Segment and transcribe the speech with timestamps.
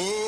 [0.00, 0.27] Oh,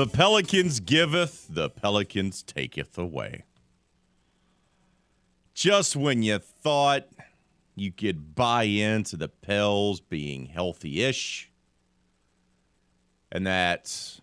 [0.00, 3.44] The Pelicans giveth, the Pelicans taketh away.
[5.52, 7.06] Just when you thought
[7.74, 11.50] you could buy into the Pels being healthy ish
[13.30, 14.20] and that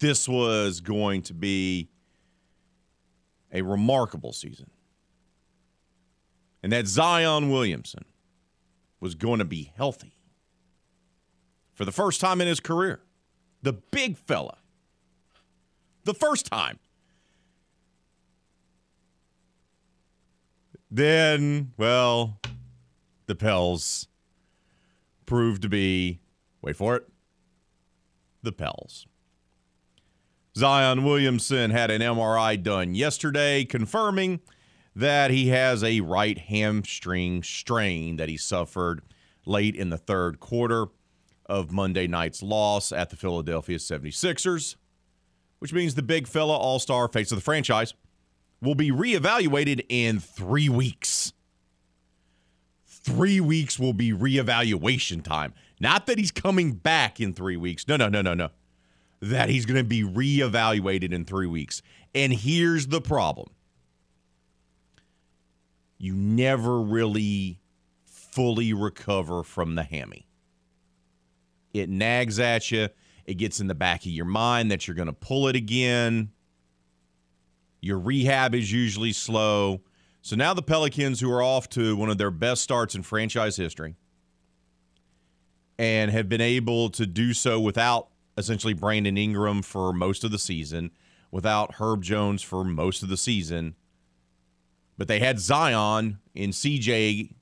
[0.00, 1.88] this was going to be
[3.54, 4.68] a remarkable season
[6.62, 8.04] and that Zion Williamson
[9.00, 10.18] was going to be healthy
[11.72, 13.00] for the first time in his career.
[13.62, 14.58] The big fella
[16.04, 16.78] the first time.
[20.90, 22.38] Then, well,
[23.26, 24.06] the Pels
[25.26, 26.20] proved to be,
[26.62, 27.08] wait for it,
[28.42, 29.06] the Pels.
[30.56, 34.40] Zion Williamson had an MRI done yesterday, confirming
[34.94, 39.02] that he has a right hamstring strain that he suffered
[39.44, 40.86] late in the third quarter
[41.46, 44.76] of Monday night's loss at the Philadelphia 76ers
[45.58, 47.94] which means the big fella all star face of the franchise
[48.60, 51.32] will be reevaluated in three weeks.
[52.86, 55.52] Three weeks will be reevaluation time.
[55.78, 57.86] Not that he's coming back in three weeks.
[57.86, 58.48] No, no, no, no, no.
[59.20, 61.82] That he's going to be reevaluated in three weeks.
[62.14, 63.48] And here's the problem
[65.98, 67.58] you never really
[68.04, 70.26] fully recover from the hammy.
[71.72, 72.88] It nags at you
[73.26, 76.30] it gets in the back of your mind that you're going to pull it again.
[77.80, 79.82] Your rehab is usually slow.
[80.22, 83.56] So now the Pelicans, who are off to one of their best starts in franchise
[83.56, 83.94] history
[85.78, 88.08] and have been able to do so without
[88.38, 90.90] essentially Brandon Ingram for most of the season,
[91.30, 93.74] without Herb Jones for most of the season.
[94.96, 97.34] But they had Zion and CJ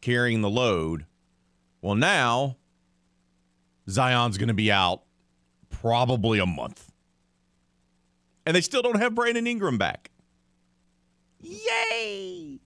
[0.00, 1.06] carrying the load.
[1.82, 2.56] Well, now
[3.88, 5.02] Zion's going to be out
[5.80, 6.90] probably a month.
[8.44, 10.10] And they still don't have Brandon Ingram back.
[11.40, 12.60] Yay!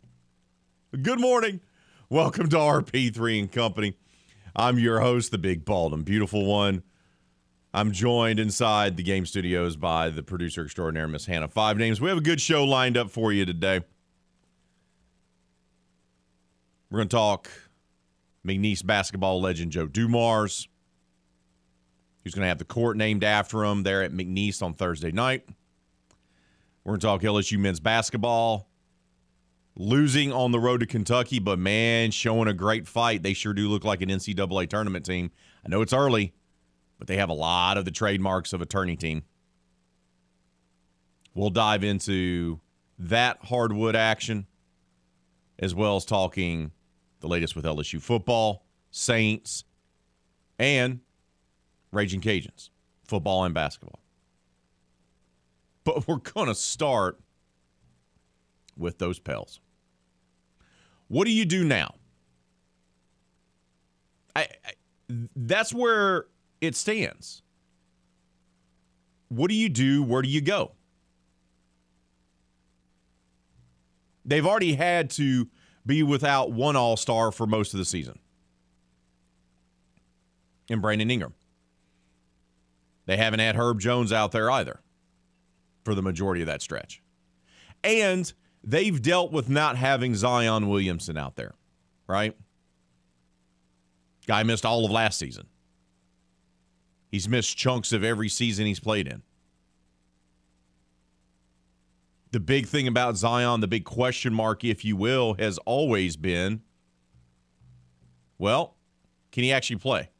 [1.02, 1.60] Good morning.
[2.08, 3.96] Welcome to RP3 and Company.
[4.54, 6.82] I'm your host, the big, bald, and beautiful one.
[7.72, 12.00] I'm joined inside the game studios by the producer extraordinaire, Miss Hannah Five Names.
[12.00, 13.80] We have a good show lined up for you today.
[16.90, 17.48] We're going to talk
[18.46, 20.68] McNeese basketball legend Joe Dumars.
[22.22, 25.48] He's going to have the court named after him there at McNeese on Thursday night.
[26.84, 28.68] We're going to talk LSU men's basketball.
[29.76, 33.22] Losing on the road to Kentucky, but man, showing a great fight.
[33.22, 35.30] They sure do look like an NCAA tournament team.
[35.64, 36.34] I know it's early,
[36.98, 39.22] but they have a lot of the trademarks of a tourney team.
[41.34, 42.60] We'll dive into
[42.98, 44.46] that hardwood action,
[45.58, 46.72] as well as talking
[47.20, 49.64] the latest with LSU football, Saints,
[50.58, 51.00] and
[51.92, 52.70] Raging Cajuns,
[53.04, 54.00] football and basketball.
[55.84, 57.18] But we're going to start
[58.76, 59.60] with those Pels.
[61.08, 61.94] What do you do now?
[64.36, 64.72] I, I,
[65.34, 66.26] that's where
[66.60, 67.42] it stands.
[69.28, 70.02] What do you do?
[70.02, 70.72] Where do you go?
[74.24, 75.48] They've already had to
[75.84, 78.18] be without one All Star for most of the season.
[80.68, 81.34] And Brandon Ingram.
[83.10, 84.82] They haven't had Herb Jones out there either
[85.84, 87.02] for the majority of that stretch.
[87.82, 91.54] And they've dealt with not having Zion Williamson out there,
[92.06, 92.36] right?
[94.28, 95.48] Guy missed all of last season.
[97.10, 99.22] He's missed chunks of every season he's played in.
[102.30, 106.62] The big thing about Zion, the big question mark, if you will, has always been
[108.38, 108.76] well,
[109.32, 110.10] can he actually play?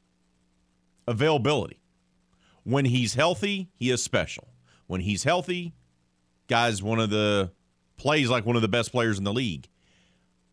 [1.06, 1.80] Availability.
[2.64, 4.48] When he's healthy, he is special.
[4.86, 5.74] When he's healthy,
[6.48, 7.52] guy's one of the
[7.96, 9.68] plays like one of the best players in the league.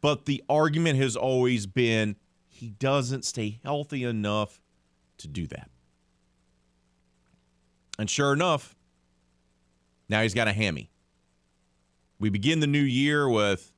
[0.01, 2.15] But the argument has always been
[2.47, 4.61] he doesn't stay healthy enough
[5.17, 5.69] to do that.
[7.99, 8.75] And sure enough,
[10.07, 10.91] now he's got a hammy.
[12.19, 13.71] We begin the new year with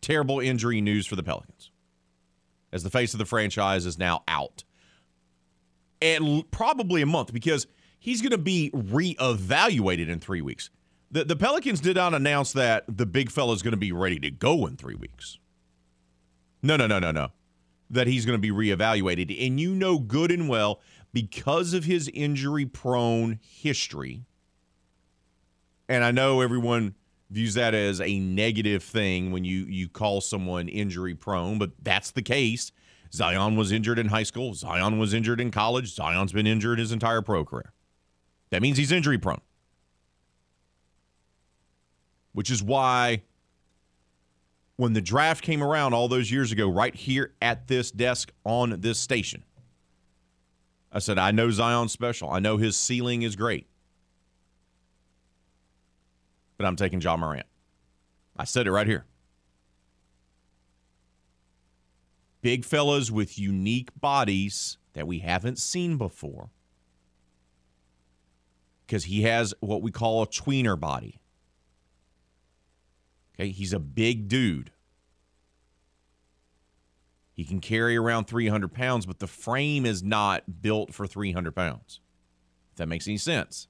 [0.00, 1.70] terrible injury news for the Pelicans
[2.72, 4.64] as the face of the franchise is now out.
[6.04, 7.66] And probably a month because
[7.98, 10.68] he's going to be reevaluated in three weeks.
[11.10, 14.18] The, the Pelicans did not announce that the big fella is going to be ready
[14.20, 15.38] to go in three weeks.
[16.62, 17.28] No, no, no, no, no.
[17.88, 19.46] That he's going to be reevaluated.
[19.46, 20.80] And you know good and well,
[21.14, 24.24] because of his injury prone history,
[25.88, 26.96] and I know everyone
[27.30, 32.10] views that as a negative thing when you you call someone injury prone, but that's
[32.10, 32.72] the case.
[33.14, 34.54] Zion was injured in high school.
[34.54, 35.94] Zion was injured in college.
[35.94, 37.72] Zion's been injured his entire pro career.
[38.50, 39.40] That means he's injury prone.
[42.32, 43.22] Which is why
[44.76, 48.80] when the draft came around all those years ago, right here at this desk on
[48.80, 49.44] this station,
[50.90, 52.30] I said, I know Zion's special.
[52.30, 53.68] I know his ceiling is great
[56.56, 57.46] but I'm taking Ja Morant.
[58.36, 59.04] I said it right here.
[62.44, 66.50] Big fellas with unique bodies that we haven't seen before.
[68.86, 71.22] Because he has what we call a tweener body.
[73.34, 74.72] Okay, he's a big dude.
[77.32, 82.00] He can carry around 300 pounds, but the frame is not built for 300 pounds.
[82.72, 83.68] If that makes any sense.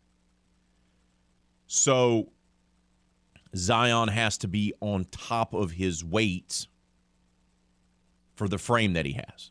[1.69, 2.32] So
[3.55, 6.67] Zion has to be on top of his weight
[8.35, 9.51] for the frame that he has.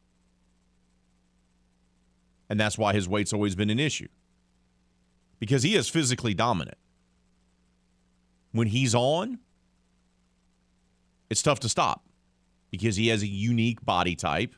[2.49, 4.07] And that's why his weight's always been an issue.
[5.39, 6.77] Because he is physically dominant.
[8.51, 9.39] When he's on,
[11.29, 12.05] it's tough to stop
[12.69, 14.55] because he has a unique body type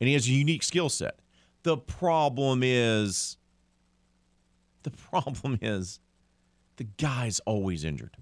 [0.00, 1.18] and he has a unique skill set.
[1.64, 3.36] The problem is
[4.84, 6.00] the problem is
[6.76, 8.16] the guy's always injured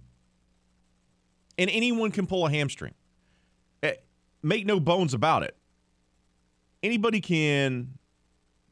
[1.59, 2.94] and anyone can pull a hamstring.
[4.43, 5.56] Make no bones about it.
[6.82, 7.99] Anybody can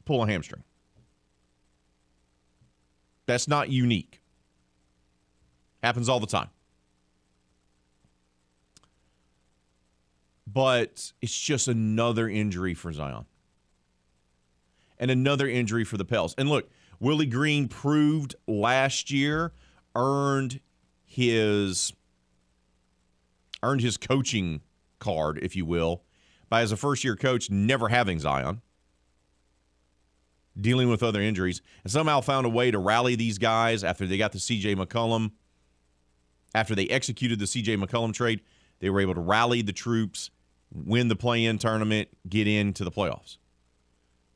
[0.05, 0.63] pull a hamstring.
[3.25, 4.21] That's not unique.
[5.83, 6.49] Happens all the time.
[10.47, 13.25] But it's just another injury for Zion.
[14.97, 16.33] And another injury for the Pels.
[16.37, 19.51] And look, Willie Green proved last year,
[19.95, 20.61] earned
[21.05, 21.93] his
[23.61, 24.61] earned his coaching
[24.99, 26.03] card, if you will,
[26.49, 28.61] by as a first year coach never having Zion,
[30.59, 34.17] dealing with other injuries, and somehow found a way to rally these guys after they
[34.17, 35.31] got the CJ McCollum.
[36.55, 38.41] After they executed the CJ McCollum trade,
[38.79, 40.31] they were able to rally the troops,
[40.71, 43.37] win the play in tournament, get into the playoffs.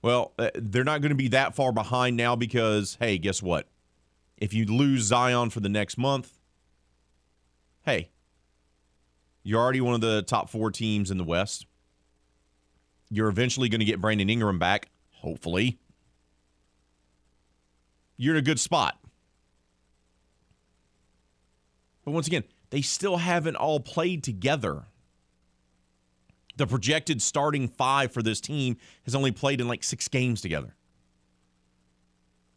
[0.02, 3.68] Well, uh, they're not going to be that far behind now because, hey, guess what?
[4.38, 6.40] If you lose Zion for the next month,
[7.86, 8.10] hey,
[9.44, 11.66] you're already one of the top four teams in the West.
[13.10, 15.80] You're eventually going to get Brandon Ingram back, hopefully.
[18.18, 19.00] You're in a good spot.
[22.06, 24.84] But once again, they still haven't all played together.
[26.58, 30.76] The projected starting five for this team has only played in like six games together.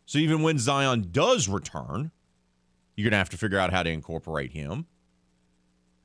[0.07, 2.11] So even when Zion does return,
[2.95, 4.87] you're going to have to figure out how to incorporate him.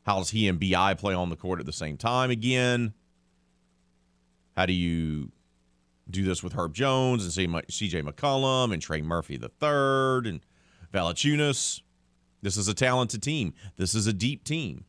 [0.09, 2.95] How does he and BI play on the court at the same time again?
[4.57, 5.31] How do you
[6.09, 10.43] do this with Herb Jones and CJ McCollum and Trey Murphy the third and
[10.91, 11.83] Valanciunas?
[12.41, 13.53] This is a talented team.
[13.77, 14.85] This is a deep team.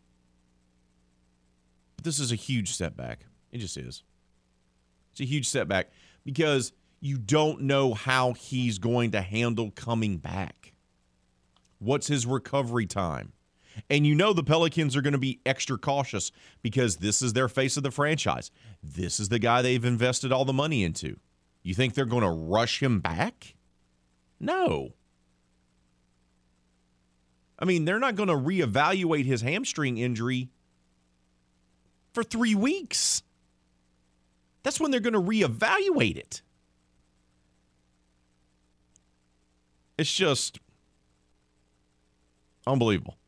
[1.96, 3.26] But this is a huge setback.
[3.52, 4.02] It just is.
[5.12, 5.90] It's a huge setback
[6.24, 6.72] because
[7.02, 10.72] you don't know how he's going to handle coming back.
[11.78, 13.34] What's his recovery time?
[13.88, 16.32] And you know the Pelicans are going to be extra cautious
[16.62, 18.50] because this is their face of the franchise.
[18.82, 21.16] This is the guy they've invested all the money into.
[21.62, 23.54] You think they're going to rush him back?
[24.38, 24.94] No.
[27.58, 30.48] I mean, they're not going to reevaluate his hamstring injury
[32.12, 33.22] for three weeks.
[34.62, 36.42] That's when they're going to reevaluate it.
[39.98, 40.58] It's just
[42.66, 43.19] unbelievable.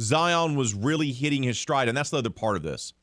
[0.00, 2.94] Zion was really hitting his stride, and that's the other part of this.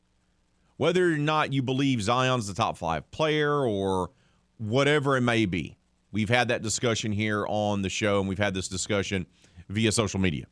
[0.76, 4.10] Whether or not you believe Zion's the top five player or
[4.58, 5.78] whatever it may be,
[6.12, 9.26] we've had that discussion here on the show, and we've had this discussion
[9.68, 10.46] via social media.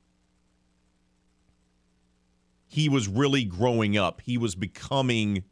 [2.69, 4.21] He was really growing up.
[4.21, 5.45] He was becoming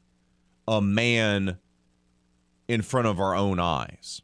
[0.69, 1.59] a man
[2.69, 4.23] in front of our own eyes.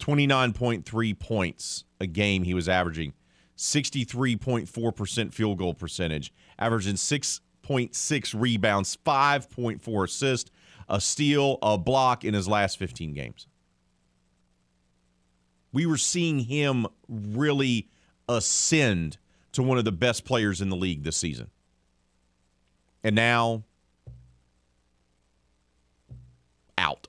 [0.00, 3.12] 29.3 points a game he was averaging,
[3.58, 10.50] 63.4% field goal percentage, averaging 6.6 rebounds, 5.4 assists,
[10.88, 13.48] a steal, a block in his last 15 games.
[15.72, 17.88] We were seeing him really
[18.28, 19.18] ascend
[19.52, 21.50] to one of the best players in the league this season.
[23.02, 23.64] And now,
[26.78, 27.08] out.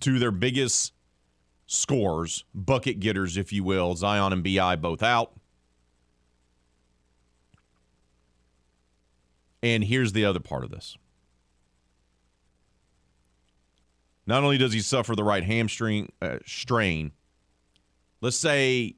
[0.00, 0.92] To their biggest
[1.72, 5.32] scores, bucket getters, if you will, Zion and BI both out.
[9.62, 10.98] And here's the other part of this.
[14.26, 17.12] Not only does he suffer the right hamstring uh, strain,
[18.20, 18.96] let's say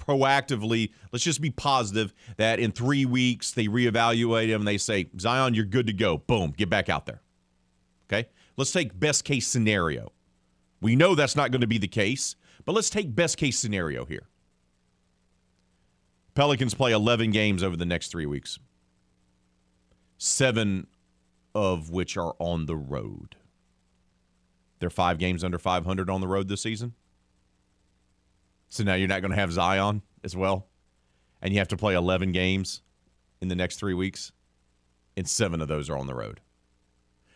[0.00, 5.10] proactively, let's just be positive that in three weeks they reevaluate him and they say,
[5.20, 6.18] Zion, you're good to go.
[6.18, 7.20] Boom, get back out there.
[8.06, 8.28] Okay?
[8.56, 10.12] Let's take best case scenario.
[10.82, 12.34] We know that's not going to be the case,
[12.64, 14.26] but let's take best case scenario here.
[16.34, 18.58] Pelicans play 11 games over the next three weeks,
[20.18, 20.88] seven
[21.54, 23.36] of which are on the road.
[24.80, 26.94] They're five games under 500 on the road this season.
[28.68, 30.66] So now you're not going to have Zion as well.
[31.40, 32.82] And you have to play 11 games
[33.40, 34.32] in the next three weeks,
[35.16, 36.40] and seven of those are on the road.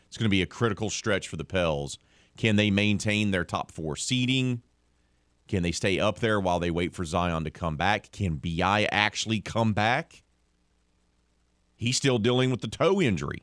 [0.09, 1.99] It's going to be a critical stretch for the Pels.
[2.37, 4.63] Can they maintain their top four seeding?
[5.49, 8.11] Can they stay up there while they wait for Zion to come back?
[8.11, 10.23] Can BI actually come back?
[11.77, 13.43] He's still dealing with the toe injury.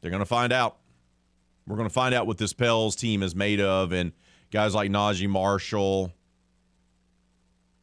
[0.00, 0.76] They're going to find out.
[1.66, 3.92] We're going to find out what this Pels team is made of.
[3.92, 4.12] And
[4.50, 6.12] guys like Naji Marshall,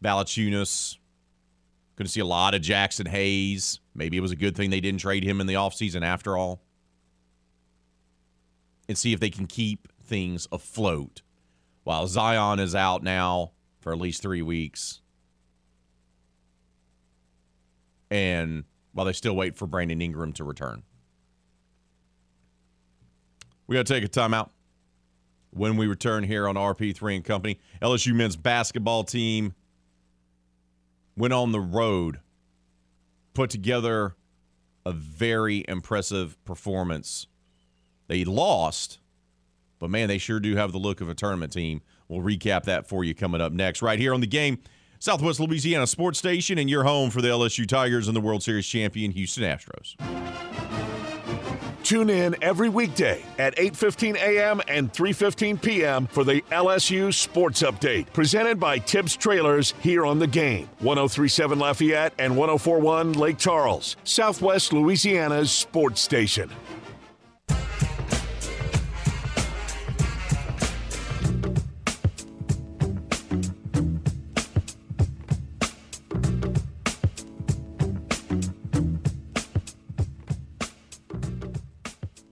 [0.04, 0.98] Valanciunas,
[1.96, 3.80] going to see a lot of Jaxson Hayes.
[3.94, 6.62] Maybe it was a good thing they didn't trade him in the offseason after all.
[8.88, 11.22] And see if they can keep things afloat
[11.84, 15.02] while Zion is out now for at least three weeks.
[18.12, 20.84] And while they still wait for Brandon Ingram to return.
[23.68, 24.50] We got to take a timeout.
[25.52, 29.54] When we return here on RP3 and Company, LSU men's basketball team
[31.16, 32.20] went on the road,
[33.34, 34.16] put together
[34.86, 37.28] a very impressive performance.
[38.08, 39.00] They lost,
[39.80, 41.82] but man, they sure do have the look of a tournament team.
[42.08, 44.60] We'll recap that for you coming up next, right here on the game.
[45.00, 48.66] Southwest Louisiana Sports Station, and your home for the LSU Tigers and the World Series
[48.66, 49.96] champion Houston Astros.
[51.84, 54.60] Tune in every weekday at 8:15 a.m.
[54.68, 56.08] and 3:15 p.m.
[56.08, 60.68] for the LSU Sports Update, presented by Tibbs Trailers here on the game.
[60.80, 66.50] 1037 Lafayette and 1041 Lake Charles, Southwest Louisiana's sports station.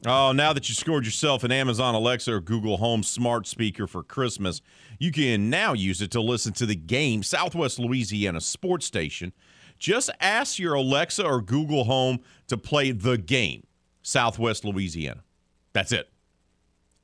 [0.06, 4.04] Oh, now that you scored yourself an Amazon Alexa or Google Home smart speaker for
[4.04, 4.62] Christmas,
[5.00, 9.32] you can now use it to listen to the game Southwest Louisiana Sports Station.
[9.80, 13.64] Just ask your Alexa or Google Home to play the game
[14.02, 15.24] Southwest Louisiana.
[15.72, 16.10] That's it.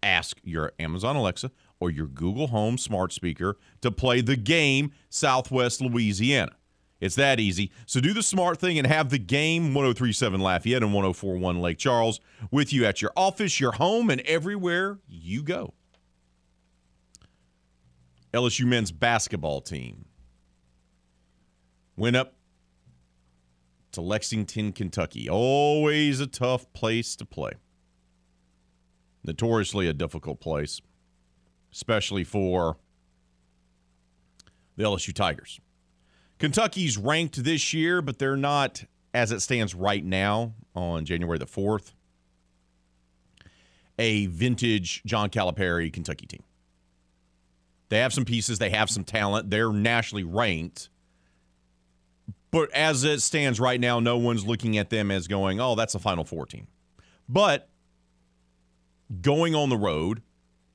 [0.04, 5.80] Ask your Amazon Alexa or your Google Home smart speaker to play the game Southwest
[5.80, 6.52] Louisiana.
[7.00, 7.72] It's that easy.
[7.86, 12.20] So do the smart thing and have the game 1037 Lafayette and 1041 Lake Charles
[12.52, 15.74] with you at your office, your home, and everywhere you go.
[18.34, 20.06] LSU men's basketball team
[21.96, 22.36] went up
[23.92, 25.30] to Lexington, Kentucky.
[25.30, 27.54] Always a tough place to play.
[29.24, 30.80] Notoriously a difficult place,
[31.74, 32.78] especially for
[34.76, 35.60] the LSU Tigers.
[36.40, 41.46] Kentucky's ranked this year, but they're not as it stands right now on January the
[41.46, 41.94] 4th.
[43.98, 46.44] A vintage John Calipari Kentucky team.
[47.90, 50.90] They have some pieces, they have some talent, they're nationally ranked.
[52.52, 55.96] But as it stands right now, no one's looking at them as going, oh, that's
[55.96, 56.68] a Final Four team.
[57.28, 57.70] But
[59.22, 60.22] going on the road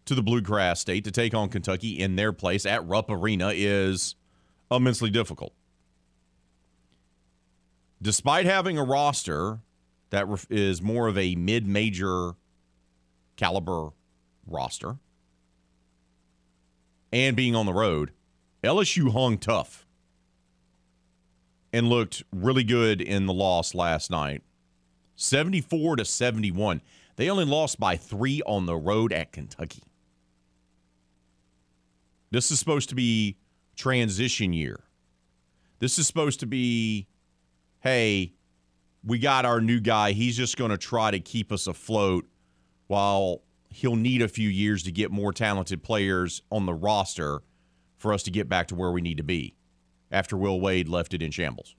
[0.04, 4.16] to the Bluegrass State to take on Kentucky in their place at Rupp Arena is
[4.70, 5.52] immensely difficult.
[8.02, 9.60] Despite having a roster
[10.10, 12.32] that is more of a mid major
[13.36, 13.90] caliber
[14.46, 14.96] roster
[17.12, 18.12] and being on the road,
[18.62, 19.86] LSU hung tough.
[21.72, 24.42] and looked really good in the loss last night.
[25.16, 26.80] 74 to 71.
[27.16, 29.82] They only lost by 3 on the road at Kentucky.
[32.30, 33.36] This is supposed to be
[33.74, 34.80] transition year.
[35.78, 37.06] This is supposed to be
[37.80, 38.32] hey,
[39.04, 40.12] we got our new guy.
[40.12, 42.26] He's just going to try to keep us afloat
[42.86, 47.42] while he'll need a few years to get more talented players on the roster
[47.98, 49.54] for us to get back to where we need to be
[50.10, 51.74] after Will Wade left it in shambles.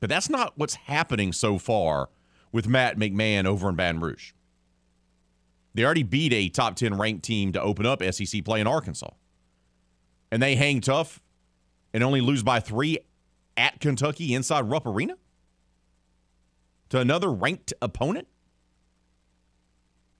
[0.00, 2.08] But that's not what's happening so far
[2.52, 4.32] with Matt McMahon over in Baton Rouge.
[5.74, 9.10] They already beat a top 10 ranked team to open up SEC play in Arkansas.
[10.30, 11.20] And they hang tough
[11.92, 12.98] and only lose by three
[13.56, 15.16] at Kentucky inside Rupp Arena
[16.90, 18.28] to another ranked opponent.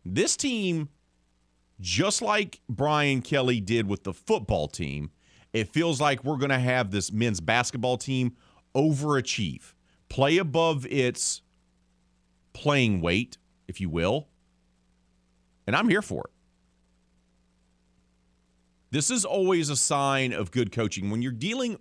[0.05, 0.89] This team,
[1.81, 5.11] just like Brian Kelly did with the football team,
[5.53, 8.37] it feels like we're going to have this men's basketball team
[8.75, 9.73] overachieve,
[10.09, 11.43] play above its
[12.53, 14.29] playing weight, if you will.
[15.67, 16.38] And I'm here for it.
[18.91, 21.79] This is always a sign of good coaching when you're dealing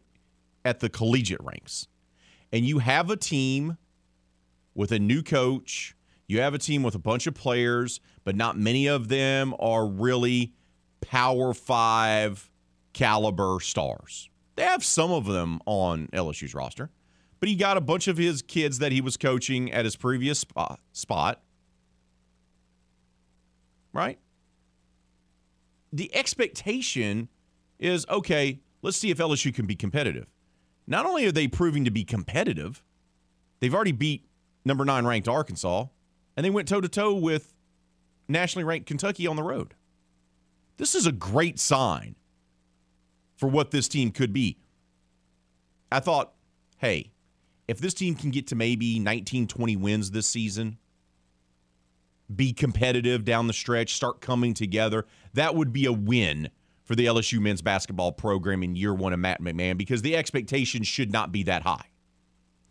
[0.65, 1.87] at the collegiate ranks
[2.51, 3.77] and you have a team
[4.75, 5.95] with a new coach,
[6.27, 9.87] you have a team with a bunch of players, but not many of them are
[9.87, 10.53] really
[11.01, 12.49] power five
[12.93, 14.29] caliber stars.
[14.55, 16.89] They have some of them on LSU's roster,
[17.39, 20.39] but he got a bunch of his kids that he was coaching at his previous
[20.39, 20.79] spot.
[20.91, 21.41] spot
[23.93, 24.19] right?
[25.91, 27.29] The expectation
[27.79, 30.27] is okay, let's see if LSU can be competitive.
[30.87, 32.83] Not only are they proving to be competitive,
[33.59, 34.25] they've already beat
[34.65, 35.85] number nine ranked Arkansas,
[36.35, 37.53] and they went toe to toe with
[38.27, 39.73] nationally ranked Kentucky on the road.
[40.77, 42.15] This is a great sign
[43.35, 44.57] for what this team could be.
[45.91, 46.33] I thought,
[46.77, 47.11] hey,
[47.67, 50.77] if this team can get to maybe 19, 20 wins this season,
[52.33, 56.49] be competitive down the stretch, start coming together, that would be a win
[56.83, 60.83] for the LSU men's basketball program in year one of Matt McMahon because the expectation
[60.83, 61.85] should not be that high.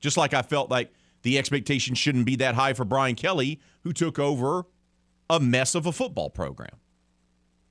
[0.01, 0.92] Just like I felt like
[1.23, 4.64] the expectation shouldn't be that high for Brian Kelly, who took over
[5.29, 6.77] a mess of a football program.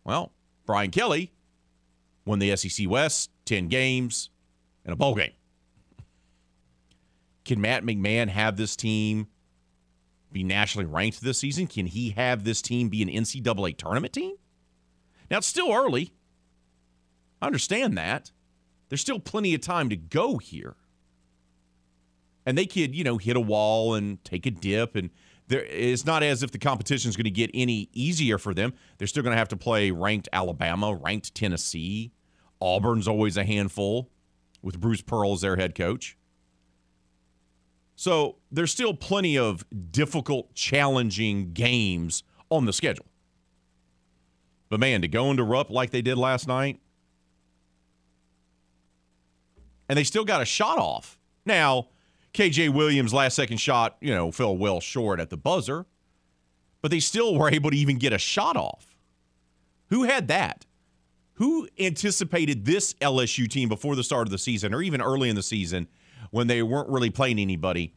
[0.04, 0.34] Well,
[0.66, 1.32] Brian Kelly
[2.26, 4.30] won the SEC West, 10 games,
[4.84, 5.32] and a bowl game.
[7.44, 9.28] Can Matt McMahon have this team
[10.36, 11.66] be nationally ranked this season?
[11.66, 14.36] Can he have this team be an NCAA tournament team?
[15.32, 16.14] Now, it's still early.
[17.42, 18.32] I understand that.
[18.90, 20.76] There's still plenty of time to go here.
[22.46, 24.96] And they could, you know, hit a wall and take a dip.
[24.96, 25.10] And
[25.48, 28.74] there, it's not as if the competition is going to get any easier for them.
[28.98, 32.12] They're still going to have to play ranked Alabama, ranked Tennessee.
[32.60, 34.12] Auburn's always a handful
[34.62, 36.18] with Bruce Pearl as their head coach.
[37.96, 43.06] So there's still plenty of difficult, challenging games on the schedule.
[44.70, 46.80] But man, to go into Rupp like they did last night,
[49.88, 51.20] and they still got a shot off.
[51.46, 51.90] Now,
[52.34, 55.86] KJ Williams' last second shot, you know, fell well short at the buzzer,
[56.82, 58.98] but they still were able to even get a shot off.
[59.90, 60.66] Who had that?
[61.34, 65.36] Who anticipated this LSU team before the start of the season or even early in
[65.36, 65.88] the season
[66.36, 67.94] when they weren't really playing anybody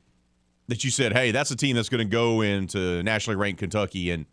[0.68, 4.12] that you said, hey, that's a team that's going to go into nationally ranked Kentucky
[4.12, 4.26] and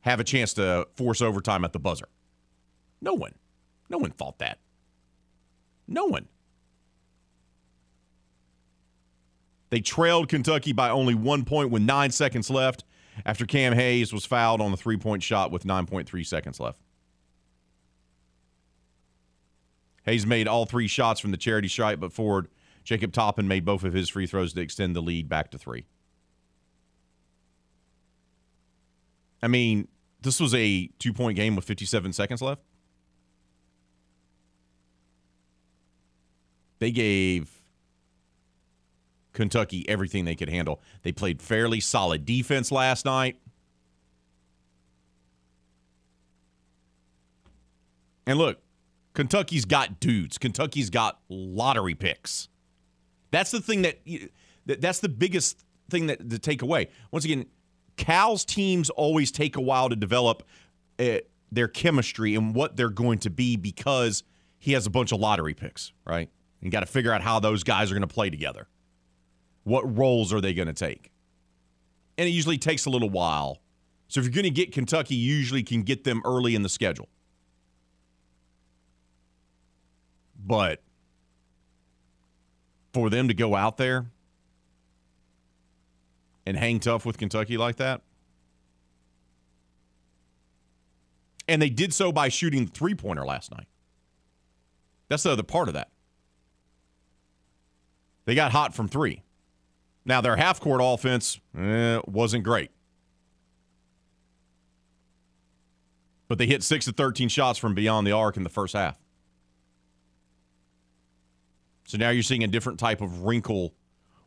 [0.00, 2.08] have a chance to force overtime at the buzzer?
[3.02, 3.34] No one.
[3.90, 4.60] No one thought that.
[5.86, 6.26] No one.
[9.68, 12.84] They trailed Kentucky by only one point with nine seconds left
[13.26, 16.80] after Cam Hayes was fouled on the three point shot with 9.3 seconds left.
[20.04, 22.48] Hayes made all three shots from the charity stripe, but Ford
[22.88, 25.84] Jacob Toppin made both of his free throws to extend the lead back to three.
[29.42, 29.88] I mean,
[30.22, 32.62] this was a two point game with 57 seconds left.
[36.78, 37.50] They gave
[39.34, 40.80] Kentucky everything they could handle.
[41.02, 43.38] They played fairly solid defense last night.
[48.26, 48.62] And look,
[49.12, 50.38] Kentucky's got dudes.
[50.38, 52.48] Kentucky's got lottery picks.
[53.30, 53.98] That's the thing that
[54.66, 56.88] that's the biggest thing that to take away.
[57.10, 57.46] Once again,
[57.96, 60.42] Cal's teams always take a while to develop
[60.98, 61.18] uh,
[61.50, 64.22] their chemistry and what they're going to be because
[64.58, 66.30] he has a bunch of lottery picks, right?
[66.62, 68.68] And got to figure out how those guys are going to play together.
[69.64, 71.10] What roles are they going to take?
[72.16, 73.58] And it usually takes a little while.
[74.08, 76.68] So if you're going to get Kentucky, you usually can get them early in the
[76.68, 77.08] schedule.
[80.38, 80.82] But
[82.98, 84.06] for them to go out there
[86.44, 88.02] and hang tough with Kentucky like that.
[91.46, 93.68] And they did so by shooting the three pointer last night.
[95.06, 95.90] That's the other part of that.
[98.24, 99.22] They got hot from three.
[100.04, 102.72] Now, their half court offense eh, wasn't great.
[106.26, 108.98] But they hit 6 to 13 shots from beyond the arc in the first half.
[111.88, 113.72] So now you're seeing a different type of wrinkle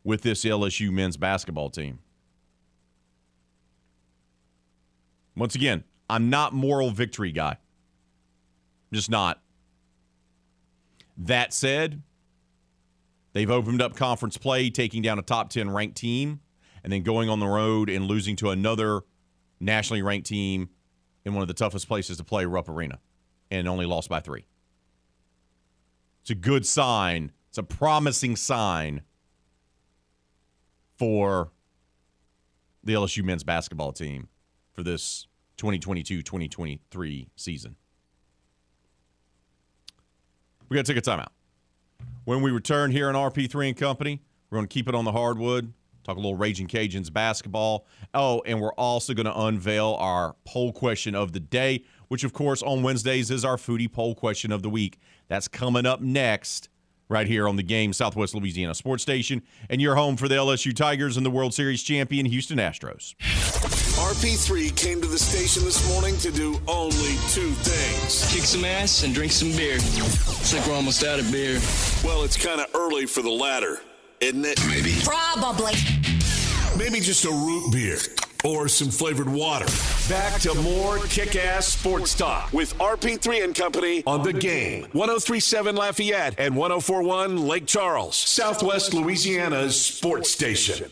[0.02, 2.00] with this LSU men's basketball team.
[5.36, 7.50] Once again, I'm not moral victory guy.
[7.50, 9.40] I'm just not.
[11.16, 12.02] That said,
[13.32, 16.40] they've opened up conference play, taking down a top 10 ranked team,
[16.82, 19.02] and then going on the road and losing to another
[19.60, 20.68] nationally ranked team
[21.24, 22.98] in one of the toughest places to play, Rupp Arena,
[23.52, 24.46] and only lost by three.
[26.22, 29.02] It's a good sign it's a promising sign
[30.96, 31.52] for
[32.82, 34.28] the LSU men's basketball team
[34.72, 35.26] for this
[35.58, 37.76] 2022 2023 season.
[40.70, 41.28] We got to take a timeout.
[42.24, 45.12] When we return here in RP3 and Company, we're going to keep it on the
[45.12, 47.84] hardwood, talk a little Raging Cajuns basketball.
[48.14, 52.32] Oh, and we're also going to unveil our poll question of the day, which, of
[52.32, 54.98] course, on Wednesdays is our foodie poll question of the week.
[55.28, 56.70] That's coming up next
[57.08, 60.74] right here on the game, Southwest Louisiana Sports Station, and you're home for the LSU
[60.74, 63.14] Tigers and the World Series champion Houston Astros.
[64.02, 69.02] RP3 came to the station this morning to do only two things kick some ass
[69.02, 69.74] and drink some beer.
[69.74, 71.60] Looks like we're almost out of beer.
[72.02, 73.80] Well, it's kind of early for the latter,
[74.20, 74.58] isn't it?
[74.68, 74.94] Maybe.
[75.04, 75.74] Probably.
[76.78, 77.98] Maybe just a root beer
[78.44, 79.66] or some flavored water.
[80.08, 84.82] Back to more kick ass sports talk with RP3 and Company on the game.
[84.92, 90.90] 1037 Lafayette and 1041 Lake Charles, Southwest Louisiana's sports station.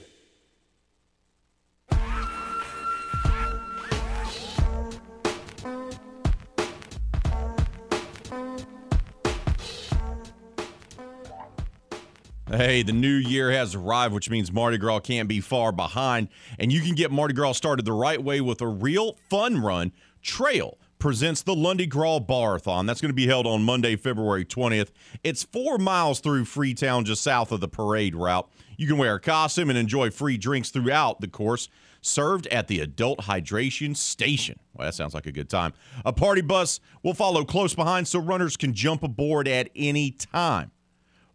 [12.52, 16.26] Hey, the new year has arrived, which means Mardi Gras can't be far behind.
[16.58, 19.92] And you can get Mardi Gras started the right way with a real fun run.
[20.20, 22.88] Trail presents the Lundi Gras Barathon.
[22.88, 24.90] That's going to be held on Monday, February 20th.
[25.22, 28.50] It's four miles through Freetown, just south of the parade route.
[28.76, 31.68] You can wear a costume and enjoy free drinks throughout the course,
[32.00, 34.58] served at the Adult Hydration Station.
[34.74, 35.72] Well, that sounds like a good time.
[36.04, 40.72] A party bus will follow close behind so runners can jump aboard at any time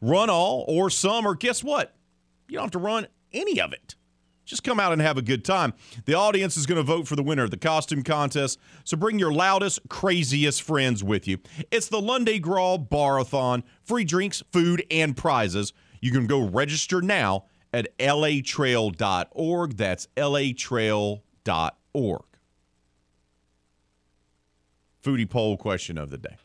[0.01, 1.95] run all or some, or guess what?
[2.47, 3.95] You don't have to run any of it.
[4.45, 5.73] Just come out and have a good time.
[6.05, 9.17] The audience is going to vote for the winner of the costume contest, so bring
[9.17, 11.39] your loudest, craziest friends with you.
[11.71, 13.63] It's the Lundi Gras Barathon.
[13.83, 15.73] Free drinks, food, and prizes.
[15.99, 19.77] You can go register now at latrail.org.
[19.77, 21.21] That's latrail.org.
[25.03, 26.35] Foodie poll question of the day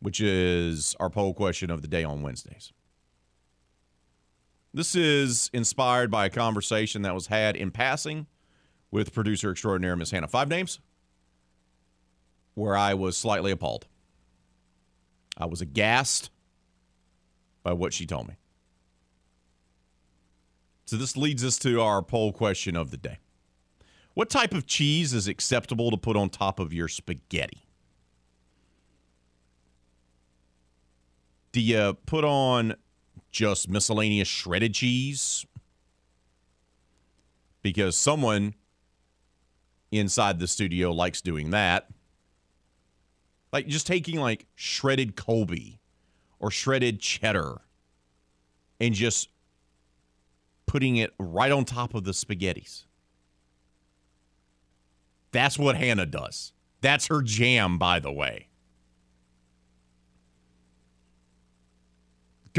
[0.00, 2.72] which is our poll question of the day on Wednesdays.
[4.72, 8.26] This is inspired by a conversation that was had in passing
[8.90, 10.80] with producer extraordinaire Miss Hannah Five Names,
[12.54, 13.86] where I was slightly appalled.
[15.36, 16.30] I was aghast
[17.62, 18.34] by what she told me.
[20.86, 23.18] So this leads us to our poll question of the day.
[24.14, 27.64] What type of cheese is acceptable to put on top of your spaghetti?
[31.52, 32.76] Do you put on
[33.30, 35.44] just miscellaneous shredded cheese?
[37.62, 38.54] Because someone
[39.90, 41.88] inside the studio likes doing that.
[43.52, 45.80] Like just taking like shredded Colby
[46.38, 47.60] or shredded cheddar
[48.78, 49.28] and just
[50.66, 52.84] putting it right on top of the spaghettis.
[55.32, 56.52] That's what Hannah does.
[56.80, 58.49] That's her jam, by the way.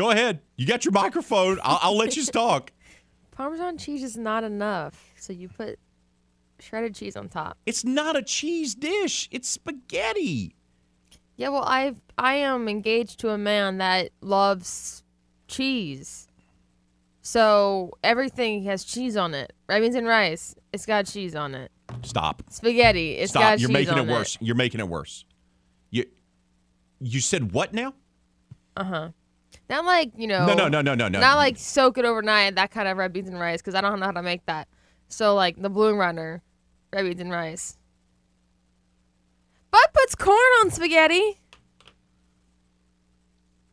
[0.02, 0.42] Go ahead.
[0.58, 1.60] You got your microphone.
[1.62, 2.72] I'll, I'll let you talk.
[3.32, 5.78] Parmesan cheese is not enough, so you put
[6.60, 7.56] shredded cheese on top.
[7.68, 9.30] It's not a cheese dish.
[9.32, 10.56] It's spaghetti.
[11.36, 15.04] Yeah, well, I I am engaged to a man that loves
[15.48, 16.28] cheese.
[17.22, 19.54] So everything has cheese on it.
[19.70, 21.72] Red beans and rice, it's got cheese on it.
[22.02, 22.42] Stop.
[22.50, 23.44] Spaghetti, it's Stop.
[23.44, 24.36] got You're cheese making on it worse.
[24.42, 25.26] You're making it worse.
[25.92, 26.06] You
[27.00, 27.94] you said what now?
[28.76, 29.10] Uh huh.
[29.72, 30.46] Not like you know.
[30.46, 31.20] No, no, no, no, no, no.
[31.22, 32.56] Not like soak it overnight.
[32.56, 34.68] That kind of red beans and rice, because I don't know how to make that.
[35.08, 36.44] So like the Blue Runner,
[36.92, 37.78] red beans and rice.
[39.72, 41.40] Bud puts corn on spaghetti.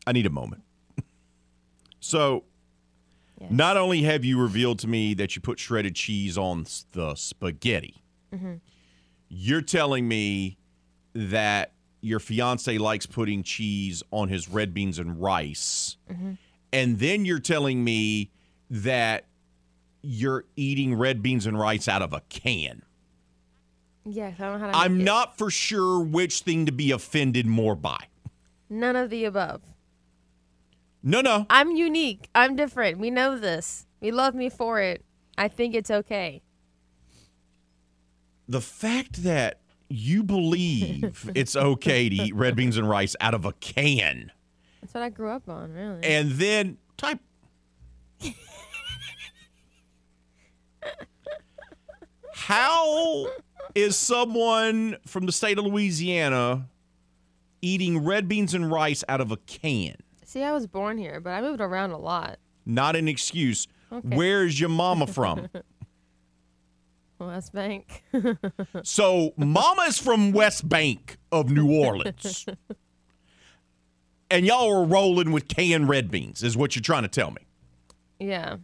[0.06, 0.62] I need a moment.
[2.00, 2.44] So,
[3.38, 3.50] Yes.
[3.50, 8.02] not only have you revealed to me that you put shredded cheese on the spaghetti,
[8.32, 8.54] mm-hmm.
[9.28, 10.56] you're telling me
[11.12, 15.96] that your fiance likes putting cheese on his red beans and rice.
[16.10, 16.32] Mm-hmm.
[16.72, 18.30] And then you're telling me
[18.70, 19.26] that
[20.02, 22.82] you're eating red beans and rice out of a can.
[24.04, 24.78] Yes, I don't know how to.
[24.78, 25.04] I'm make it.
[25.04, 28.04] not for sure which thing to be offended more by.
[28.70, 29.62] None of the above.
[31.02, 31.46] No, no.
[31.50, 32.28] I'm unique.
[32.34, 32.98] I'm different.
[32.98, 33.86] We know this.
[34.00, 35.04] We love me for it.
[35.36, 36.42] I think it's okay.
[38.48, 43.44] The fact that you believe it's okay to eat red beans and rice out of
[43.44, 44.30] a can
[44.80, 46.02] That's what I grew up on, really.
[46.04, 47.20] and then type
[52.32, 53.26] How
[53.74, 56.68] is someone from the state of Louisiana
[57.60, 59.96] eating red beans and rice out of a can?
[60.24, 62.38] See, I was born here, but I moved around a lot.
[62.64, 63.66] Not an excuse.
[63.90, 64.16] Okay.
[64.16, 65.48] Where's your mama from?
[67.18, 68.04] West Bank.
[68.82, 72.46] So, Mama's from West Bank of New Orleans.
[74.30, 77.42] and y'all are rolling with canned red beans, is what you're trying to tell me.
[78.18, 78.56] yeah.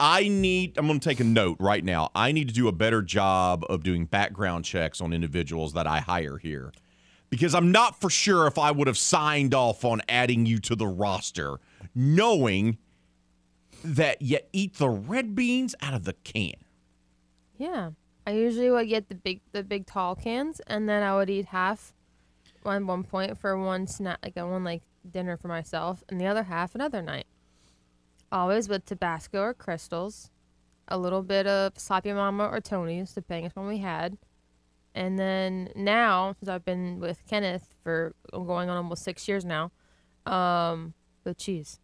[0.00, 2.10] I need, I'm going to take a note right now.
[2.16, 6.00] I need to do a better job of doing background checks on individuals that I
[6.00, 6.72] hire here
[7.30, 10.76] because I'm not for sure if I would have signed off on adding you to
[10.76, 11.58] the roster,
[11.94, 12.78] knowing
[13.82, 16.54] that you eat the red beans out of the can.
[17.56, 17.90] Yeah.
[18.26, 21.46] I usually would get the big the big tall cans and then I would eat
[21.46, 21.92] half
[22.64, 26.26] on one point for one snack like a one like dinner for myself and the
[26.26, 27.26] other half another night.
[28.32, 30.30] Always with Tabasco or crystals,
[30.88, 34.16] a little bit of Slap Ya Mama or Tony's, depending on what we had.
[34.94, 39.70] And then now, since I've been with Kenneth for going on almost six years now,
[40.26, 41.80] um, with cheese.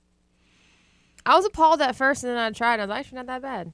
[1.27, 2.81] I was appalled at first, and then I tried.
[2.81, 3.73] I was actually not that bad.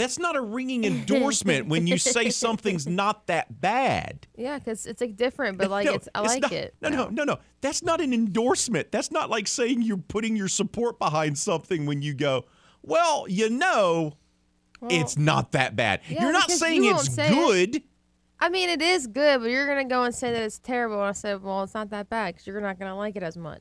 [0.00, 4.26] That's not a ringing endorsement when you say something's not that bad.
[4.34, 6.74] Yeah, because it's like different, but like No, it's I like not- it.
[6.80, 7.38] No, no, no, no.
[7.60, 8.90] That's not an endorsement.
[8.90, 12.46] That's not like saying you're putting your support behind something when you go,
[12.82, 14.14] well, you know,
[14.88, 16.00] it's not that bad.
[16.08, 17.34] yeah, you're not saying you it's say it.
[17.34, 17.82] good.
[18.40, 21.00] I mean, it is good, but you're gonna go and say that it's terrible.
[21.00, 23.36] And I said, well, it's not that bad because you're not gonna like it as
[23.36, 23.60] much.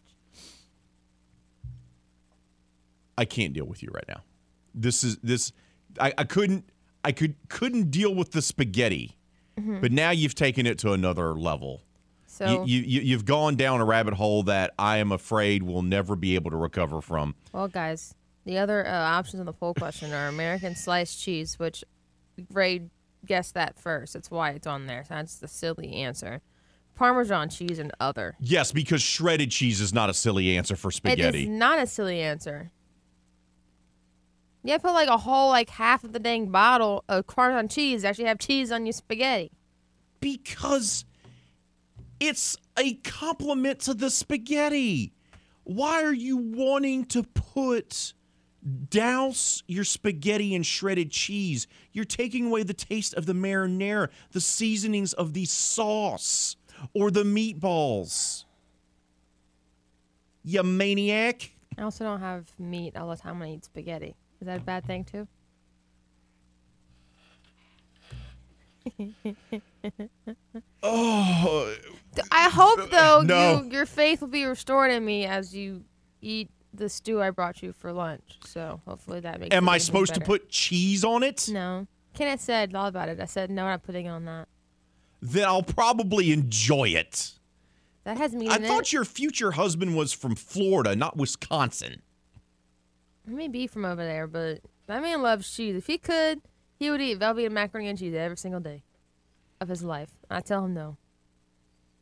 [3.17, 4.23] I can't deal with you right now.
[4.73, 5.51] This is this.
[5.99, 6.69] I, I couldn't.
[7.03, 9.15] I could couldn't deal with the spaghetti,
[9.55, 11.81] but now you've taken it to another level.
[12.27, 15.81] So, You, you, you you've gone down a rabbit hole that I am afraid we'll
[15.81, 17.35] never be able to recover from.
[17.53, 18.13] well, guys,
[18.45, 21.83] the other uh, options on the poll question are American sliced cheese, which
[22.53, 22.89] Ray
[23.25, 24.13] guessed that first.
[24.13, 25.03] That's why it's on there.
[25.03, 26.41] So that's the silly answer.
[26.95, 28.35] Parmesan cheese and other.
[28.39, 31.43] Yes, because shredded cheese is not a silly answer for spaghetti.
[31.43, 32.71] is not a silly answer.
[34.63, 37.69] You have to put like a whole like half of the dang bottle of Parmesan
[37.69, 39.51] cheese actually have cheese on your spaghetti.
[40.19, 41.05] because
[42.19, 45.13] it's a compliment to the spaghetti.
[45.63, 48.13] Why are you wanting to put
[48.89, 51.67] douse your spaghetti in shredded cheese?
[51.93, 56.57] You're taking away the taste of the marinara, the seasonings of the sauce,
[56.93, 58.43] or the meatballs.
[60.43, 61.51] You maniac.
[61.77, 64.15] I also don't have meat all the time when I eat spaghetti.
[64.41, 65.27] Is that a bad thing too?
[70.81, 71.75] Oh,
[72.31, 73.61] I hope though No.
[73.63, 75.83] you your faith will be restored in me as you
[76.21, 78.39] eat the stew I brought you for lunch.
[78.45, 79.55] So hopefully that makes.
[79.55, 81.49] am I supposed to put cheese on it?
[81.51, 81.87] No.
[82.13, 83.19] Kenneth said all about it.
[83.19, 84.47] I said no, I'm not putting it on that.
[85.21, 87.33] Then I'll probably enjoy it.
[88.05, 88.93] That has meat I thought it.
[88.93, 92.01] your future husband was from Florida, not Wisconsin.
[93.29, 95.75] He may be from over there, but that man loves cheese.
[95.75, 96.41] If he could,
[96.79, 98.81] he would eat Velveeta macaroni and cheese every single day
[99.61, 100.09] of his life.
[100.31, 100.97] I tell him no.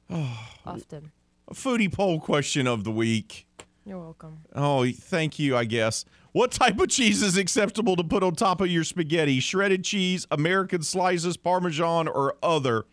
[0.66, 1.12] Often.
[1.50, 3.46] A foodie poll question of the week.
[3.86, 4.40] You're welcome.
[4.56, 6.06] Oh, thank you, I guess.
[6.32, 9.40] What type of cheese is acceptable to put on top of your spaghetti?
[9.40, 12.86] Shredded cheese, American slices, Parmesan, or other?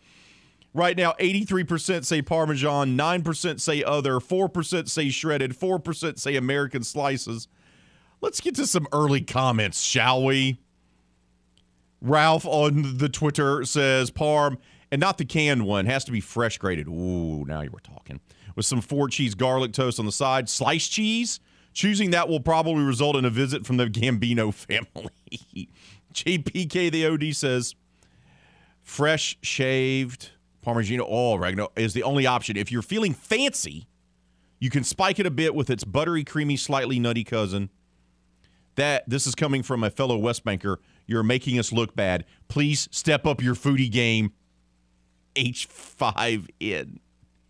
[0.73, 7.47] Right now, 83% say Parmesan, 9% say other, 4% say shredded, 4% say American slices.
[8.21, 10.59] Let's get to some early comments, shall we?
[12.01, 14.57] Ralph on the Twitter says Parm,
[14.91, 16.87] and not the canned one, has to be fresh grated.
[16.87, 18.19] Ooh, now you were talking.
[18.55, 21.39] With some four cheese garlic toast on the side, sliced cheese.
[21.73, 25.69] Choosing that will probably result in a visit from the Gambino family.
[26.13, 27.75] JPK the OD says
[28.81, 30.31] fresh shaved
[30.65, 32.55] Parmigiano oh, oregano is the only option.
[32.55, 33.87] If you're feeling fancy,
[34.59, 37.69] You can spike it a bit with its buttery, creamy, slightly nutty cousin.
[38.75, 40.79] That this is coming from a fellow West Banker.
[41.07, 42.25] You're making us look bad.
[42.47, 44.33] Please step up your foodie game.
[45.35, 46.99] H5N.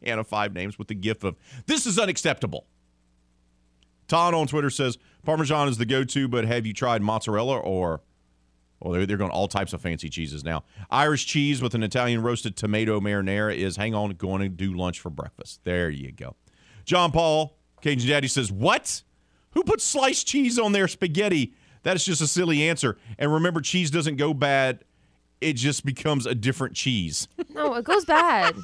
[0.03, 1.35] Hannah Five Names with the gif of
[1.65, 2.67] this is unacceptable.
[4.07, 8.01] Todd on Twitter says Parmesan is the go-to, but have you tried mozzarella or
[8.79, 10.63] well, they're, they're going all types of fancy cheeses now.
[10.91, 14.99] Irish cheese with an Italian roasted tomato marinara is hang on, going to do lunch
[14.99, 15.61] for breakfast.
[15.63, 16.35] There you go.
[16.83, 19.01] John Paul, Cajun Daddy says, What?
[19.55, 21.53] Who puts sliced cheese on their spaghetti?
[21.83, 22.97] That is just a silly answer.
[23.17, 24.83] And remember, cheese doesn't go bad,
[25.41, 27.27] it just becomes a different cheese.
[27.49, 28.55] No, it goes bad.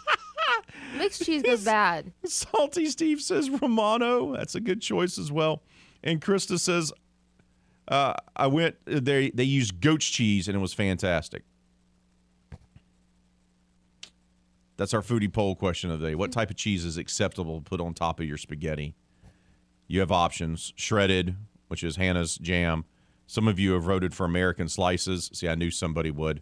[0.98, 2.12] Mixed cheese goes bad.
[2.26, 4.36] Salty Steve says Romano.
[4.36, 5.64] That's a good choice as well.
[6.04, 6.92] And Krista says,
[7.88, 11.44] uh, I went, they, they used goat's cheese and it was fantastic.
[14.78, 16.16] That's our foodie poll question of the day.
[16.16, 18.96] What type of cheese is acceptable to put on top of your spaghetti?
[19.92, 21.36] You have options shredded,
[21.68, 22.86] which is Hannah's jam.
[23.28, 25.30] Some of you have voted for American slices.
[25.34, 26.42] See, I knew somebody would.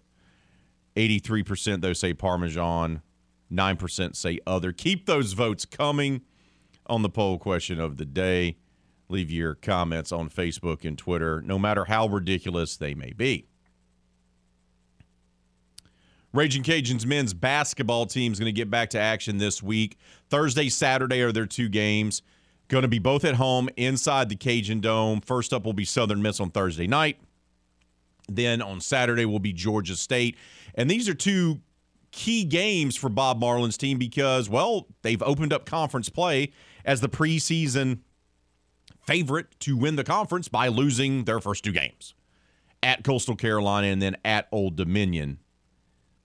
[0.96, 3.02] 83% though say Parmesan.
[3.52, 4.72] 9% say other.
[4.72, 6.22] Keep those votes coming
[6.86, 8.58] on the poll question of the day.
[9.08, 13.48] Leave your comments on Facebook and Twitter, no matter how ridiculous they may be.
[16.34, 19.98] Raging Cajuns men's basketball team is going to get back to action this week.
[20.30, 22.22] Thursday, Saturday are their two games.
[22.70, 25.22] Going to be both at home inside the Cajun Dome.
[25.22, 27.20] First up will be Southern Miss on Thursday night.
[28.28, 30.38] Then on Saturday will be Georgia State.
[30.76, 31.62] And these are two
[32.12, 36.52] key games for Bob Marlin's team because, well, they've opened up conference play
[36.86, 38.00] as the preseason
[39.06, 42.14] favorite to win the conference by losing their first two games
[42.84, 45.40] at Coastal Carolina and then at Old Dominion.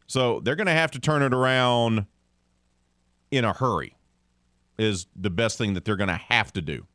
[0.06, 2.04] So they're going to have to turn it around
[3.30, 3.93] in a hurry,
[4.78, 6.86] is the best thing that they're going to have to do.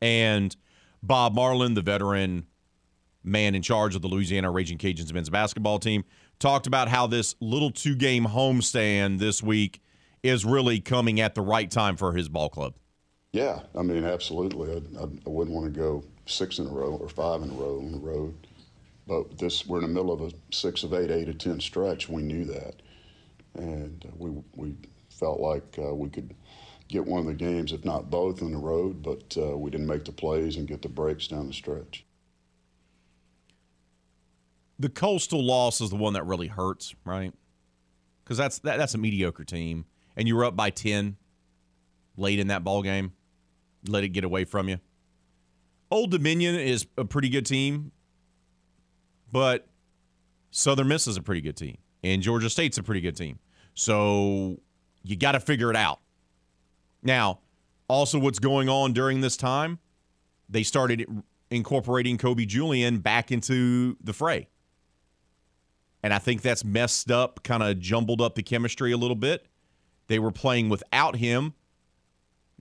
[0.00, 0.54] And
[1.02, 2.46] Bob Marlin, the veteran
[3.22, 6.04] man in charge of the Louisiana Raging Cajuns men's basketball team,
[6.38, 9.82] talked about how this little two game homestand this week
[10.22, 12.74] is really coming at the right time for his ball club.
[13.32, 14.72] Yeah, I mean, absolutely.
[14.98, 17.78] I, I, wouldn't want to go six in a row or five in a row
[17.78, 18.34] on the road.
[19.06, 22.08] But this, we're in the middle of a six of eight, eight of ten stretch.
[22.08, 22.76] We knew that,
[23.54, 24.74] and uh, we we
[25.18, 26.34] felt like uh, we could
[26.88, 29.02] get one of the games, if not both, on the road.
[29.02, 32.04] But uh, we didn't make the plays and get the breaks down the stretch.
[34.78, 37.32] The coastal loss is the one that really hurts, right?
[38.22, 41.16] Because that's that, that's a mediocre team, and you were up by ten
[42.16, 43.12] late in that ball game.
[43.88, 44.80] Let it get away from you.
[45.90, 47.92] Old Dominion is a pretty good team,
[49.30, 49.68] but
[50.50, 53.38] Southern Miss is a pretty good team, and Georgia State's a pretty good team.
[53.74, 54.60] So
[55.06, 56.00] you got to figure it out.
[57.02, 57.40] Now,
[57.88, 59.78] also, what's going on during this time?
[60.48, 61.06] They started
[61.50, 64.48] incorporating Kobe Julien back into the fray.
[66.02, 69.46] And I think that's messed up, kind of jumbled up the chemistry a little bit.
[70.08, 71.54] They were playing without him.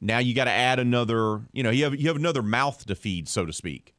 [0.01, 2.95] Now you got to add another, you know, you have you have another mouth to
[2.95, 3.93] feed, so to speak.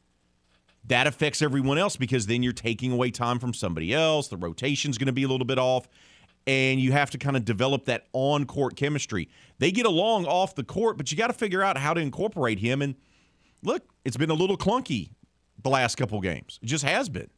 [0.85, 4.28] That affects everyone else because then you're taking away time from somebody else.
[4.28, 5.88] The rotation's going to be a little bit off
[6.46, 9.28] and you have to kind of develop that on-court chemistry.
[9.59, 12.59] They get along off the court, but you got to figure out how to incorporate
[12.59, 12.94] him and
[13.62, 15.11] look, it's been a little clunky
[15.62, 16.59] the last couple games.
[16.62, 17.30] It just has been.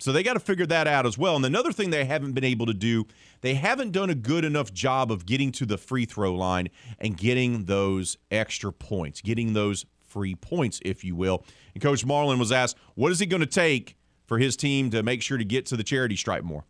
[0.00, 1.36] So they got to figure that out as well.
[1.36, 3.06] And another thing they haven't been able to do,
[3.42, 7.16] they haven't done a good enough job of getting to the free throw line and
[7.16, 11.44] getting those extra points, getting those free points, if you will.
[11.74, 15.02] And Coach Marlin was asked, what is it going to take for his team to
[15.02, 16.64] make sure to get to the charity stripe more?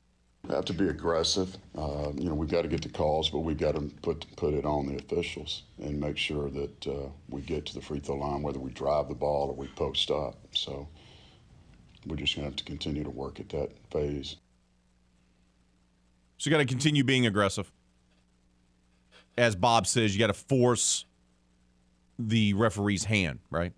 [0.51, 1.57] Have to be aggressive.
[1.77, 4.55] Uh, you know, we've got to get the calls, but we've got to put put
[4.55, 8.17] it on the officials and make sure that uh, we get to the free throw
[8.17, 10.37] line, whether we drive the ball or we post up.
[10.53, 10.89] So
[12.07, 14.37] we're just going to have to continue to work at that phase.
[16.39, 17.73] So you got to continue being aggressive.
[19.39, 21.07] As Bob says, you got to force
[22.19, 23.73] the referee's hand, right?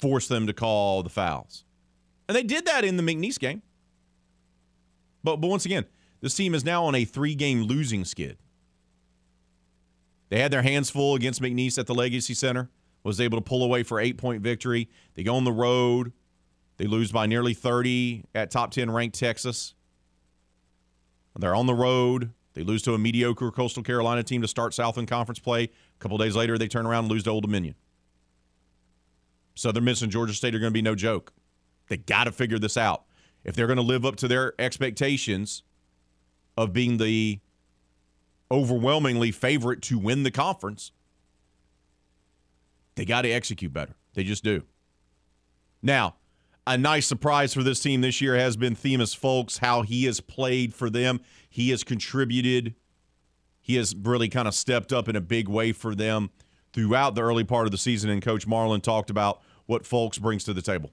[0.00, 1.64] Force them to call the fouls.
[2.28, 3.62] And they did that in the McNeese game.
[5.22, 5.86] But but once again,
[6.20, 8.38] this team is now on a three-game losing skid.
[10.28, 12.70] They had their hands full against McNeese at the Legacy Center.
[13.04, 14.88] Was able to pull away for eight-point victory.
[15.14, 16.12] They go on the road.
[16.76, 19.74] They lose by nearly 30 at top 10 ranked Texas.
[21.36, 22.30] They're on the road.
[22.54, 25.64] They lose to a mediocre Coastal Carolina team to start Southland Conference play.
[25.64, 27.74] A couple days later, they turn around and lose to Old Dominion.
[29.54, 31.32] Southern Miss and Georgia State are going to be no joke.
[31.88, 33.04] They got to figure this out.
[33.44, 35.62] If they're going to live up to their expectations
[36.56, 37.40] of being the
[38.52, 40.92] overwhelmingly favorite to win the conference.
[42.94, 43.94] They got to execute better.
[44.12, 44.64] They just do.
[45.82, 46.16] Now,
[46.66, 50.20] a nice surprise for this team this year has been Themus Fulks, how he has
[50.20, 51.20] played for them.
[51.48, 52.74] He has contributed.
[53.62, 56.30] He has really kind of stepped up in a big way for them
[56.72, 58.10] throughout the early part of the season.
[58.10, 60.90] And Coach Marlin talked about what Fulks brings to the table.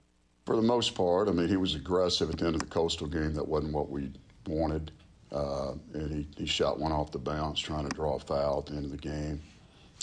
[0.50, 3.06] For the most part, I mean, he was aggressive at the end of the Coastal
[3.06, 3.36] game.
[3.36, 4.12] That wasn't what we
[4.48, 4.92] wanted.
[5.32, 8.66] Uh, and he, he shot one off the bounce trying to draw a foul at
[8.66, 9.44] the end of the game.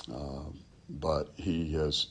[0.08, 0.44] Uh,
[0.88, 2.10] but he has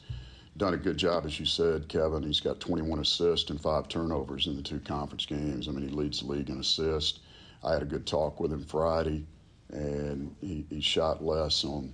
[0.58, 2.24] done a good job, as you said, Kevin.
[2.24, 5.70] He's got 21 assists and five turnovers in the two conference games.
[5.70, 7.20] I mean, he leads the league in assists.
[7.64, 9.26] I had a good talk with him Friday,
[9.70, 11.94] and he, he shot less on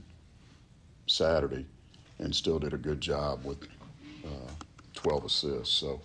[1.05, 1.67] Saturday
[2.17, 3.61] and still did a good job with
[4.25, 4.51] uh,
[4.95, 5.75] 12 assists.
[5.75, 6.01] So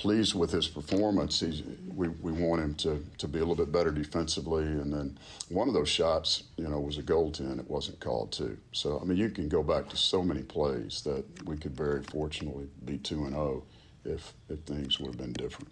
[0.00, 1.40] pleased with his performance.
[1.40, 1.62] He's,
[1.94, 4.62] we, we want him to, to be a little bit better defensively.
[4.62, 5.18] And then
[5.50, 7.58] one of those shots, you know, was a goaltend.
[7.58, 8.56] It wasn't called too.
[8.72, 12.02] So, I mean, you can go back to so many plays that we could very
[12.02, 13.62] fortunately be 2 and 0
[14.06, 15.68] if, if things would have been different.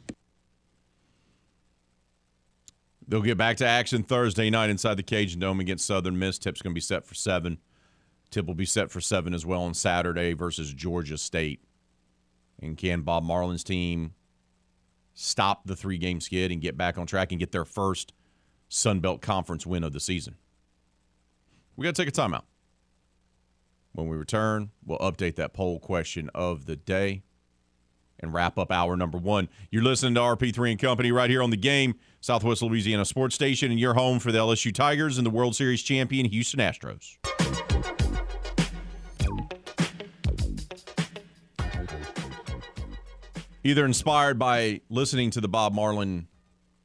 [3.08, 6.38] They'll get back to action Thursday night inside the Cajun Dome against Southern Miss.
[6.38, 7.56] Tip's going to be set for 7.
[8.30, 11.64] Tip will be set for 7 as well on Saturday versus Georgia State.
[12.60, 14.12] And can Bob Marlin's team
[15.20, 18.12] stop the three game skid and get back on track and get their first
[18.68, 20.36] Sun Belt Conference win of the season.
[21.76, 22.44] We got to take a timeout.
[23.92, 27.22] When we return, we'll update that poll question of the day
[28.20, 29.48] and wrap up hour number one.
[29.70, 33.72] You're listening to RP3 and Company right here on the game, Southwest Louisiana Sports Station,
[33.72, 37.16] and your home for the LSU Tigers and the World Series champion Houston Astros.
[43.68, 46.26] Either inspired by listening to the Bob Marlin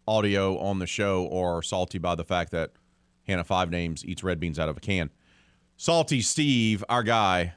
[0.06, 2.72] audio on the show or salty by the fact that
[3.26, 5.10] Hannah Five Names eats red beans out of a can.
[5.78, 7.54] Salty Steve, our guy,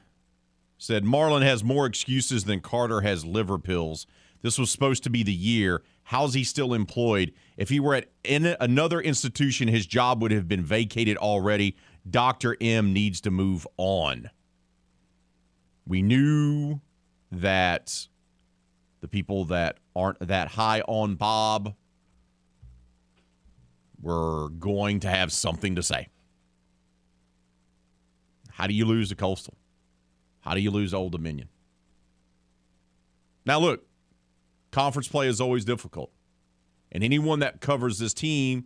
[0.77, 4.07] said Marlin has more excuses than Carter has liver pills.
[4.43, 5.83] This was supposed to be the year.
[6.03, 7.33] How's he still employed?
[7.57, 11.75] If he were at in another institution, his job would have been vacated already.
[12.09, 12.55] Dr.
[12.61, 14.29] M needs to move on.
[15.85, 16.79] We knew
[17.29, 18.07] that
[19.01, 21.75] the people that aren't that high on Bob
[24.01, 26.09] were going to have something to say.
[28.51, 29.55] How do you lose to Coastal?
[30.41, 31.49] How do you lose Old Dominion?
[33.45, 33.85] Now, look,
[34.71, 36.11] conference play is always difficult.
[36.91, 38.65] And anyone that covers this team,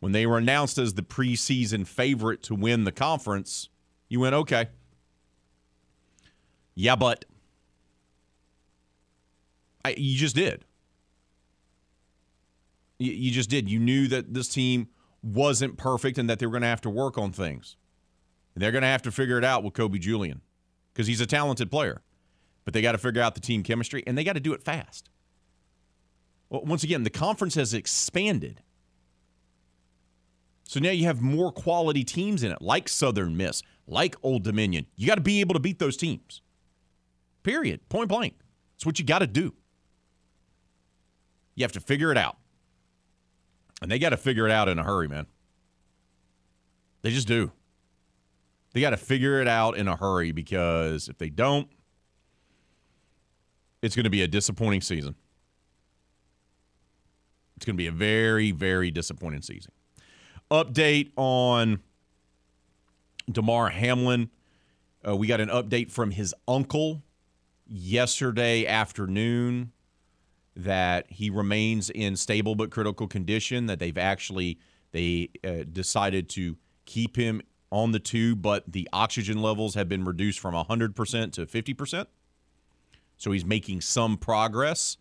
[0.00, 3.68] when they were announced as the preseason favorite to win the conference,
[4.08, 4.68] you went, okay.
[6.74, 7.24] Yeah, but
[9.84, 10.64] I, you just did.
[12.98, 13.68] You, you just did.
[13.68, 14.88] You knew that this team
[15.22, 17.76] wasn't perfect and that they were going to have to work on things.
[18.54, 20.40] And they're going to have to figure it out with Kobe Julien
[20.92, 22.02] because he's a talented player.
[22.64, 24.62] But they got to figure out the team chemistry and they got to do it
[24.62, 25.10] fast.
[26.48, 28.62] Well, once again, the conference has expanded.
[30.66, 34.86] So now you have more quality teams in it, like Southern Miss, like Old Dominion.
[34.96, 36.42] You got to be able to beat those teams.
[37.42, 37.86] Period.
[37.88, 38.34] Point blank.
[38.76, 39.54] It's what you got to do.
[41.54, 42.36] You have to figure it out.
[43.82, 45.26] And they got to figure it out in a hurry, man.
[47.02, 47.52] They just do.
[48.72, 51.68] They got to figure it out in a hurry because if they don't,
[53.82, 55.14] it's going to be a disappointing season.
[57.56, 59.72] It's going to be a very, very disappointing season.
[60.50, 61.80] Update on
[63.30, 64.30] Damar Hamlin.
[65.06, 67.02] Uh, we got an update from his uncle
[67.66, 69.72] yesterday afternoon
[70.56, 73.66] that he remains in stable but critical condition.
[73.66, 74.58] That they've actually
[74.92, 80.04] they uh, decided to keep him on the tube, but the oxygen levels have been
[80.04, 82.06] reduced from 100% to 50%.
[83.16, 84.96] So he's making some progress.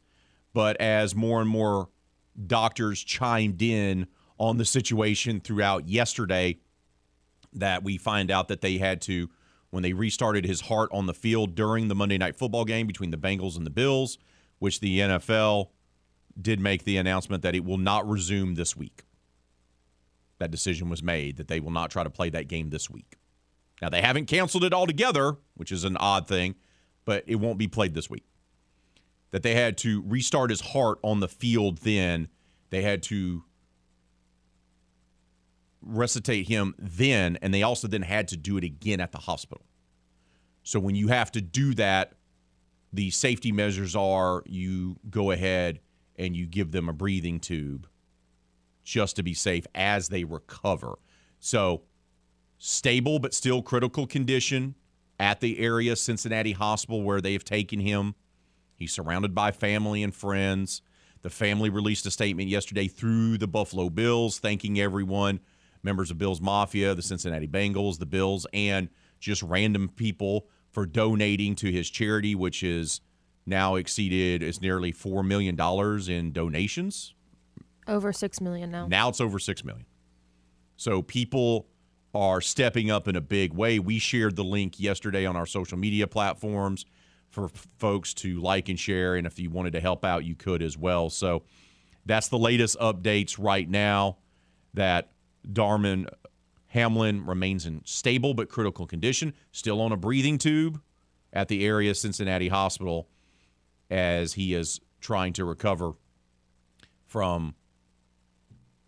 [0.54, 1.90] But as more and more
[2.48, 4.08] doctors chimed in
[4.40, 6.58] on the situation throughout yesterday,
[7.54, 9.30] that we find out that they had to,
[9.70, 13.12] when they restarted his heart on the field during the Monday night football game between
[13.12, 14.18] the Bengals and the Bills,
[14.60, 15.70] which the NFL
[16.40, 19.04] did make the announcement that it will not resume this week.
[20.40, 23.18] That decision was made that they will not try to play that game this week.
[23.82, 26.56] Now, they haven't canceled it altogether, which is an odd thing,
[27.06, 28.24] but it won't be played this week.
[29.32, 32.28] That they had to restart his heart on the field then.
[32.70, 33.44] They had to
[35.82, 39.66] resuscitate him then, and they also then had to do it again at the hospital.
[40.64, 42.14] So when you have to do that
[42.94, 45.80] the safety measures are you go ahead
[46.16, 47.88] and you give them a breathing tube
[48.84, 51.00] just to be safe as they recover.
[51.40, 51.82] So
[52.60, 54.76] stable but still critical condition
[55.20, 58.14] at the area Cincinnati hospital where they have taken him.
[58.76, 60.82] He's surrounded by family and friends.
[61.24, 65.40] The family released a statement yesterday through the Buffalo Bills thanking everyone,
[65.82, 68.90] members of Bills Mafia, the Cincinnati Bengals, the Bills, and
[69.20, 73.00] just random people for donating to his charity, which is
[73.46, 77.14] now exceeded is nearly four million dollars in donations.
[77.88, 78.88] Over six million now.
[78.88, 79.86] Now it's over six million.
[80.78, 81.68] So people
[82.14, 83.80] are stepping up in a big way.
[83.80, 86.86] We shared the link yesterday on our social media platforms
[87.30, 89.16] for folks to like and share.
[89.16, 91.10] And if you wanted to help out, you could as well.
[91.10, 91.44] So
[92.06, 94.18] that's the latest updates right now
[94.76, 95.12] that
[95.52, 96.06] Damar
[96.74, 100.82] Hamlin remains in stable but critical condition, still on a breathing tube
[101.32, 103.08] at the area Cincinnati hospital
[103.92, 105.94] as he is trying to recover
[107.06, 107.54] from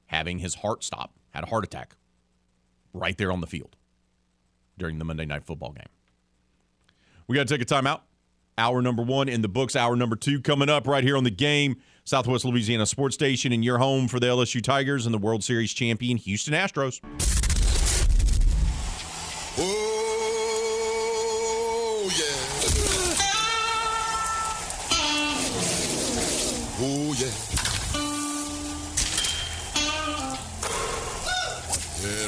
[0.07, 1.95] having his heart stop, had a heart attack
[2.91, 3.75] right there on the field
[4.79, 5.85] during the Monday Night Football game.
[7.27, 8.01] We got to take a timeout.
[8.57, 9.75] Hour number one in the books.
[9.75, 11.75] Hour number two coming up right here on the game.
[12.03, 15.71] Southwest Louisiana Sports Station and your home for the LSU Tigers and the World Series
[15.71, 16.99] champion Houston Astros.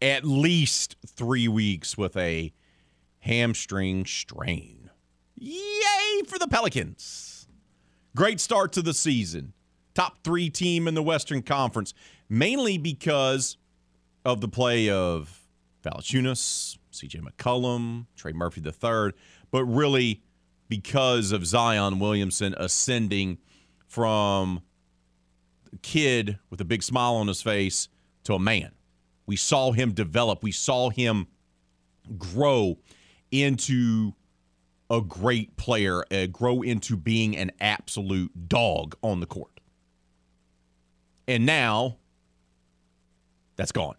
[0.00, 2.52] at least three weeks with a
[3.20, 4.90] hamstring strain.
[5.36, 7.46] Yay for the Pelicans.
[8.16, 9.52] Great start to the season.
[9.94, 11.94] Top three team in the Western Conference,
[12.28, 13.56] mainly because
[14.24, 15.46] of the play of
[15.82, 19.12] Valanciunas, CJ McCollum, Trey Murphy III,
[19.50, 20.22] but really
[20.68, 23.38] because of Zion Williamson ascending
[23.86, 24.62] from
[25.82, 27.88] kid with a big smile on his face
[28.24, 28.72] to a man.
[29.26, 30.42] We saw him develop.
[30.42, 31.26] We saw him
[32.18, 32.78] grow
[33.30, 34.12] into
[34.90, 39.60] a great player, uh, grow into being an absolute dog on the court.
[41.28, 41.98] And now
[43.54, 43.94] that's gone.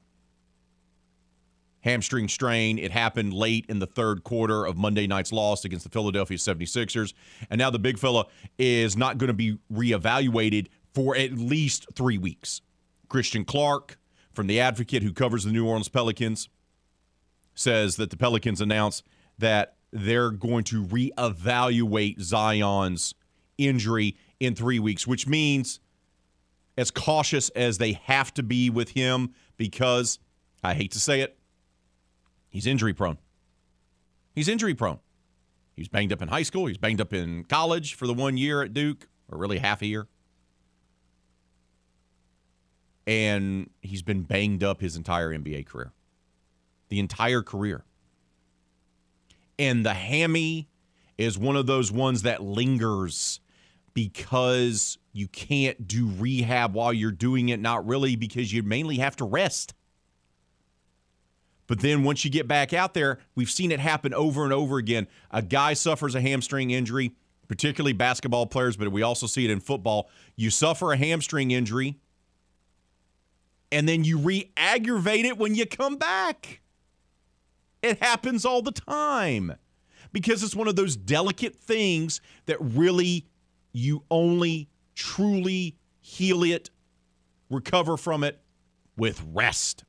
[1.79, 2.77] Hamstring strain.
[2.77, 7.13] It happened late in the third quarter of Monday night's loss against the Philadelphia 76ers.
[7.49, 8.25] And now the big fella
[8.59, 12.61] is not going to be reevaluated for at least three weeks.
[13.07, 13.97] Christian Clark
[14.33, 16.49] from The Advocate, who covers the New Orleans Pelicans,
[17.53, 19.03] says that the Pelicans announced
[19.37, 23.13] that they're going to reevaluate Zion's
[23.57, 25.79] injury in three weeks, which means
[26.77, 30.19] as cautious as they have to be with him because
[30.63, 31.37] I hate to say it,
[32.49, 33.17] he's injury prone.
[34.33, 34.99] He's injury prone.
[35.75, 36.67] He's banged up in high school.
[36.67, 39.85] He's banged up in college for the one year at Duke, or really half a
[39.85, 40.07] year
[43.07, 45.91] and he's been banged up his entire NBA career.
[46.89, 47.83] The entire career.
[49.57, 50.69] And the hammy
[51.17, 53.39] is one of those ones that lingers
[53.93, 59.15] because you can't do rehab while you're doing it, not really because you mainly have
[59.17, 59.73] to rest.
[61.67, 64.77] But then once you get back out there, we've seen it happen over and over
[64.77, 65.07] again.
[65.29, 67.13] A guy suffers a hamstring injury,
[67.47, 70.09] particularly basketball players, but we also see it in football.
[70.35, 71.97] You suffer a hamstring injury
[73.71, 76.61] and then you re aggravate it when you come back.
[77.81, 79.55] It happens all the time
[80.11, 83.27] because it's one of those delicate things that really
[83.73, 86.69] you only truly heal it,
[87.49, 88.39] recover from it
[88.97, 89.83] with rest.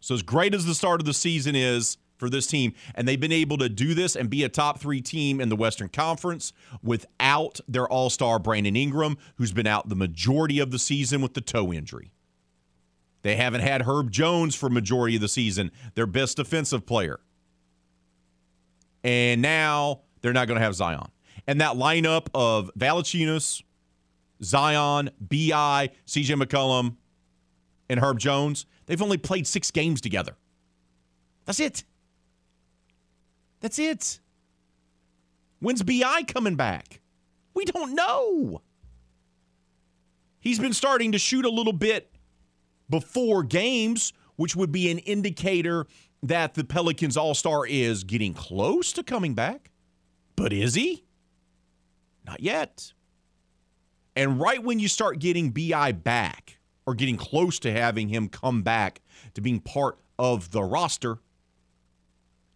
[0.00, 2.74] So, as great as the start of the season is, for this team.
[2.94, 5.56] And they've been able to do this and be a top three team in the
[5.56, 6.52] Western Conference
[6.82, 11.34] without their all star Brandon Ingram, who's been out the majority of the season with
[11.34, 12.12] the toe injury.
[13.22, 17.20] They haven't had Herb Jones for majority of the season, their best defensive player.
[19.02, 21.10] And now they're not going to have Zion.
[21.46, 23.62] And that lineup of Valanciunas,
[24.42, 26.96] Zion, BI, CJ McCollum,
[27.88, 30.36] and Herb Jones, they've only played six games together.
[31.44, 31.84] That's it.
[33.60, 34.20] That's it.
[35.60, 37.00] When's BI coming back?
[37.54, 38.62] We don't know.
[40.40, 42.14] He's been starting to shoot a little bit
[42.88, 45.86] before games which would be an indicator
[46.22, 49.70] that the Pelicans All Star is getting close to coming back.
[50.34, 51.04] But is he?
[52.26, 52.94] Not yet.
[54.16, 58.62] And right when you start getting BI back or getting close to having him come
[58.62, 59.02] back
[59.34, 61.18] to being part of the roster,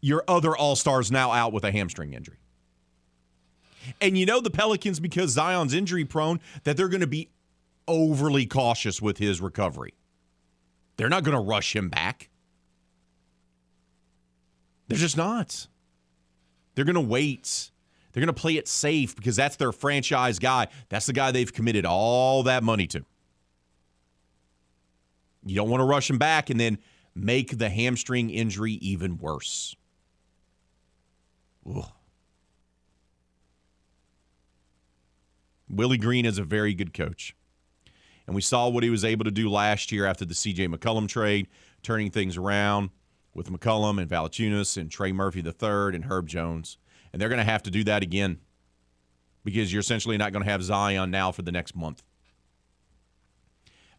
[0.04, 2.36] your other All Stars now out with a hamstring injury.
[4.02, 7.30] And you know the Pelicans, because Zion's injury prone, that they're going to be
[7.88, 9.94] overly cautious with his recovery.
[10.98, 12.28] They're not going to rush him back.
[14.88, 15.68] They're just not.
[16.74, 17.70] They're going to wait.
[18.12, 20.68] They're going to play it safe because that's their franchise guy.
[20.90, 23.06] That's the guy they've committed all that money to.
[25.46, 26.76] You don't want to rush him back and then
[27.14, 29.74] make the hamstring injury even worse.
[31.68, 31.90] Ugh.
[35.68, 37.34] Willie Green is a very good coach.
[38.26, 41.08] And we saw what he was able to do last year after the CJ McCollum
[41.08, 41.48] trade,
[41.82, 42.90] turning things around
[43.34, 46.78] with McCollum and Valanciunas and Trey Murphy III and Herb Jones.
[47.12, 48.38] And they're going to have to do that again
[49.44, 52.02] because you're essentially not going to have Zion now for the next month.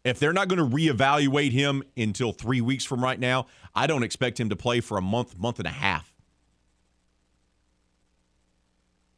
[0.04, 4.02] If they're not going to reevaluate him until three weeks from right now, I don't
[4.02, 6.15] expect him to play for a month, month and a half.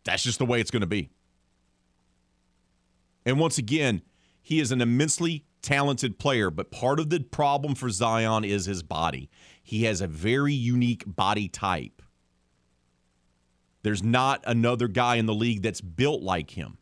[0.09, 1.11] That's just the way it's going to be.
[3.27, 4.01] And once again,
[4.41, 8.83] he is an immensely talented player, but part of the problem for Zion is his
[8.83, 9.29] body.
[9.63, 12.01] He has a very unique body type.
[13.83, 16.79] There's not another guy in the league that's built like him.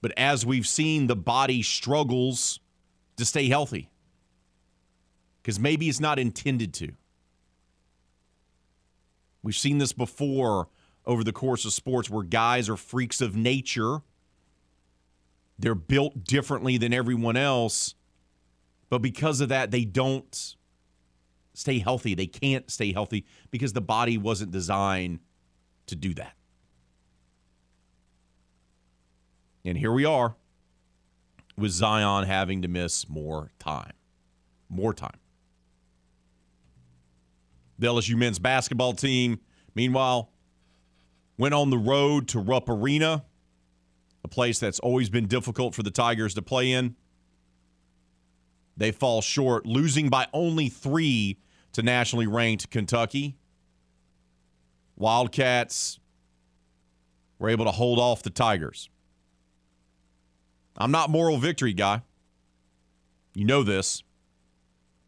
[0.00, 2.60] But as we've seen, the body struggles
[3.18, 3.90] to stay healthy
[5.42, 6.92] because maybe it's not intended to.
[9.42, 10.68] We've seen this before
[11.06, 14.02] over the course of sports where guys are freaks of nature
[15.58, 17.94] they're built differently than everyone else,
[18.88, 20.56] but because of that, they don't
[21.52, 22.14] stay healthy.
[22.14, 25.20] They can't stay healthy because the body wasn't designed
[25.86, 26.34] to do that.
[29.64, 30.36] And here we are
[31.56, 33.92] with Zion having to miss more time.
[34.68, 35.18] More time.
[37.78, 39.40] The LSU men's basketball team,
[39.74, 40.30] meanwhile,
[41.36, 43.24] went on the road to Rupp Arena
[44.24, 46.96] a place that's always been difficult for the Tigers to play in.
[48.76, 51.38] They fall short, losing by only three
[51.72, 53.36] to nationally ranked Kentucky.
[54.96, 56.00] Wildcats
[57.38, 58.88] were able to hold off the Tigers.
[60.76, 62.02] I'm not moral victory guy.
[63.34, 64.02] You know this.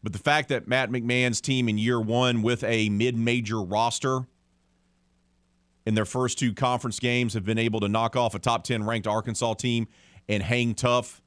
[0.03, 4.27] But the fact that Matt McMahon's team in year one with a mid major roster
[5.87, 8.83] in their first two conference games have been able to knock off a top 10
[8.83, 9.87] ranked Arkansas team
[10.27, 11.21] and hang tough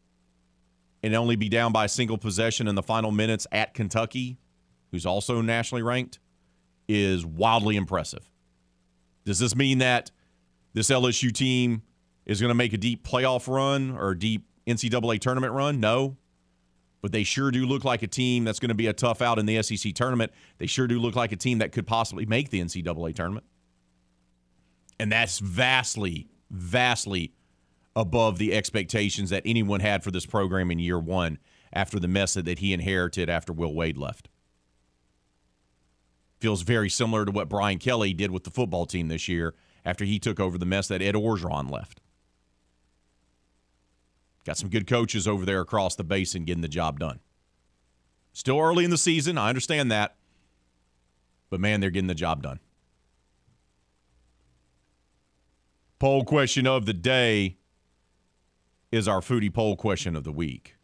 [1.02, 4.36] and only be down by a single possession in the final minutes at Kentucky,
[4.90, 6.18] who's also nationally ranked,
[6.88, 8.30] is wildly impressive.
[9.24, 10.10] Does this mean that
[10.74, 11.80] this LSU team
[12.26, 15.80] is going to make a deep playoff run or a deep NCAA tournament run?
[15.80, 16.18] No.
[17.00, 19.38] But they sure do look like a team that's going to be a tough out
[19.38, 20.32] in the SEC tournament.
[20.58, 23.46] They sure do look like a team that could possibly make the NCAA tournament.
[25.00, 27.32] And that's vastly, vastly
[27.96, 31.38] above the expectations that anyone had for this program in year one
[31.72, 34.28] after the mess that he inherited after Will Wade left.
[36.38, 39.54] Feels very similar to what Brian Kelly did with the football team this year
[39.86, 42.02] after he took over the mess that Ed Orgeron left.
[44.44, 47.20] Got some good coaches over there across the basin getting the job done.
[48.34, 50.16] Still early in the season, I understand that.
[51.48, 52.60] But man, they're getting the job done.
[56.00, 57.58] Poll question of the day
[58.90, 60.76] is our foodie poll question of the week.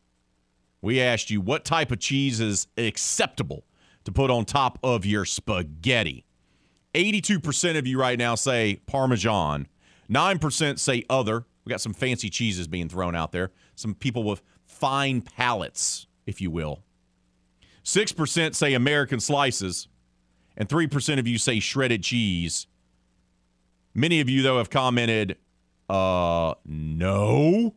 [0.83, 3.65] We asked you what type of cheese is acceptable
[4.05, 6.27] to put on top of your spaghetti.
[6.93, 9.69] 82% of you right now say Parmesan.
[10.11, 11.47] 9% say other.
[11.65, 13.53] We got some fancy cheeses being thrown out there.
[13.75, 16.83] Some people with fine palates, if you will.
[17.85, 19.89] 6% say American slices.
[20.59, 22.67] And 3% of you say shredded cheese.
[23.97, 25.39] Many of you, though, have commented,
[25.89, 27.75] uh, no.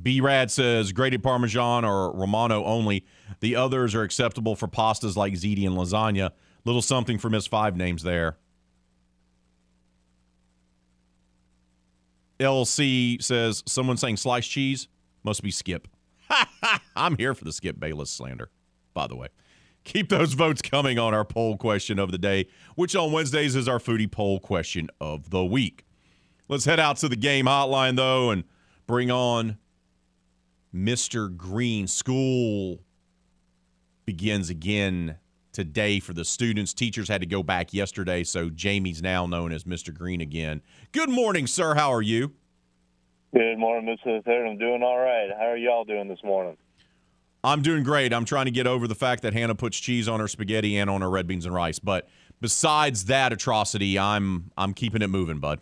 [0.00, 3.04] B Rad says grated Parmesan or Romano only.
[3.40, 6.30] The others are acceptable for pastas like ziti and lasagna.
[6.64, 8.36] Little something for Miss Five names there.
[12.38, 14.86] LC says someone saying sliced cheese
[15.24, 15.88] must be Skip.
[16.96, 18.50] I'm here for the Skip Bayless slander,
[18.92, 19.28] by the way.
[19.84, 23.68] Keep those votes coming on our poll question of the day, which on Wednesdays is
[23.68, 25.84] our foodie poll question of the week.
[26.48, 28.44] Let's head out to the game hotline, though, and
[28.86, 29.58] bring on
[30.74, 31.34] Mr.
[31.34, 32.80] Green school
[34.06, 35.16] begins again
[35.52, 36.74] today for the students.
[36.74, 39.94] Teachers had to go back yesterday, so Jamie's now known as Mr.
[39.94, 40.62] Green again.
[40.92, 41.74] Good morning, sir.
[41.74, 42.32] How are you?
[43.34, 44.24] Good morning, Mr.
[44.24, 44.46] Third.
[44.46, 45.28] I'm doing all right.
[45.38, 46.56] How are y'all doing this morning?
[47.44, 48.12] I'm doing great.
[48.14, 50.88] I'm trying to get over the fact that Hannah puts cheese on her spaghetti and
[50.88, 51.78] on her red beans and rice.
[51.78, 52.08] But
[52.40, 55.60] besides that atrocity, I'm I'm keeping it moving, bud.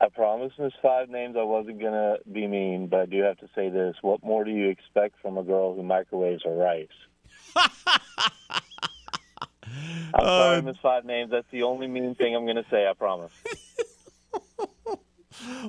[0.00, 3.48] I promised Miss Five Names I wasn't gonna be mean, but I do have to
[3.54, 6.86] say this: What more do you expect from a girl who microwaves her rice?
[10.14, 11.32] I'm sorry, uh, Miss Five Names.
[11.32, 12.86] That's the only mean thing I'm gonna say.
[12.88, 13.32] I promise.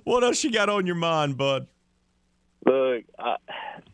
[0.04, 1.68] What else you got on your mind, bud?
[2.66, 3.36] Look, I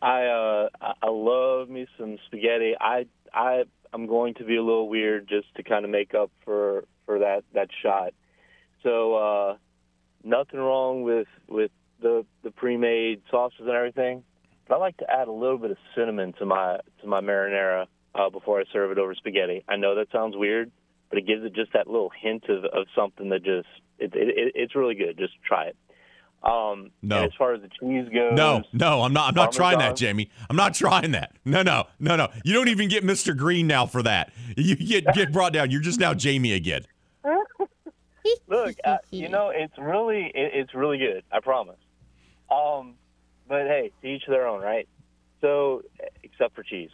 [0.02, 2.74] I, uh, I- love me some spaghetti.
[2.80, 6.30] I I I'm going to be a little weird just to kind of make up
[6.44, 8.12] for for that that shot.
[8.82, 9.56] So uh,
[10.22, 14.22] nothing wrong with with the the pre-made sauces and everything.
[14.68, 17.86] But I like to add a little bit of cinnamon to my to my marinara
[18.14, 19.64] uh, before I serve it over spaghetti.
[19.68, 20.70] I know that sounds weird,
[21.08, 24.52] but it gives it just that little hint of, of something that just it, it
[24.54, 25.16] it's really good.
[25.18, 25.76] Just try it.
[26.42, 27.24] Um, No.
[27.24, 29.30] as far as the cheese goes, No, no, I'm not.
[29.30, 30.30] I'm not trying that, Jamie.
[30.48, 31.32] I'm not trying that.
[31.44, 32.28] No, no, no, no.
[32.44, 33.36] You don't even get Mr.
[33.36, 34.32] Green now for that.
[34.56, 35.70] You get get brought down.
[35.70, 36.84] You're just now Jamie again.
[38.46, 41.24] Look, uh, you know, it's really it, it's really good.
[41.32, 41.78] I promise.
[42.50, 42.94] Um,
[43.48, 44.88] but hey, to each their own, right?
[45.40, 45.82] So,
[46.22, 46.90] except for cheese,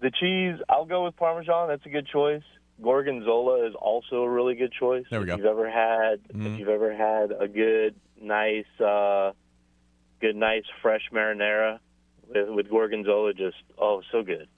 [0.00, 1.68] the cheese I'll go with Parmesan.
[1.68, 2.42] That's a good choice.
[2.82, 5.04] Gorgonzola is also a really good choice.
[5.10, 5.36] There we if go.
[5.36, 6.54] You've ever had Mhm.
[6.54, 9.32] if you've ever had a good, nice, uh,
[10.20, 11.78] good, nice fresh marinara
[12.28, 14.48] with with Gorgonzola, just oh, so good.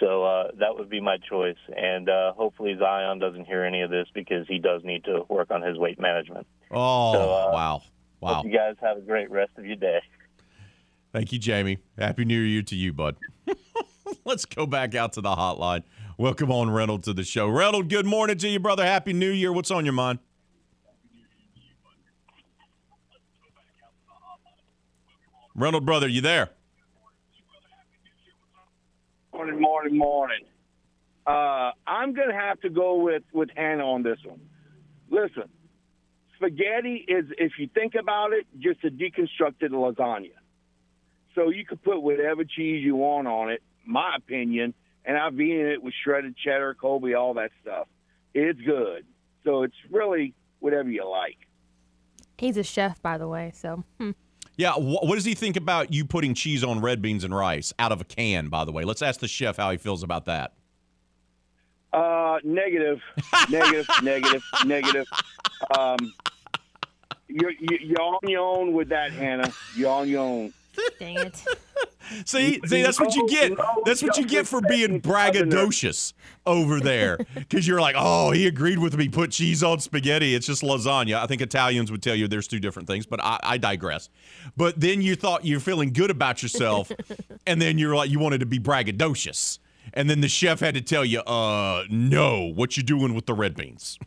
[0.00, 3.90] So uh, that would be my choice, and uh, hopefully Zion doesn't hear any of
[3.90, 6.46] this because he does need to work on his weight management.
[6.70, 7.82] Oh, So, uh, wow,
[8.20, 8.34] wow.
[8.34, 10.00] Hope you guys have a great rest of your day.
[11.12, 11.78] Thank you, Jamie.
[11.98, 13.16] Happy New Year to you, bud.
[14.24, 15.82] Let's go back out to the hotline.
[16.20, 17.46] Welcome on Reynolds to the show.
[17.46, 18.84] Reynolds, good morning to you, brother.
[18.84, 19.52] Happy New Year.
[19.52, 20.18] What's on your mind?
[25.54, 26.50] Reynolds, brother, you there?
[29.32, 30.40] Morning, morning, morning.
[31.24, 34.40] Uh, I'm going to have to go with, with Hannah on this one.
[35.10, 35.44] Listen,
[36.34, 40.32] spaghetti is, if you think about it, just a deconstructed lasagna.
[41.36, 44.74] So you could put whatever cheese you want on it, my opinion,
[45.04, 47.86] and I've eaten it with shredded cheddar, Colby, all that stuff.
[48.34, 49.04] It's good.
[49.44, 51.38] So it's really whatever you like.
[52.36, 53.52] He's a chef, by the way.
[53.54, 54.10] So hmm.
[54.56, 57.72] Yeah, wh- what does he think about you putting cheese on red beans and rice
[57.78, 58.84] out of a can, by the way?
[58.84, 60.52] Let's ask the chef how he feels about that.
[61.92, 63.00] Uh, negative,
[63.50, 65.06] negative, negative, negative.
[65.76, 65.96] Um,
[67.28, 69.52] you're, you- you're on your own with that, Hannah.
[69.76, 70.52] You're on your own.
[70.98, 71.44] Dang it.
[72.24, 73.52] See, see, that's what you get.
[73.84, 76.14] That's what you get for being braggadocious
[76.46, 77.18] over there.
[77.34, 79.08] Because you're like, oh, he agreed with me.
[79.08, 80.34] Put cheese on spaghetti.
[80.34, 81.16] It's just lasagna.
[81.16, 84.08] I think Italians would tell you there's two different things, but I, I digress.
[84.56, 86.90] But then you thought you're feeling good about yourself,
[87.46, 89.58] and then you're like, you wanted to be braggadocious,
[89.92, 93.34] and then the chef had to tell you, uh, no, what you doing with the
[93.34, 93.98] red beans?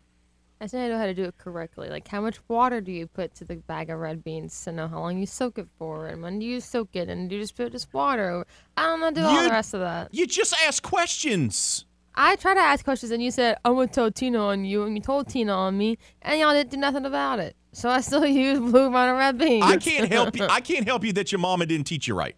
[0.62, 1.90] I just need to know how to do it correctly.
[1.90, 4.88] Like, how much water do you put to the bag of red beans to know
[4.88, 7.42] how long you soak it for, and when do you soak it, and do you
[7.42, 8.30] just put just water?
[8.30, 8.48] over-
[8.78, 9.10] I don't know.
[9.10, 10.14] Do all You- the rest of that.
[10.14, 11.86] You just ask questions.
[12.14, 14.96] I tried to ask questions, and you said I'm gonna tell Tina on you, and
[14.96, 17.56] you told Tina on me, and y'all didn't do nothing about it.
[17.72, 19.66] So I still use blue mountain red beans.
[19.66, 20.46] I can't help you.
[20.48, 22.36] I can't help you that your mama didn't teach you right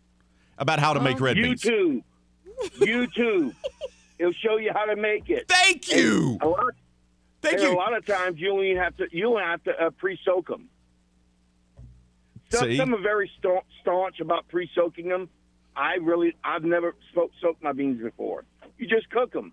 [0.58, 1.24] about how to make oh.
[1.24, 1.60] red beans.
[1.60, 2.02] YouTube,
[2.78, 3.54] YouTube.
[4.18, 5.46] It'll show you how to make it.
[5.48, 6.38] Thank you.
[7.42, 9.70] A lot, Thank and a lot of times you only have to you have to
[9.70, 10.68] uh, pre-soak them.
[12.50, 12.76] Some, See?
[12.76, 15.28] some are very sta- staunch about pre-soaking them.
[15.76, 18.44] I really I've never soaked, soaked my beans before.
[18.78, 19.52] You just cook them.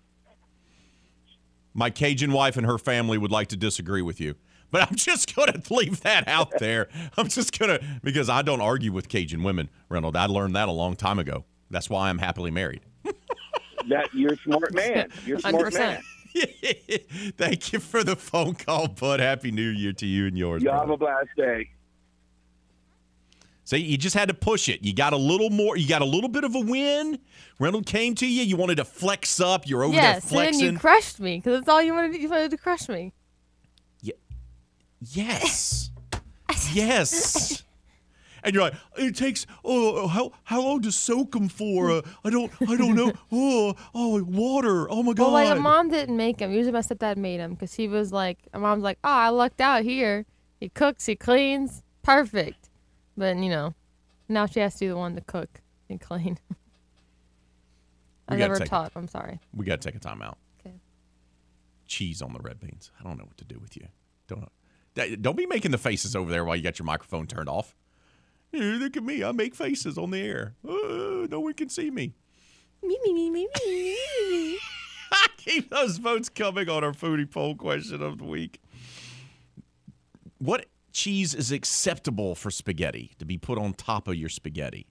[1.74, 4.34] My Cajun wife and her family would like to disagree with you.
[4.70, 6.88] But I'm just going to leave that out there.
[7.16, 10.16] I'm just going to, because I don't argue with Cajun women, Reynolds.
[10.16, 11.44] I learned that a long time ago.
[11.70, 12.80] That's why I'm happily married.
[13.88, 15.10] That you're a smart man.
[15.24, 15.74] You're a smart 100%.
[15.74, 16.02] man.
[17.36, 19.20] Thank you for the phone call, bud.
[19.20, 20.62] Happy New Year to you and yours.
[20.62, 21.70] You have a blessed day.
[23.64, 24.84] See, you just had to push it.
[24.84, 25.76] You got a little more.
[25.76, 27.18] You got a little bit of a win.
[27.58, 28.42] Reynolds came to you.
[28.42, 29.66] You wanted to flex up.
[29.66, 30.72] You're over yes, there and then flexing.
[30.74, 32.20] you crushed me because that's all you wanted.
[32.20, 33.12] You wanted to crush me.
[34.02, 34.14] Yeah.
[35.00, 35.90] Yes.
[36.72, 37.64] yes.
[38.46, 41.90] And you're like, it takes oh how how long to soak them for?
[41.90, 43.12] Uh, I don't I don't know.
[43.32, 44.88] Oh oh water.
[44.88, 45.24] Oh my god.
[45.24, 46.52] Well, like my mom didn't make them.
[46.52, 49.60] Usually my stepdad made them because he was like, my mom's like, oh, I lucked
[49.60, 50.24] out here.
[50.60, 52.70] He cooks, he cleans, perfect.
[53.16, 53.74] But you know,
[54.28, 56.38] Now she has to be the one to cook and clean.
[58.28, 58.92] I never taught.
[58.94, 59.40] I'm sorry.
[59.54, 60.36] We got to take a timeout.
[60.60, 60.74] Okay.
[61.86, 62.90] Cheese on the red beans.
[62.98, 63.86] I don't know what to do with you.
[64.28, 65.16] Don't know.
[65.20, 67.76] Don't be making the faces over there while you got your microphone turned off.
[68.52, 69.22] Look at me.
[69.22, 70.54] I make faces on the air.
[70.66, 72.14] Oh, no one can see me.
[72.82, 73.96] Me me me me me me
[74.30, 74.58] me.
[75.38, 78.60] Keep those votes coming on our foodie poll question of the week.
[80.38, 84.86] What cheese is acceptable for spaghetti to be put on top of your spaghetti?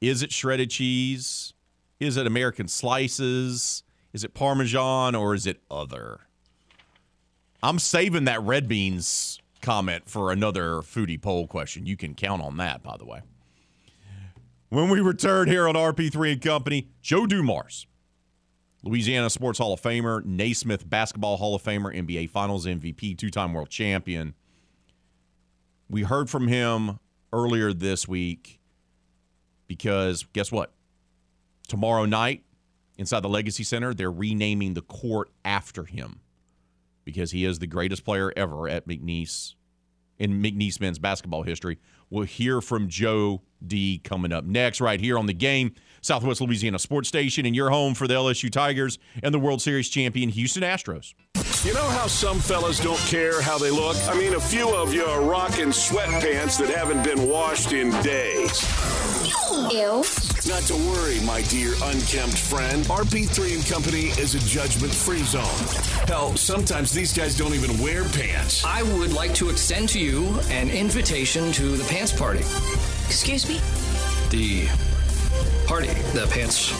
[0.00, 1.54] Is it shredded cheese?
[2.00, 3.82] Is it American slices?
[4.12, 6.20] Is it Parmesan or is it other?
[7.62, 11.86] I'm saving that red beans comment for another foodie poll question.
[11.86, 13.22] You can count on that, by the way.
[14.68, 17.88] When we return here on RP3 and Company, Joe Dumars,
[18.84, 23.52] Louisiana Sports Hall of Famer, Naismith Basketball Hall of Famer, NBA Finals MVP, two time
[23.54, 24.34] world champion.
[25.90, 27.00] We heard from him
[27.32, 28.60] earlier this week
[29.66, 30.72] because guess what?
[31.66, 32.44] Tomorrow night,
[32.98, 36.20] inside the Legacy Center, they're renaming the court after him
[37.04, 39.55] because he is the greatest player ever at McNeese
[40.18, 41.78] in McNeese men's basketball history.
[42.10, 46.78] We'll hear from Joe D coming up next, right here on the game, Southwest Louisiana
[46.78, 50.62] Sports Station, and your home for the LSU Tigers and the World Series champion Houston
[50.62, 51.14] Astros.
[51.64, 53.96] You know how some fellas don't care how they look?
[54.08, 58.62] I mean, a few of you are rocking sweatpants that haven't been washed in days.
[59.72, 60.35] Ew.
[60.48, 62.84] Not to worry, my dear unkempt friend.
[62.84, 65.42] RP3 and Company is a judgment-free zone.
[66.06, 68.64] Hell, sometimes these guys don't even wear pants.
[68.64, 72.44] I would like to extend to you an invitation to the pants party.
[73.06, 73.60] Excuse me?
[74.30, 74.68] The
[75.66, 75.88] party.
[76.14, 76.70] The pants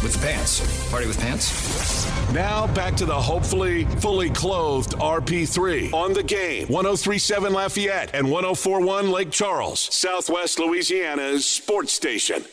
[0.00, 0.90] with the pants.
[0.90, 2.06] Party with pants.
[2.32, 6.68] Now back to the hopefully fully clothed RP3 on the game.
[6.68, 12.44] 1037 Lafayette and 1041 Lake Charles, Southwest Louisiana's sports station.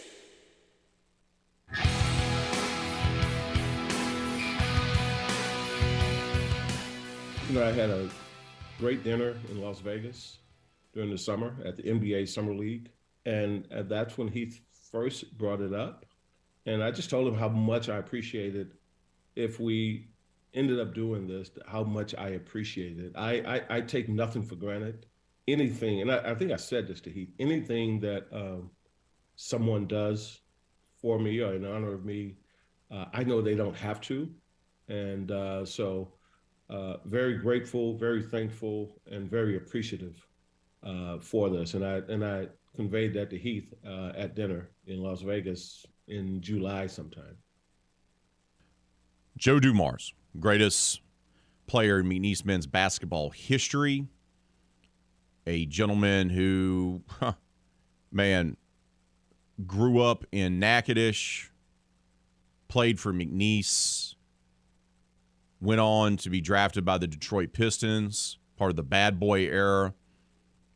[7.50, 8.08] You know, I had a
[8.78, 10.38] great dinner in Las Vegas
[10.94, 12.92] during the summer at the NBA Summer League.
[13.26, 14.54] And uh, that's when he
[14.92, 16.06] first brought it up.
[16.68, 18.76] And I just told him how much I appreciated
[19.36, 20.10] if we
[20.54, 23.14] ended up doing this, how much I appreciate it.
[23.16, 25.08] I, I, I take nothing for granted.
[25.48, 28.70] Anything, and I, I think I said this to Heath, anything that um,
[29.38, 30.42] someone does
[31.02, 32.36] for me or in honor of me,
[32.92, 34.30] uh, I know they don't have to.
[34.88, 36.14] And uh, so,
[36.70, 40.26] uh, very grateful, very thankful, and very appreciative
[40.84, 41.74] uh, for this.
[41.74, 46.42] And I and I conveyed that to Heath uh, at dinner in Las Vegas in
[46.42, 47.38] July sometime.
[49.38, 51.02] Joe Dumars, greatest
[51.68, 54.08] player in McNeese men's basketball history.
[55.48, 57.34] A gentleman who, huh,
[58.12, 58.58] man,
[59.66, 61.50] grew up in Natchitoches,
[62.68, 64.09] played for McNeese,
[65.62, 69.94] went on to be drafted by the Detroit Pistons, part of the bad boy era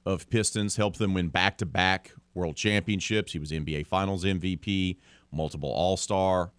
[0.05, 3.33] of Pistons, helped them win back to back world championships.
[3.33, 4.97] He was NBA Finals MVP,
[5.31, 6.51] multiple All Star.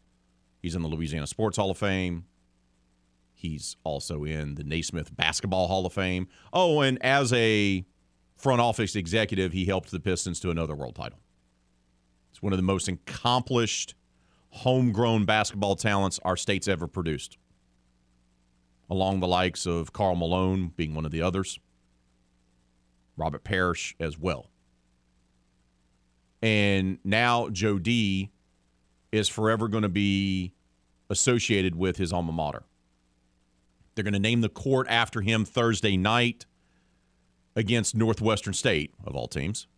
[0.62, 2.24] He's in the Louisiana Sports Hall of Fame.
[3.34, 6.28] He's also in the Naismith Basketball Hall of Fame.
[6.52, 7.84] Oh, and as a
[8.36, 11.18] front office executive, he helped the Pistons to another world title.
[12.30, 13.94] It's one of the most accomplished
[14.50, 17.36] homegrown basketball talents our state's ever produced,
[18.90, 21.58] along the likes of Karl Malone being one of the others,
[23.16, 24.50] Robert Parish as well.
[26.42, 28.30] And now Joe D
[29.12, 30.52] is forever going to be
[31.08, 32.64] associated with his alma mater.
[33.94, 36.46] They're going to name the court after him Thursday night
[37.56, 39.68] against Northwestern State, of all teams.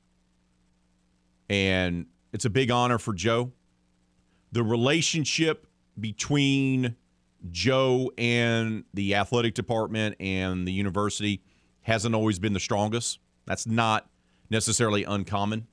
[1.49, 3.53] And it's a big honor for Joe.
[4.53, 5.67] The relationship
[6.01, 6.97] between
[7.51, 11.42] Joe and the athletic department and the university
[11.82, 13.18] hasn't always been the strongest.
[13.47, 14.09] That's not
[14.51, 15.66] necessarily uncommon.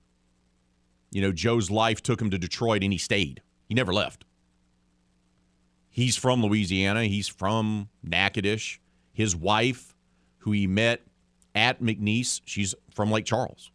[1.12, 3.42] You know, Joe's life took him to Detroit and he stayed.
[3.68, 4.26] He never left.
[5.90, 7.06] He's from Louisiana.
[7.06, 8.80] He's from Natchitoches.
[9.12, 9.96] His wife,
[10.40, 11.02] who he met
[11.54, 13.72] at McNeese, she's from Lake Charles.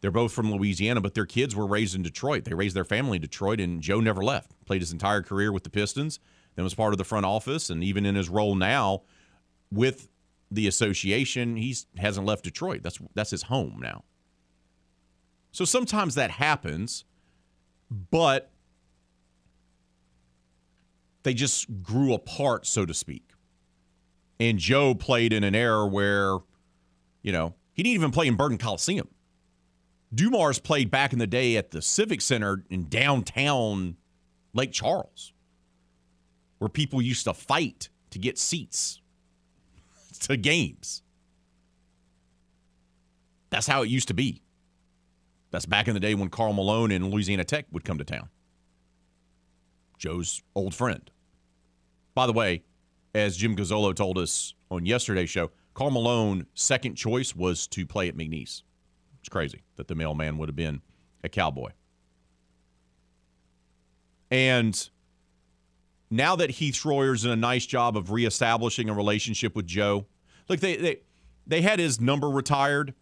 [0.00, 2.44] They're both from Louisiana, but their kids were raised in Detroit.
[2.44, 4.52] They raised their family in Detroit, and Joe never left.
[4.66, 6.18] Played his entire career with the Pistons,
[6.56, 9.02] then was part of the front office, and even in his role now
[9.70, 10.08] with
[10.50, 12.82] the association, he hasn't left Detroit.
[12.82, 14.04] That's that's his home now.
[15.52, 17.04] So sometimes that happens,
[18.10, 18.50] but
[21.22, 23.30] they just grew apart, so to speak.
[24.40, 26.38] And Joe played in an era where,
[27.22, 29.08] you know, he didn't even play in Burton Coliseum.
[30.14, 33.96] Dumars played back in the day at the Civic Center in downtown
[34.52, 35.32] Lake Charles,
[36.64, 39.02] where people used to fight to get seats
[40.20, 41.02] to games.
[43.50, 44.40] That's how it used to be.
[45.50, 48.30] That's back in the day when Karl Malone and Louisiana Tech would come to town.
[49.98, 51.10] Joe's old friend.
[52.14, 52.62] By the way,
[53.14, 58.08] as Jim Gazzolo told us on yesterday's show, Karl Malone second choice was to play
[58.08, 58.62] at McNeese.
[59.20, 60.80] It's crazy that the mailman would have been
[61.22, 61.72] a cowboy.
[64.30, 64.88] And
[66.16, 70.06] now that Heath Schroyer's done a nice job of reestablishing a relationship with Joe,
[70.48, 71.00] look, they they
[71.46, 72.94] they had his number retired.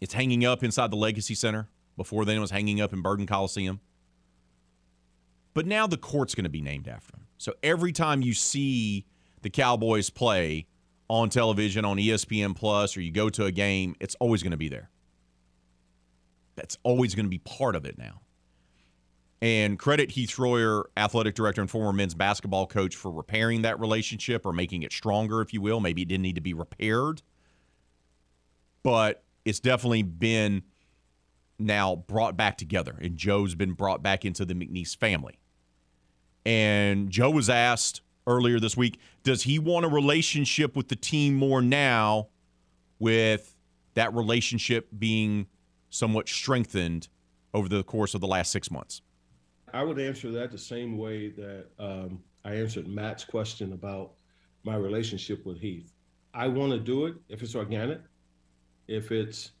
[0.00, 1.68] It's hanging up inside the Legacy Center.
[1.96, 3.80] Before then, it was hanging up in Burton Coliseum.
[5.54, 7.26] But now the court's going to be named after him.
[7.38, 9.06] So every time you see
[9.40, 10.66] the Cowboys play
[11.08, 14.58] on television on ESPN Plus or you go to a game, it's always going to
[14.58, 14.90] be there.
[16.56, 18.20] That's always going to be part of it now.
[19.42, 24.46] And credit Heath Schroyer, athletic director and former men's basketball coach, for repairing that relationship
[24.46, 25.80] or making it stronger, if you will.
[25.80, 27.22] Maybe it didn't need to be repaired,
[28.82, 30.62] but it's definitely been
[31.58, 32.96] now brought back together.
[33.00, 35.38] And Joe's been brought back into the McNeese family.
[36.44, 41.34] And Joe was asked earlier this week does he want a relationship with the team
[41.34, 42.28] more now
[42.98, 43.54] with
[43.94, 45.46] that relationship being
[45.90, 47.08] somewhat strengthened
[47.54, 49.02] over the course of the last six months?
[49.72, 54.12] I would answer that the same way that um, I answered Matt's question about
[54.64, 55.92] my relationship with Heath.
[56.34, 58.00] I want to do it if it's organic,
[58.88, 59.52] if it's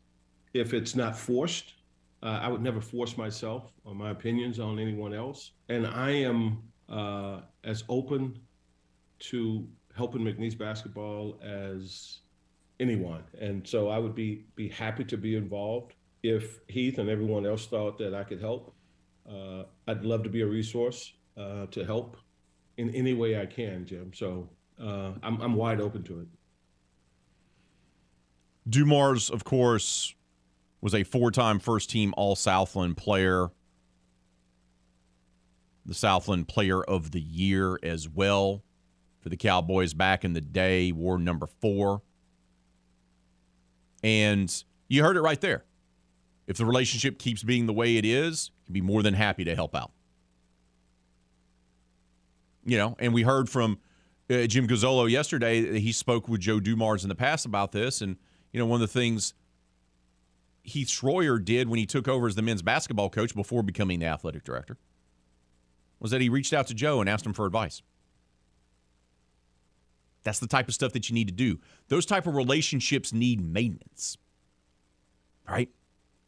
[0.54, 1.74] if it's not forced.
[2.22, 6.62] Uh, I would never force myself or my opinions on anyone else, and I am
[6.88, 8.40] uh, as open
[9.18, 12.20] to helping McNeese basketball as
[12.80, 13.24] anyone.
[13.40, 17.66] And so I would be be happy to be involved if Heath and everyone else
[17.66, 18.75] thought that I could help.
[19.28, 22.16] Uh, I'd love to be a resource uh, to help
[22.76, 24.12] in any way I can, Jim.
[24.14, 24.48] So
[24.80, 26.28] uh, I'm, I'm wide open to it.
[28.68, 30.14] Dumars, of course,
[30.80, 33.50] was a four time first team All Southland player
[35.86, 38.62] the Southland Player of the Year as well
[39.20, 42.02] for the Cowboys back in the day, wore number four.
[44.02, 44.52] And
[44.88, 45.64] you heard it right there.
[46.46, 49.54] If the relationship keeps being the way it is, can be more than happy to
[49.54, 49.90] help out.
[52.64, 53.78] You know, and we heard from
[54.30, 55.78] uh, Jim Gazzolo yesterday.
[55.78, 58.00] He spoke with Joe Dumars in the past about this.
[58.00, 58.16] And,
[58.52, 59.34] you know, one of the things
[60.62, 64.06] Heath Schroyer did when he took over as the men's basketball coach before becoming the
[64.06, 64.78] athletic director
[66.00, 67.82] was that he reached out to Joe and asked him for advice.
[70.24, 71.60] That's the type of stuff that you need to do.
[71.86, 74.18] Those type of relationships need maintenance.
[75.48, 75.70] Right?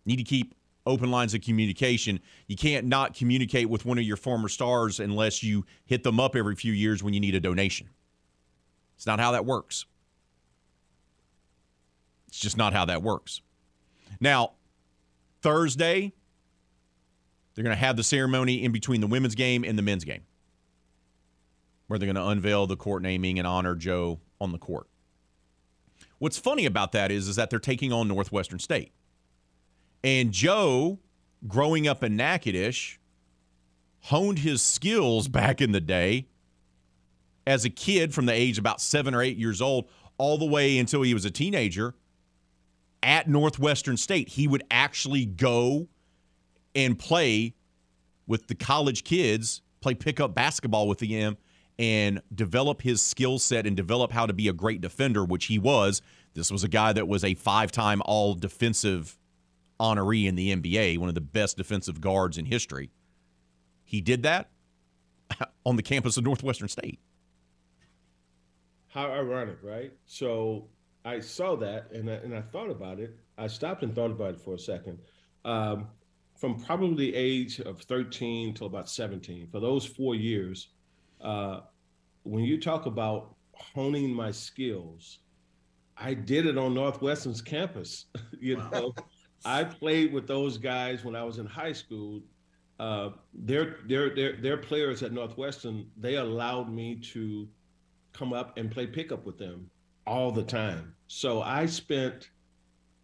[0.09, 0.55] Need to keep
[0.87, 2.19] open lines of communication.
[2.47, 6.35] You can't not communicate with one of your former stars unless you hit them up
[6.35, 7.91] every few years when you need a donation.
[8.97, 9.85] It's not how that works.
[12.29, 13.43] It's just not how that works.
[14.19, 14.53] Now,
[15.43, 16.15] Thursday,
[17.55, 20.23] they're going to have the ceremony in between the women's game and the men's game,
[21.87, 24.87] where they're going to unveil the court naming and honor Joe on the court.
[26.19, 28.93] What's funny about that is, is that they're taking on Northwestern State.
[30.03, 30.99] And Joe,
[31.47, 32.99] growing up in Natchitoches,
[34.03, 36.29] honed his skills back in the day
[37.47, 39.89] as a kid from the age about seven or eight years old,
[40.19, 41.95] all the way until he was a teenager
[43.03, 44.31] at Northwestern State.
[44.31, 45.89] He would actually go
[46.75, 47.55] and play
[48.27, 51.37] with the college kids, play pickup basketball with them,
[51.79, 55.59] and develop his skill set and develop how to be a great defender, which he
[55.59, 56.03] was.
[56.35, 59.18] This was a guy that was a five time all defensive
[59.81, 62.91] honoree in the NBA, one of the best defensive guards in history.
[63.85, 64.51] He did that
[65.67, 66.99] on the campus of Northwestern State.
[68.89, 69.93] How ironic, right?
[70.07, 70.69] So
[71.05, 73.17] I saw that and I, and I thought about it.
[73.37, 74.99] I stopped and thought about it for a second.
[75.45, 75.89] Um,
[76.37, 80.69] from probably the age of 13 till about 17, for those four years,
[81.21, 81.61] uh,
[82.23, 85.19] when you talk about honing my skills,
[85.97, 88.07] I did it on Northwestern's campus.
[88.41, 88.95] you know,
[89.45, 92.23] I played with those guys when I was in high school.
[92.79, 95.87] Uh, they're, they're, they're, they're players at Northwestern.
[95.97, 97.49] They allowed me to
[98.13, 99.71] come up and play pickup with them
[100.07, 100.95] all the time.
[101.07, 102.31] So I spent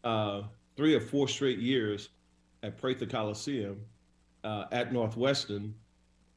[0.02, 0.42] uh,
[0.76, 2.10] three or four straight years
[2.62, 3.80] at Prather Coliseum
[4.42, 5.74] uh, at Northwestern.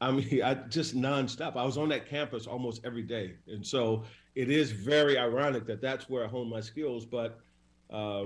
[0.01, 1.55] I mean, I just nonstop.
[1.55, 4.03] I was on that campus almost every day, and so
[4.35, 7.05] it is very ironic that that's where I honed my skills.
[7.05, 7.39] But
[7.89, 8.25] uh,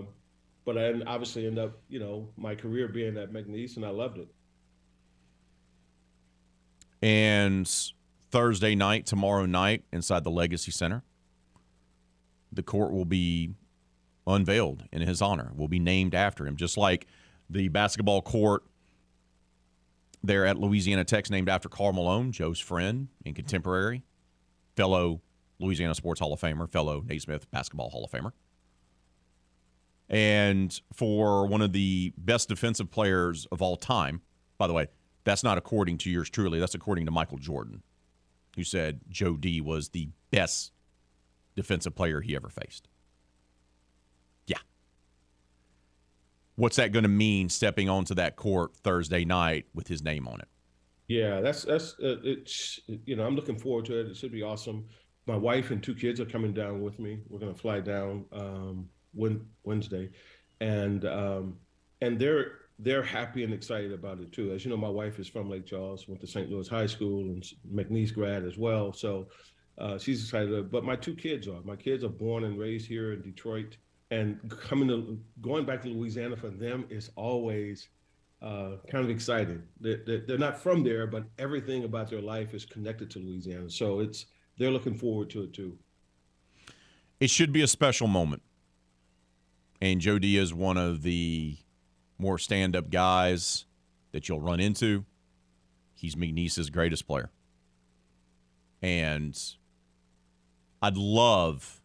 [0.66, 4.20] but I obviously end up, you know, my career being at McNeese, and I loved
[4.20, 4.28] it.
[7.02, 7.68] And
[8.30, 11.04] Thursday night, tomorrow night, inside the Legacy Center,
[12.52, 13.56] the court will be
[14.28, 17.08] unveiled in his honor, will be named after him, just like
[17.50, 18.64] the basketball court
[20.24, 24.04] there at Louisiana Tech's named after Karl Malone, Joe's friend and contemporary,
[24.76, 25.22] fellow
[25.60, 28.32] Louisiana Sports Hall of Famer, fellow Naismith Basketball Hall of Famer.
[30.12, 34.22] And for one of the best defensive players of all time,
[34.58, 34.88] by the way,
[35.24, 37.82] that's not according to yours truly, that's according to Michael Jordan,
[38.58, 40.74] who said Joe D was the best
[41.56, 42.90] defensive player he ever faced.
[44.48, 44.58] Yeah.
[46.56, 50.42] What's that going to mean stepping onto that court Thursday night with his name on
[50.42, 50.50] it?
[51.08, 54.08] Yeah, that's that's uh, it's you know I'm looking forward to it.
[54.08, 54.88] It should be awesome.
[55.26, 57.20] My wife and two kids are coming down with me.
[57.30, 60.10] We're going to fly down um, Wednesday,
[60.60, 61.58] and um,
[62.02, 64.52] and they're they're happy and excited about it too.
[64.52, 66.50] As you know, my wife is from Lake Charles, went to St.
[66.50, 68.92] Louis High School and McNeese grad as well.
[68.92, 69.28] So
[69.78, 70.72] uh, she's excited.
[70.72, 71.62] But my two kids are.
[71.64, 73.78] My kids are born and raised here in Detroit,
[74.10, 77.90] and coming to going back to Louisiana for them is always
[78.42, 79.62] uh, kind of exciting.
[79.80, 83.70] They're, they're not from there, but everything about their life is connected to Louisiana.
[83.70, 84.26] So it's
[84.58, 85.78] they're looking forward to it too.
[87.20, 88.42] It should be a special moment.
[89.82, 91.58] And Joe D is one of the
[92.20, 93.66] more stand up guys
[94.12, 95.06] that you'll run into.
[95.94, 97.32] He's McNeese's greatest player.
[98.82, 99.38] And
[100.82, 101.82] I'd love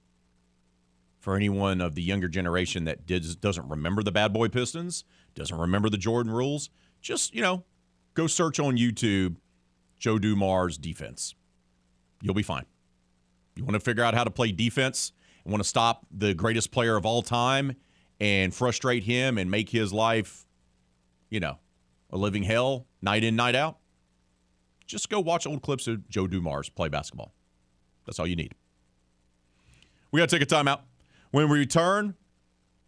[1.21, 5.57] for anyone of the younger generation that did, doesn't remember the Bad Boy Pistons, doesn't
[5.57, 6.71] remember the Jordan rules,
[7.01, 7.65] just, you know,
[8.15, 9.37] go search on YouTube
[9.99, 11.35] Joe Dumars defense.
[12.23, 12.65] You'll be fine.
[13.57, 15.13] You want to figure out how to play defense
[15.45, 17.77] and want to stop the greatest player of all time
[18.21, 20.47] and frustrate him and make his life,
[21.31, 21.59] you know,
[22.11, 23.79] a living hell night in, night out,
[24.87, 27.33] just go watch old clips of Joe Dumars play basketball.
[28.07, 28.55] That's all you need.
[30.13, 30.81] We got to take a timeout.
[31.33, 32.15] When we return,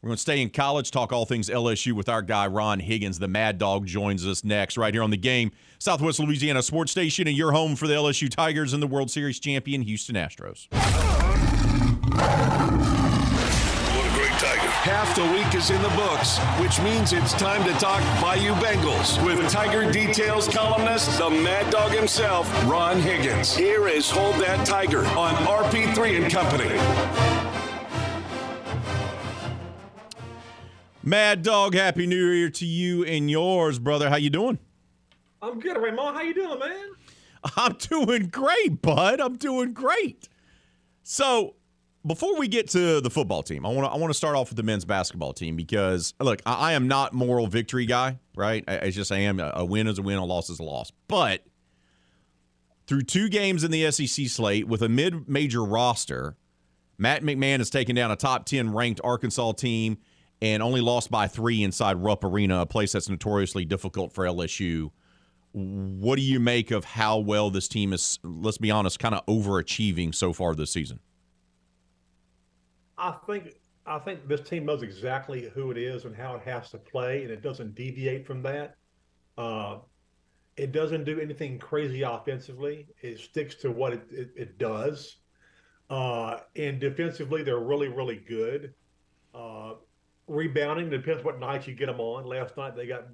[0.01, 3.19] we're going to stay in college, talk all things LSU with our guy, Ron Higgins.
[3.19, 5.51] The Mad Dog joins us next, right here on the game.
[5.81, 9.41] Southwest Louisiana Sports Station, and your home for the LSU Tigers and the World Series
[9.41, 10.69] champion, Houston Astros.
[14.89, 19.23] Half the week is in the books, which means it's time to talk Bayou Bengals
[19.23, 23.55] with Tiger Details columnist, the Mad Dog himself, Ron Higgins.
[23.55, 26.71] Here is Hold That Tiger on RP3 and Company.
[31.03, 34.09] Mad Dog, happy New Year to you and yours, brother.
[34.09, 34.59] How you doing?
[35.43, 36.17] I'm good, Raymond.
[36.17, 36.89] How you doing, man?
[37.59, 39.21] I'm doing great, bud.
[39.21, 40.31] I'm doing great.
[41.03, 41.57] So,
[42.09, 44.49] before we get to the football team, I want to I want to start off
[44.49, 48.65] with the men's basketball team because look, I, I am not moral victory guy, right?
[48.67, 50.91] I, I just I am a win is a win, a loss is a loss.
[51.07, 51.45] But
[52.89, 56.37] through two games in the SEC slate with a mid-major roster,
[56.97, 59.99] Matt McMahon has taken down a top 10 ranked Arkansas team
[60.41, 64.91] and only lost by 3 inside Rupp Arena, a place that's notoriously difficult for LSU.
[65.53, 69.27] What do you make of how well this team is let's be honest, kind of
[69.27, 71.01] overachieving so far this season?
[72.99, 73.55] I think
[73.87, 77.23] I think this team knows exactly who it is and how it has to play,
[77.23, 78.75] and it doesn't deviate from that.
[79.39, 79.79] Uh,
[80.57, 82.89] it doesn't do anything crazy offensively.
[83.01, 85.19] It sticks to what it, it, it does.
[85.89, 88.75] Uh, and defensively, they're really, really good.
[89.33, 89.75] Uh,
[90.27, 92.25] rebounding depends what night you get them on.
[92.25, 93.07] Last night they got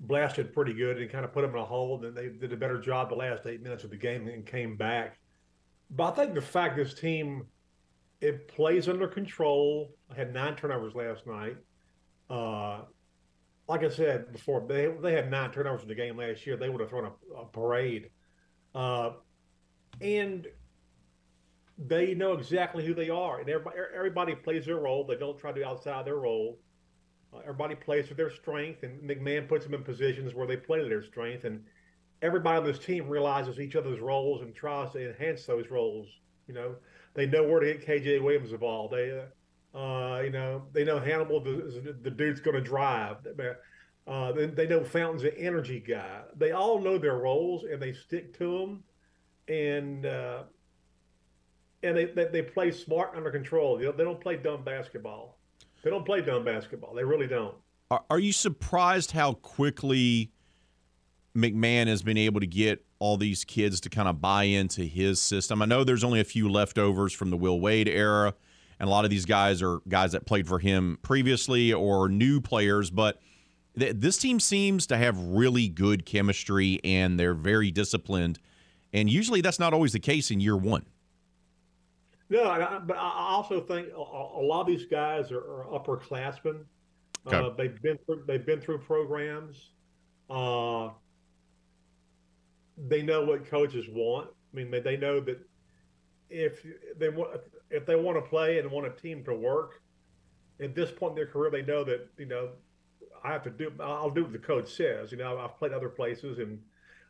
[0.00, 2.04] blasted pretty good and kind of put them in a hole.
[2.04, 4.76] And they did a better job the last eight minutes of the game and came
[4.76, 5.18] back.
[5.90, 7.46] But I think the fact this team
[8.20, 9.94] it plays under control.
[10.10, 11.56] I had nine turnovers last night.
[12.28, 12.82] Uh,
[13.68, 16.56] like I said before, they they had nine turnovers in the game last year.
[16.56, 18.10] They would have thrown a, a parade.
[18.74, 19.12] Uh,
[20.00, 20.46] and
[21.78, 25.04] they know exactly who they are, and everybody everybody plays their role.
[25.04, 26.58] They don't try to outside their role.
[27.32, 30.82] Uh, everybody plays to their strength, and McMahon puts them in positions where they play
[30.82, 31.44] to their strength.
[31.44, 31.64] And
[32.22, 36.08] everybody on this team realizes each other's roles and tries to enhance those roles.
[36.48, 36.74] You know,
[37.14, 38.88] they know where to hit KJ Williams ball.
[38.88, 39.22] They,
[39.74, 43.16] uh, you know, they know Hannibal the, the dude's going to drive.
[44.06, 46.22] Uh, they, they know Fountain's an energy guy.
[46.36, 48.84] They all know their roles and they stick to them,
[49.48, 50.42] and uh,
[51.82, 53.78] and they, they, they play smart under control.
[53.78, 55.38] They don't, they don't play dumb basketball.
[55.82, 56.94] They don't play dumb basketball.
[56.94, 57.54] They really don't.
[57.90, 60.30] Are, are you surprised how quickly
[61.36, 65.20] McMahon has been able to get all these kids to kind of buy into his
[65.20, 65.60] system.
[65.62, 68.34] I know there's only a few leftovers from the Will Wade era,
[68.78, 72.40] and a lot of these guys are guys that played for him previously or new
[72.40, 73.18] players, but
[73.78, 78.38] th- this team seems to have really good chemistry and they're very disciplined.
[78.92, 80.84] And usually that's not always the case in year one.
[82.28, 86.64] No, I, but I also think a, a lot of these guys are, are upperclassmen.
[87.26, 87.36] Okay.
[87.36, 89.70] Uh, they've been through, they've been through programs.
[90.28, 90.90] Uh,
[92.88, 94.28] they know what coaches want.
[94.52, 95.38] I mean, they, they know that
[96.28, 96.64] if
[96.98, 97.40] they want
[97.70, 99.82] if they want to play and want a team to work,
[100.60, 102.50] at this point in their career, they know that you know
[103.24, 103.72] I have to do.
[103.80, 105.12] I'll do what the coach says.
[105.12, 106.58] You know, I've played other places, and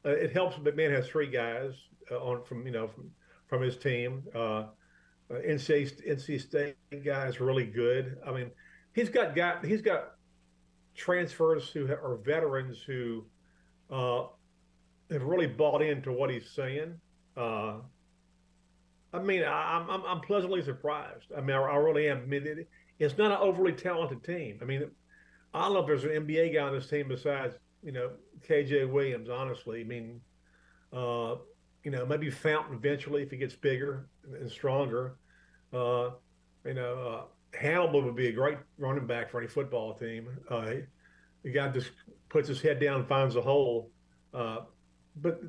[0.05, 0.57] uh, it helps.
[0.57, 1.75] But man has three guys
[2.11, 3.11] uh, on from you know from
[3.47, 4.25] from his team.
[4.35, 4.67] Uh, uh,
[5.47, 8.19] NC NC State guy is really good.
[8.27, 8.51] I mean,
[8.95, 10.13] he's got got he's got
[10.97, 13.25] transfers who are veterans who
[13.91, 14.25] uh,
[15.11, 16.95] have really bought into what he's saying.
[17.37, 17.75] Uh,
[19.13, 21.27] I mean, I, am I'm, I'm pleasantly surprised.
[21.37, 22.19] I mean, I, I really am.
[22.19, 22.69] I mean, it,
[22.99, 24.59] it's not an overly talented team.
[24.63, 24.91] I mean,
[25.53, 28.11] I don't know if there's an NBA guy on this team besides you know
[28.47, 29.29] KJ Williams.
[29.29, 30.21] Honestly, I mean,
[30.93, 31.37] uh,
[31.83, 35.17] you know, maybe Fountain eventually if he gets bigger and stronger.
[35.73, 36.11] Uh,
[36.65, 40.29] you know, uh, Hannibal would be a great running back for any football team.
[40.49, 40.73] Uh,
[41.43, 41.91] the guy just
[42.29, 43.91] puts his head down and finds a hole.
[45.17, 45.41] But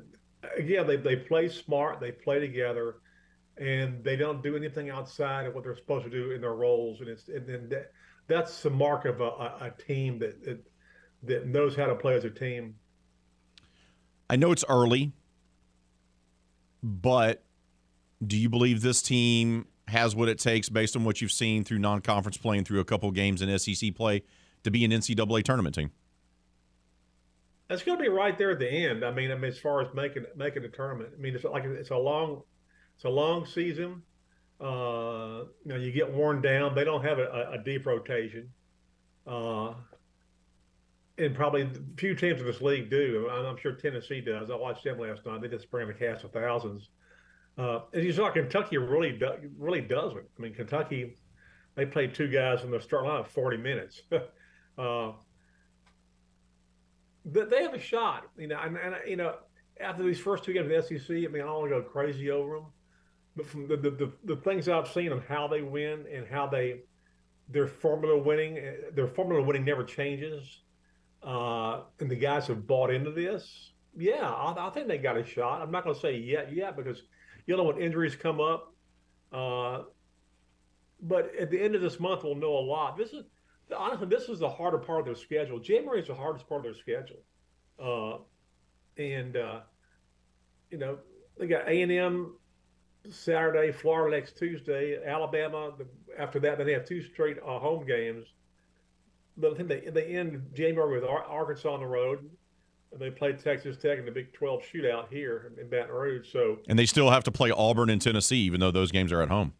[0.56, 2.96] again, they, they play smart, they play together,
[3.58, 7.00] and they don't do anything outside of what they're supposed to do in their roles.
[7.00, 7.92] And it's and that,
[8.26, 10.64] that's the mark of a, a, a team that, that
[11.24, 12.74] that knows how to play as a team.
[14.28, 15.12] I know it's early,
[16.82, 17.44] but
[18.26, 21.78] do you believe this team has what it takes based on what you've seen through
[21.78, 24.22] non-conference play and through a couple games in SEC play
[24.64, 25.90] to be an NCAA tournament team?
[27.72, 29.04] It's going to be right there at the end.
[29.04, 31.64] I mean, I mean, as far as making making a tournament, I mean, it's like
[31.64, 32.42] it's a long,
[32.94, 34.02] it's a long season.
[34.60, 36.74] Uh, you know, you get worn down.
[36.74, 38.48] They don't have a, a deep rotation,
[39.26, 39.74] uh,
[41.18, 43.28] and probably few teams in this league do.
[43.28, 44.50] I'm sure Tennessee does.
[44.50, 45.40] I watched them last night.
[45.40, 46.90] They just bring a cast of thousands.
[47.58, 50.24] Uh, as you saw, Kentucky really do, really doesn't.
[50.38, 51.16] I mean, Kentucky,
[51.74, 54.02] they played two guys in the start line of 40 minutes.
[54.78, 55.12] uh,
[57.24, 59.36] they have a shot, you know, and, and, you know,
[59.80, 61.82] after these first two games of the SEC, I mean, I don't want to go
[61.82, 62.66] crazy over them,
[63.36, 66.46] but from the, the, the, the things I've seen of how they win and how
[66.46, 66.82] they
[67.48, 68.58] their formula winning,
[68.94, 70.62] their formula winning never changes,
[71.22, 73.72] uh, and the guys have bought into this.
[73.96, 75.60] Yeah, I, I think they got a shot.
[75.60, 77.02] I'm not going to say yet, yet because
[77.46, 78.72] you know when injuries come up.
[79.32, 79.82] Uh,
[81.00, 82.96] but at the end of this month, we'll know a lot.
[82.96, 83.24] This is
[83.76, 85.58] honestly, this is the harder part of their schedule.
[85.58, 87.22] January is the hardest part of their schedule,
[87.82, 88.18] uh,
[89.00, 89.60] and uh,
[90.70, 90.98] you know
[91.38, 92.34] they got A and M
[93.10, 95.72] Saturday, Florida next Tuesday, Alabama.
[95.76, 95.86] The,
[96.18, 98.26] after that, then they have two straight uh, home games.
[99.36, 102.30] But I think they they end January with Arkansas on the road.
[102.92, 106.30] And they play Texas Tech in the Big 12 shootout here in Baton Rouge.
[106.30, 109.22] So and they still have to play Auburn and Tennessee, even though those games are
[109.22, 109.54] at home.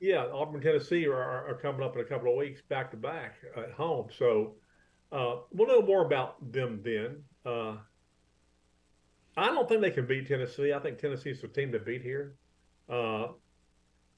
[0.00, 3.36] Yeah, Auburn, Tennessee are, are coming up in a couple of weeks back to back
[3.56, 4.08] at home.
[4.16, 4.56] So
[5.10, 7.22] uh, we'll know more about them then.
[7.44, 7.76] Uh,
[9.36, 10.72] I don't think they can beat Tennessee.
[10.72, 12.36] I think Tennessee's the team to beat here.
[12.88, 13.28] Uh,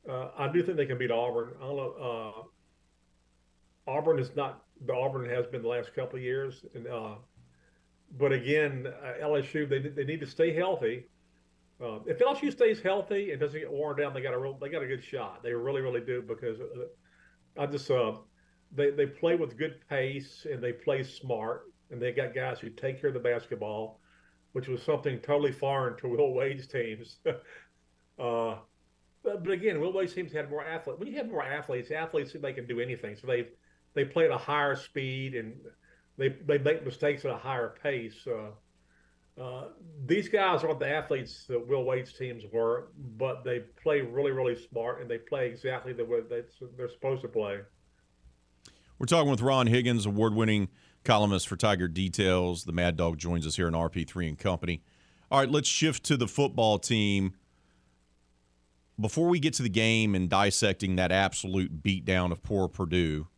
[0.08, 1.54] uh I do think they can beat Auburn.
[1.58, 2.44] I don't know.
[3.86, 7.14] Uh, Auburn is not the Auburn has been the last couple of years, and uh,
[8.18, 8.86] but again,
[9.22, 11.06] LSU they they need to stay healthy.
[11.80, 14.68] Uh, if LSU stays healthy and doesn't get worn down, they got a real, they
[14.68, 15.42] got a good shot.
[15.42, 18.14] They really, really do because uh, I just uh,
[18.74, 22.70] they they play with good pace and they play smart and they got guys who
[22.70, 24.00] take care of the basketball,
[24.52, 27.18] which was something totally foreign to Will Wade's teams.
[28.18, 28.56] uh,
[29.22, 30.98] but, but, again, Will Wade's teams had more athletes.
[30.98, 33.16] When you have more athletes, athletes they can do anything.
[33.16, 33.48] So they
[33.94, 35.54] they play at a higher speed and
[36.16, 38.26] they they make mistakes at a higher pace.
[38.26, 38.50] Uh,
[39.40, 39.64] uh,
[40.06, 44.56] these guys aren't the athletes that Will Wade's teams were, but they play really, really
[44.56, 47.58] smart and they play exactly the way they're supposed to play.
[48.98, 50.68] We're talking with Ron Higgins, award winning
[51.04, 52.64] columnist for Tiger Details.
[52.64, 54.82] The Mad Dog joins us here in RP3 and Company.
[55.30, 57.34] All right, let's shift to the football team.
[59.00, 63.28] Before we get to the game and dissecting that absolute beatdown of poor Purdue,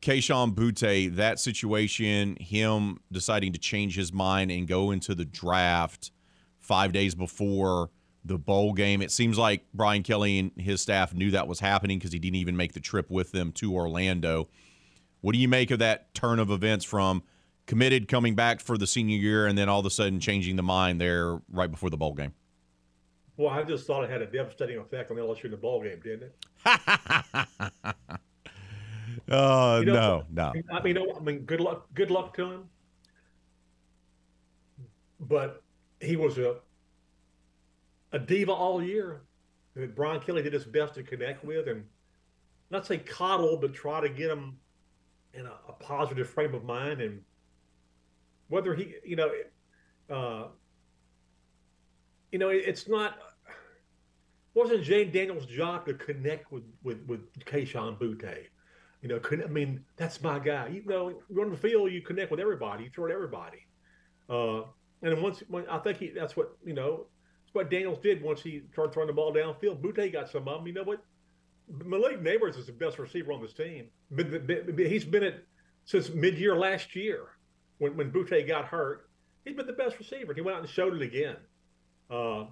[0.00, 6.12] Kayshon Boutte, that situation, him deciding to change his mind and go into the draft
[6.60, 7.90] five days before
[8.24, 9.02] the bowl game.
[9.02, 12.36] It seems like Brian Kelly and his staff knew that was happening because he didn't
[12.36, 14.48] even make the trip with them to Orlando.
[15.20, 17.22] What do you make of that turn of events from
[17.66, 20.62] committed coming back for the senior year and then all of a sudden changing the
[20.62, 22.34] mind there right before the bowl game?
[23.36, 26.00] Well, I just thought it had a devastating effect on LSU in the ball game,
[26.02, 26.30] didn't
[26.64, 28.20] it?
[29.30, 30.52] Oh You know, no, no.
[30.72, 32.64] I mean, I mean, good luck, good luck to him.
[35.20, 35.62] But
[36.00, 36.56] he was a
[38.12, 39.22] a diva all year.
[39.74, 41.84] that Brian Kelly did his best to connect with and
[42.70, 44.58] not say coddle, but try to get him
[45.34, 47.00] in a, a positive frame of mind.
[47.00, 47.22] And
[48.48, 49.30] whether he, you know,
[50.10, 50.48] uh,
[52.32, 53.18] you know, it, it's not.
[54.54, 58.46] Wasn't Jayden Daniels' job to connect with with with Kayshon Boutte?
[59.02, 60.68] You know, I mean that's my guy.
[60.68, 63.66] You know, you on the field, you connect with everybody, you throw at everybody.
[64.28, 64.62] Uh,
[65.02, 67.06] and once, when, I think he, that's what you know,
[67.44, 69.80] that's what Daniels did once he started throwing the ball downfield.
[69.80, 70.66] Boutte got some of them.
[70.66, 71.02] You know what?
[71.84, 73.88] Malik Nabers is the best receiver on this team.
[74.16, 75.46] He's been it
[75.84, 77.26] since mid-year last year
[77.78, 79.08] when when Boutte got hurt.
[79.44, 80.34] He's been the best receiver.
[80.34, 81.36] He went out and showed it again.
[82.10, 82.46] Uh,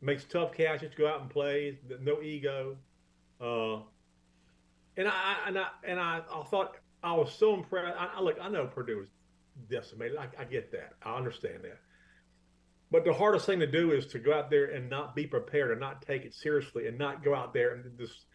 [0.00, 2.76] makes tough catches, go out and play, no ego.
[3.40, 3.80] Uh,
[4.96, 7.96] and I and I and I, I thought I was so impressed.
[7.98, 9.08] I, I look, I know Purdue was
[9.70, 10.16] decimated.
[10.16, 10.94] I, I get that.
[11.02, 11.78] I understand that.
[12.90, 15.72] But the hardest thing to do is to go out there and not be prepared
[15.72, 18.26] and not take it seriously and not go out there and just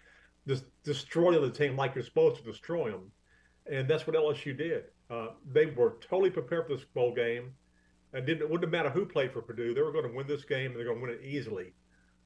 [0.48, 3.11] just destroy the team like you're supposed to destroy them.
[3.72, 4.86] And that's what LSU did.
[5.10, 7.52] Uh, they were totally prepared for this bowl game.
[8.14, 9.73] And didn't it wouldn't matter who played for Purdue.
[9.73, 11.73] They were going to win this game and they're going to win it easily.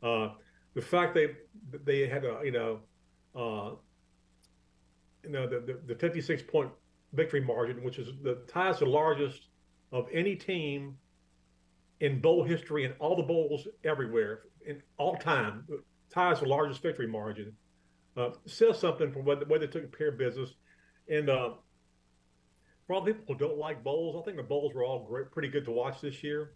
[0.01, 0.29] Uh,
[0.73, 1.35] the fact they
[1.83, 2.79] they had a you know
[3.35, 3.75] uh,
[5.23, 6.69] you know the, the, the 56 point
[7.13, 9.47] victory margin, which is the ties the largest
[9.91, 10.97] of any team
[11.99, 15.65] in bowl history and all the bowls everywhere in all time.
[16.11, 17.53] Ties the largest victory margin.
[18.15, 20.53] Uh, says something for what the way they took care of business.
[21.09, 21.51] And uh,
[22.85, 25.31] for all the people who don't like bowls, I think the bowls were all great,
[25.31, 26.51] pretty good to watch this year.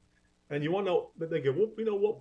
[0.49, 2.19] And you want to know that they go, well, you know what,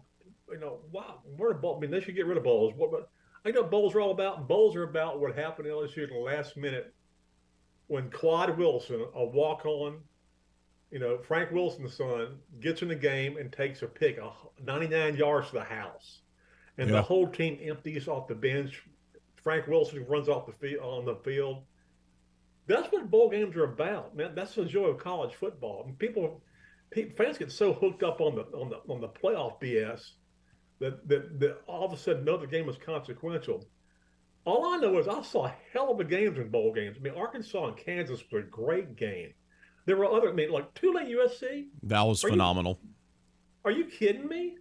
[0.51, 1.77] you know, wow, what a bowl.
[1.77, 2.73] I mean, they should get rid of bowls.
[2.77, 3.11] What, but
[3.45, 4.49] I know bowls are all about.
[4.49, 6.93] Bowls are about what happened in LSU in the last minute
[7.87, 10.01] when Quad Wilson, a walk on,
[10.91, 14.33] you know, Frank Wilson's son, gets in the game and takes a pick, a
[14.65, 16.23] 99 yards to the house.
[16.79, 16.97] And Yeah.
[16.97, 18.83] the whole team empties off the bench.
[19.37, 21.65] Frank Wilson runs off the field on the field.
[22.67, 24.35] That's what bowl games are about, man.
[24.35, 25.85] That's the joy of college football.
[25.85, 26.43] And people,
[26.91, 30.15] pe- fans get so hooked up on the on the on the playoff BS
[30.81, 33.67] that that, that all of a sudden another game is consequential.
[34.45, 36.97] All I know is I saw hell of a games in bowl games.
[36.99, 39.33] I mean, Arkansas and Kansas was a great game.
[39.87, 41.67] There were other, I mean, like Tulane USC.
[41.85, 42.79] That was Are you- phenomenal.
[43.65, 44.57] Are you kidding me?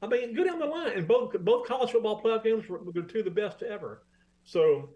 [0.00, 2.92] I mean, go down the line, and both both college football playoff games were, were
[3.02, 4.04] two of the best ever.
[4.44, 4.90] So,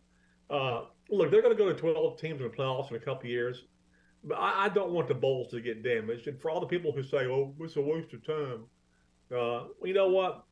[0.48, 3.22] uh, look, they're going to go to twelve teams in the playoffs in a couple
[3.22, 3.64] of years,
[4.22, 6.28] but I, I don't want the bowls to get damaged.
[6.28, 8.66] And for all the people who say, "Oh, it's a waste of time,"
[9.32, 10.44] uh, you know what?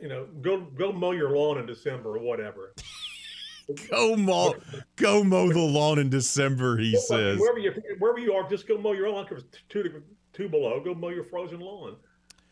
[0.00, 2.74] You know, go go mow your lawn in December or whatever.
[3.90, 4.54] Go mow,
[4.94, 6.78] go mow the lawn in December.
[6.78, 7.36] He says.
[7.36, 9.26] wherever you wherever you are, just go mow your lawn.
[9.28, 10.02] Because two to,
[10.32, 11.96] two below, go mow your frozen lawn.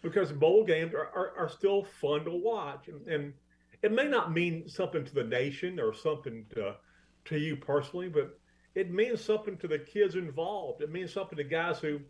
[0.03, 3.33] Because bowl games are, are, are still fun to watch, and, and
[3.83, 6.75] it may not mean something to the nation or something to
[7.27, 8.39] to you personally, but
[8.75, 10.83] it means something to the kids involved.
[10.83, 12.01] It means something to guys who,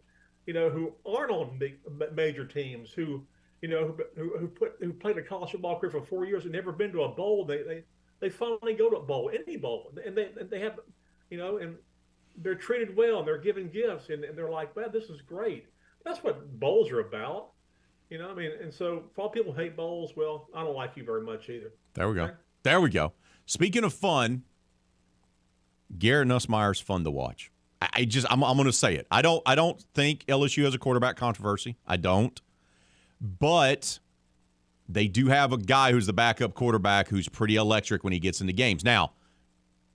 [0.46, 1.78] you know, who aren't on big,
[2.14, 3.24] major teams, who,
[3.62, 6.52] you know, who, who, put who played a college football career for four years and
[6.52, 7.44] never been to a bowl.
[7.44, 7.84] They they
[8.20, 10.78] they finally go to a bowl, any bowl, and they and they have,
[11.30, 11.76] you know, and
[12.36, 15.66] they're treated well and they're given gifts and, and they're like, man, this is great.
[16.04, 17.50] That's what bowls are about.
[18.10, 20.74] You know, I mean, and so for all people who hate bowls, well, I don't
[20.74, 21.72] like you very much either.
[21.94, 22.30] There we go.
[22.62, 23.12] There we go.
[23.46, 24.42] Speaking of fun,
[25.98, 27.50] Garrett Nussmeier's fun to watch.
[27.92, 29.06] I, just I'm, I'm going to say it.
[29.10, 31.76] I don't I don't think LSU has a quarterback controversy.
[31.86, 32.40] I don't.
[33.20, 33.98] But
[34.88, 38.40] they do have a guy who's the backup quarterback who's pretty electric when he gets
[38.40, 38.84] into games.
[38.84, 39.12] Now,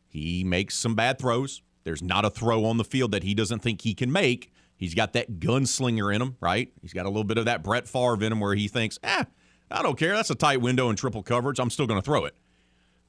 [0.08, 1.62] he makes some bad throws.
[1.84, 4.52] There's not a throw on the field that he doesn't think he can make.
[4.76, 6.72] He's got that gunslinger in him, right?
[6.82, 9.26] He's got a little bit of that Brett Favre in him where he thinks, eh,
[9.70, 10.16] I don't care.
[10.16, 11.60] That's a tight window and triple coverage.
[11.60, 12.36] I'm still going to throw it.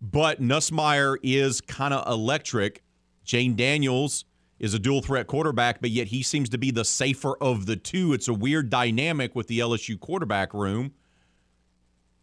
[0.02, 2.82] But Nussmeier is kind of electric.
[3.24, 4.24] Jayden Daniels
[4.60, 7.76] is a dual threat quarterback, but yet he seems to be the safer of the
[7.76, 8.12] two.
[8.12, 10.92] It's a weird dynamic with the LSU quarterback room.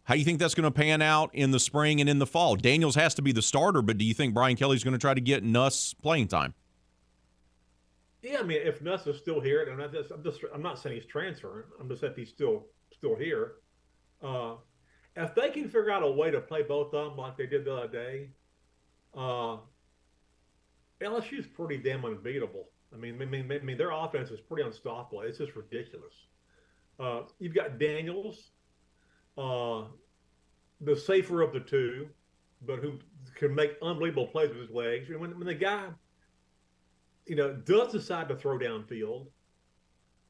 [0.04, 2.26] How do you think that's going to pan out in the spring and in the
[2.26, 2.56] fall?
[2.56, 5.12] Daniels has to be the starter, but do you think Brian Kelly's going to try
[5.12, 6.54] to get Nuss playing time?
[8.22, 10.78] Yeah, I mean, if Nuss is still here, and I'm just, I'm just, I'm not
[10.78, 11.64] saying he's transferring.
[11.78, 13.54] I'm just saying he's still, still here.
[14.22, 14.54] Uh,
[15.16, 17.64] if they can figure out a way to play both of them like they did
[17.64, 18.30] the other day,
[19.14, 19.58] uh,
[21.02, 22.68] LSU's pretty damn unbeatable.
[22.92, 25.22] I mean, I mean, I mean, their offense is pretty unstoppable.
[25.22, 26.14] It's just ridiculous.
[26.98, 28.50] Uh, you've got Daniels.
[29.38, 29.84] uh,
[30.80, 32.08] the safer of the two,
[32.66, 32.98] but who
[33.34, 35.08] can make unbelievable plays with his legs.
[35.10, 35.86] And when, when the guy,
[37.26, 39.26] you know, does decide to throw downfield,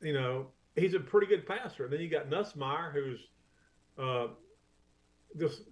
[0.03, 1.85] you know, he's a pretty good passer.
[1.85, 3.29] And then you got Nussmeier, who's
[3.99, 4.29] uh,
[5.39, 5.63] just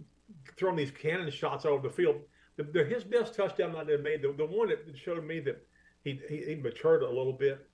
[0.57, 2.17] throwing these cannon shots over the field.
[2.57, 5.67] The, the, his best touchdown that they made, the, the one that showed me that
[6.05, 7.67] he, he, he matured a little bit,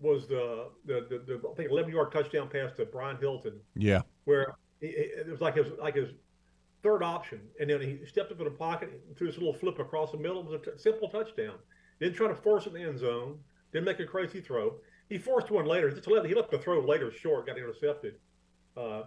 [0.00, 3.60] was the the, the, the I think 11 yard touchdown pass to Brian Hilton.
[3.76, 4.02] Yeah.
[4.24, 6.10] Where it was like his like his
[6.82, 10.10] third option, and then he stepped up in the pocket, threw this little flip across
[10.10, 10.40] the middle.
[10.40, 11.54] It was a t- simple touchdown.
[12.00, 13.38] Didn't try to force it in the end zone.
[13.72, 14.74] Didn't make a crazy throw.
[15.08, 15.90] He forced one later.
[15.90, 18.16] Just let, he left the throw later short, got intercepted.
[18.76, 19.04] Uh,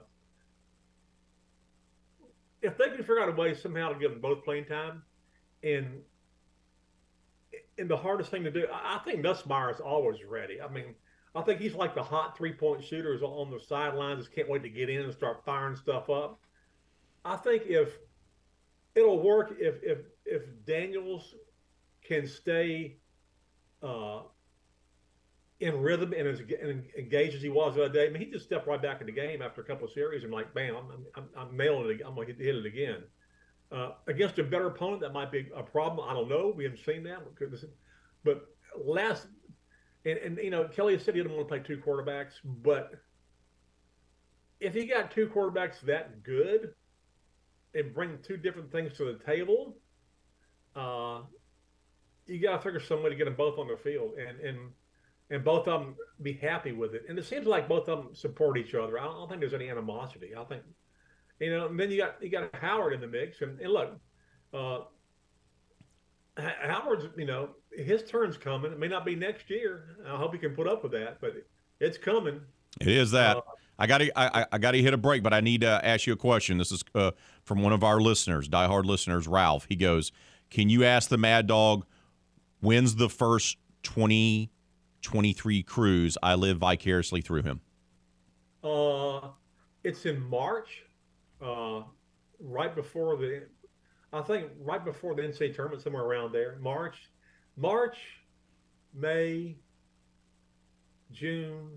[2.62, 5.04] if they can figure out a way somehow to give them both playing time,
[5.76, 6.02] and
[7.77, 10.61] and the hardest thing to do, I think Nussmeier is always ready.
[10.61, 10.95] I mean,
[11.35, 14.23] I think he's like the hot three point shooters on the sidelines.
[14.23, 16.39] Just can't wait to get in and start firing stuff up.
[17.23, 17.98] I think if
[18.95, 21.35] it'll work if if if Daniels
[22.03, 22.98] can stay
[23.84, 24.22] uh,
[25.60, 26.39] in rhythm and as
[26.98, 28.07] engaged as he was the other day.
[28.07, 30.23] I mean, he just stepped right back in the game after a couple of series
[30.23, 32.02] and like, bam, I'm, I'm, I'm nailing it.
[32.06, 33.03] I'm going to hit it again.
[33.69, 36.07] Uh, against a better opponent, that might be a problem.
[36.10, 36.53] I don't know.
[36.56, 37.19] We haven't seen that.
[38.23, 38.48] But
[38.81, 39.27] last,
[40.06, 42.94] and, and you know, Kelly said he didn't want to play two quarterbacks, but
[44.61, 46.73] if he got two quarterbacks that good
[47.76, 49.76] and bring two different things to the table,
[50.76, 51.22] uh,
[52.26, 54.57] you got to figure some way to get them both on the field and and
[55.30, 57.03] and both of them be happy with it.
[57.10, 58.98] And it seems like both of them support each other.
[58.98, 60.34] I don't, I don't think there's any animosity.
[60.35, 60.64] I think
[61.39, 61.68] you know.
[61.68, 63.99] And then you got you got Howard in the mix, and, and look,
[64.53, 64.80] uh,
[66.38, 68.72] Howard's you know his turn's coming.
[68.72, 69.97] It may not be next year.
[70.07, 71.35] I hope he can put up with that, but
[71.80, 72.41] it's coming.
[72.81, 73.38] It is that.
[73.38, 73.41] Uh,
[73.80, 76.07] I got to I, I got to hit a break, but I need to ask
[76.07, 76.57] you a question.
[76.57, 77.11] This is uh,
[77.43, 79.68] from one of our listeners, diehard listeners, Ralph.
[79.69, 80.11] He goes,
[80.49, 81.85] "Can you ask the Mad Dog
[82.59, 87.61] when's the first 2023 cruise I live vicariously through him?"
[88.64, 89.30] Uh,
[89.84, 90.84] it's in March,
[91.41, 91.81] uh,
[92.39, 93.43] right before the,
[94.14, 96.57] I think right before the NCAA tournament, somewhere around there.
[96.61, 96.95] March,
[97.55, 97.97] March,
[98.93, 99.57] May,
[101.11, 101.69] June,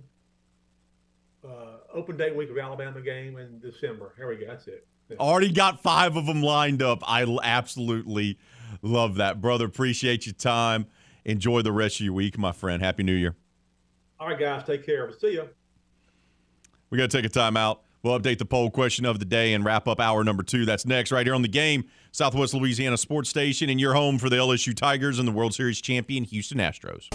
[1.44, 4.14] uh, open day week of Alabama game in December.
[4.16, 4.46] Here we go.
[4.46, 4.86] That's it.
[5.18, 7.02] Already got five of them lined up.
[7.02, 8.38] I absolutely
[8.82, 9.64] love that, brother.
[9.64, 10.86] Appreciate your time.
[11.24, 12.82] Enjoy the rest of your week, my friend.
[12.82, 13.34] Happy New Year.
[14.20, 14.64] All right, guys.
[14.64, 15.06] Take care.
[15.06, 15.48] We'll see you.
[16.90, 17.82] We got to take a time out.
[18.02, 20.64] We'll update the poll question of the day and wrap up hour number two.
[20.64, 24.30] That's next, right here on the game, Southwest Louisiana Sports Station, and your home for
[24.30, 27.08] the LSU Tigers and the World Series champion Houston Astros.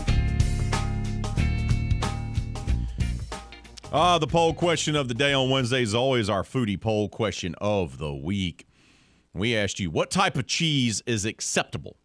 [3.92, 7.56] Ah, the poll question of the day on Wednesday is always our foodie poll question
[7.60, 8.68] of the week.
[9.34, 11.98] We asked you what type of cheese is acceptable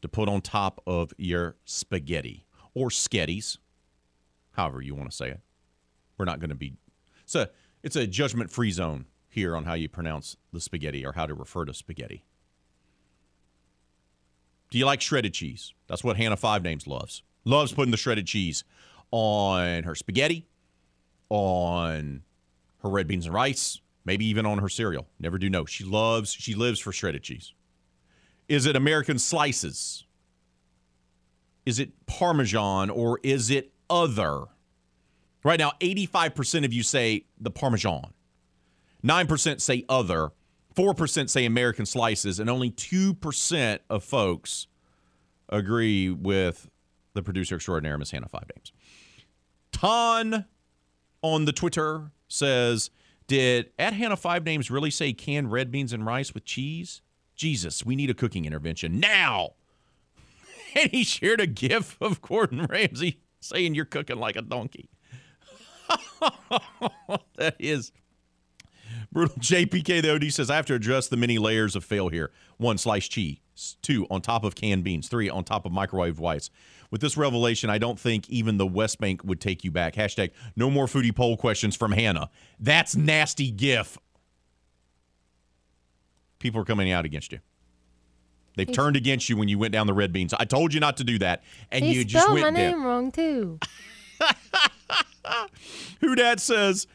[0.00, 3.58] to put on top of your spaghetti or sketties,
[4.52, 5.40] however you want to say it.
[6.16, 6.74] We're not going to be
[7.26, 7.46] so
[7.86, 11.34] it's a judgment free zone here on how you pronounce the spaghetti or how to
[11.34, 12.24] refer to spaghetti.
[14.72, 15.72] Do you like shredded cheese?
[15.86, 17.22] That's what Hannah Five Names loves.
[17.44, 18.64] Loves putting the shredded cheese
[19.12, 20.48] on her spaghetti,
[21.28, 22.24] on
[22.82, 25.06] her red beans and rice, maybe even on her cereal.
[25.20, 25.64] Never do know.
[25.64, 27.54] She loves, she lives for shredded cheese.
[28.48, 30.06] Is it American slices?
[31.64, 34.46] Is it Parmesan or is it other?
[35.46, 38.12] Right now, 85% of you say the Parmesan,
[39.04, 40.32] 9% say other,
[40.74, 44.66] 4% say American slices, and only 2% of folks
[45.48, 46.68] agree with
[47.14, 48.72] the producer extraordinaire, Miss Hannah Five Names.
[49.70, 50.46] Ton
[51.22, 52.90] on the Twitter says,
[53.28, 57.02] Did at Hannah Five Names really say canned red beans and rice with cheese?
[57.36, 59.50] Jesus, we need a cooking intervention now.
[60.74, 64.90] And he shared a gif of Gordon Ramsay saying, You're cooking like a donkey.
[67.36, 67.92] that is
[69.12, 69.36] brutal.
[69.36, 72.30] JPK, the OD says, I have to address the many layers of fail here.
[72.58, 73.38] One, sliced cheese.
[73.80, 75.08] Two, on top of canned beans.
[75.08, 76.50] Three, on top of microwave whites.
[76.90, 79.94] With this revelation, I don't think even the West Bank would take you back.
[79.94, 82.30] Hashtag no more foodie poll questions from Hannah.
[82.60, 83.98] That's nasty gif.
[86.38, 87.40] People are coming out against you.
[88.56, 90.32] They've turned against you when you went down the red beans.
[90.32, 93.58] I told you not to do that, and you just went my name wrong too.
[96.00, 96.86] Who dat says,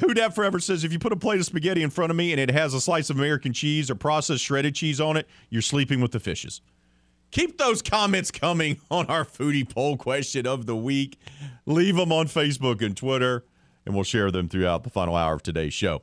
[0.00, 2.32] Who dat forever says, if you put a plate of spaghetti in front of me
[2.32, 5.62] and it has a slice of American cheese or processed shredded cheese on it, you're
[5.62, 6.60] sleeping with the fishes.
[7.30, 11.18] Keep those comments coming on our foodie poll question of the week.
[11.66, 13.44] Leave them on Facebook and Twitter,
[13.84, 16.02] and we'll share them throughout the final hour of today's show.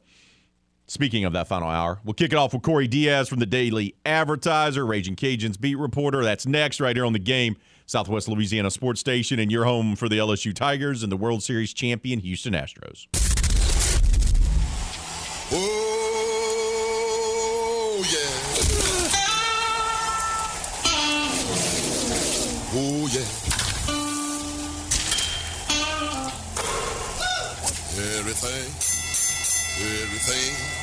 [0.86, 3.96] Speaking of that final hour, we'll kick it off with Corey Diaz from the Daily
[4.06, 6.24] Advertiser, Raging Cajuns beat reporter.
[6.24, 10.10] That's next, right here on the game, Southwest Louisiana Sports Station, and your home for
[10.10, 13.08] the LSU Tigers and the World Series champion Houston Astros.
[15.52, 15.98] Oh,
[18.12, 18.30] yeah.
[22.76, 23.28] Oh, yeah.
[28.18, 28.66] Everything,
[30.02, 30.83] everything,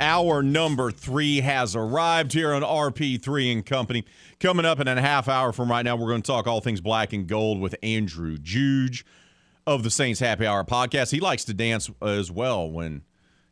[0.00, 4.06] Hour number three has arrived here on RP3 and Company.
[4.40, 6.80] Coming up in a half hour from right now, we're going to talk all things
[6.80, 9.04] black and gold with Andrew Juge
[9.66, 11.10] of the Saints Happy Hour podcast.
[11.10, 13.02] He likes to dance as well when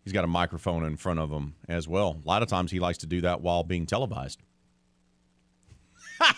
[0.03, 2.19] he's got a microphone in front of him as well.
[2.25, 4.41] A lot of times he likes to do that while being televised.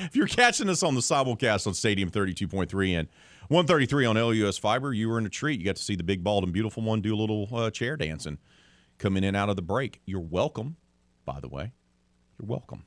[0.00, 3.08] if you're catching us on the simulcast on Stadium 32.3 and
[3.48, 5.58] 133 on LUS Fiber, you were in a treat.
[5.58, 7.96] You got to see the big, bald, and beautiful one do a little uh, chair
[7.96, 8.38] dancing
[8.98, 10.00] coming in out of the break.
[10.04, 10.76] You're welcome,
[11.24, 11.72] by the way.
[12.38, 12.84] You're welcome.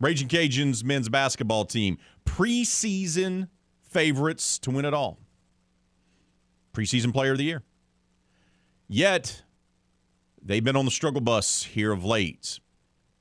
[0.00, 3.48] Raging Cajuns men's basketball team, preseason
[3.82, 5.18] favorites to win it all.
[6.74, 7.62] Preseason player of the year.
[8.86, 9.42] Yet,
[10.42, 12.60] they've been on the struggle bus here of late.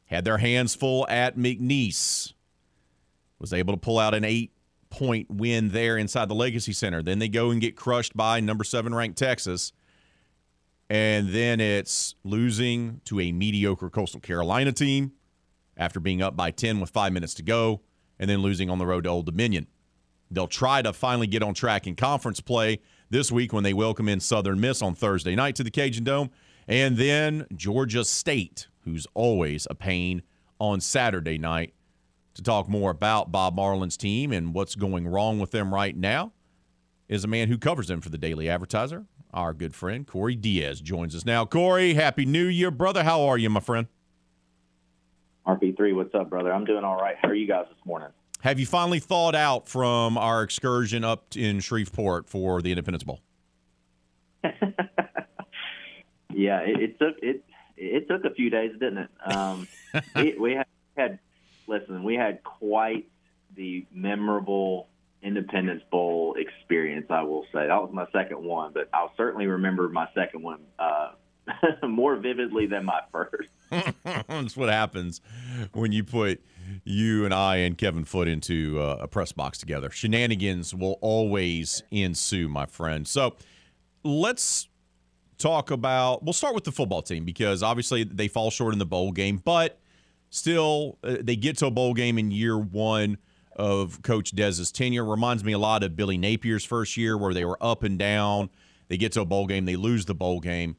[0.05, 2.33] Had their hands full at McNeese.
[3.39, 4.51] Was able to pull out an eight
[4.97, 7.03] point win there inside the Legacy Center.
[7.03, 9.71] Then they go and get crushed by number seven ranked Texas.
[10.89, 15.11] And then it's losing to a mediocre Coastal Carolina team
[15.75, 17.81] after being up by 10 with five minutes to go,
[18.17, 19.67] and then losing on the road to Old Dominion.
[20.31, 22.79] They'll try to finally get on track in conference play
[23.11, 26.31] this week when they welcome in Southern Miss on Thursday night to the Cajun Dome.
[26.67, 30.23] And then Georgia State, who's always a pain
[30.59, 31.75] on Saturday night
[32.37, 36.31] to talk more about Bob Marlin's team and what's going wrong with them right now
[37.09, 39.05] is a man who covers them for the Daily Advertiser.
[39.33, 41.45] Our good friend Corey Diaz joins us now.
[41.45, 43.03] Corey, happy New Year, brother.
[43.03, 43.87] How are you, my friend?
[45.47, 46.53] RP3, what's up, brother?
[46.53, 47.15] I'm doing all right.
[47.19, 48.09] How are you guys this morning?
[48.41, 53.19] Have you finally thawed out from our excursion up in Shreveport for the Independence Bowl?
[56.33, 57.43] yeah, it, it, took it
[57.75, 59.09] it took a few days, didn't it?
[59.25, 59.67] Um,
[60.15, 61.19] we, we had, had
[61.67, 63.07] listen, we had quite
[63.55, 64.87] the memorable
[65.21, 67.07] Independence Bowl experience.
[67.09, 70.59] I will say that was my second one, but I'll certainly remember my second one
[70.79, 71.11] uh,
[71.87, 73.49] more vividly than my first.
[74.03, 75.21] That's what happens
[75.73, 76.41] when you put
[76.83, 79.89] you and I and Kevin Foote into uh, a press box together.
[79.89, 83.07] Shenanigans will always ensue, my friend.
[83.07, 83.35] So
[84.03, 84.67] let's
[85.37, 86.23] talk about.
[86.23, 89.41] We'll start with the football team because obviously they fall short in the bowl game,
[89.43, 89.79] but
[90.37, 93.17] still uh, they get to a bowl game in year one
[93.55, 95.03] of Coach Dez's tenure.
[95.03, 98.49] Reminds me a lot of Billy Napier's first year where they were up and down.
[98.87, 100.77] They get to a bowl game, they lose the bowl game.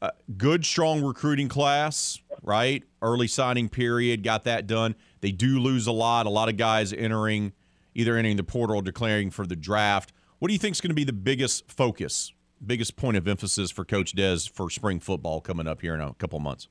[0.00, 2.82] Uh, good, strong recruiting class, right?
[3.00, 4.94] Early signing period, got that done.
[5.20, 6.26] They do lose a lot.
[6.26, 7.52] A lot of guys entering,
[7.94, 10.12] either entering the portal or declaring for the draft.
[10.38, 12.32] What do you think is going to be the biggest focus,
[12.64, 16.12] biggest point of emphasis for Coach Dez for spring football coming up here in a
[16.14, 16.68] couple months?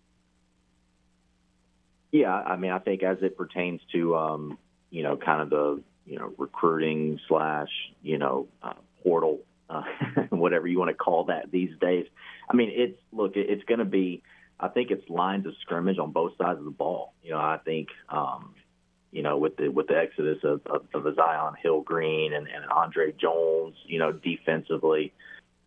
[2.14, 4.60] Yeah, I mean, I think as it pertains to, um,
[4.92, 7.70] you know, kind of the, you know, recruiting slash,
[8.04, 9.82] you know, uh, portal, uh,
[10.30, 12.06] whatever you want to call that these days.
[12.48, 14.22] I mean, it's look, it's going to be.
[14.60, 17.14] I think it's lines of scrimmage on both sides of the ball.
[17.24, 18.54] You know, I think, um,
[19.12, 22.64] you know, with the with the exodus of, of, of a Zi'Yon Hill-Green and, and
[22.66, 25.14] Andre Jones, you know, defensively,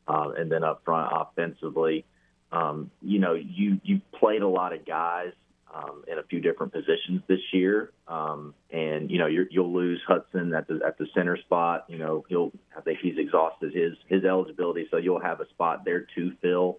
[0.06, 2.04] uh, and then up front offensively,
[2.52, 5.32] um, you know, you you played a lot of guys
[5.76, 7.92] um, in a few different positions this year.
[8.08, 11.84] Um, and you know you will lose Hudson at the at the center spot.
[11.88, 15.84] You know he'll I think he's exhausted his his eligibility, so you'll have a spot
[15.84, 16.78] there to fill.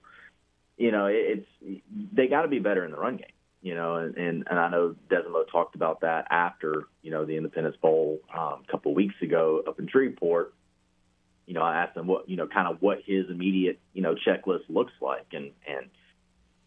[0.78, 1.82] You know it, it's
[2.14, 3.26] they got to be better in the run game.
[3.62, 7.36] You know, and, and, and I know Desormeaux talked about that after you know the
[7.36, 10.54] Independence Bowl um, a couple weeks ago up in Shreveport.
[11.46, 14.16] You know, I asked him what you know kind of what his immediate you know
[14.16, 15.88] checklist looks like, and and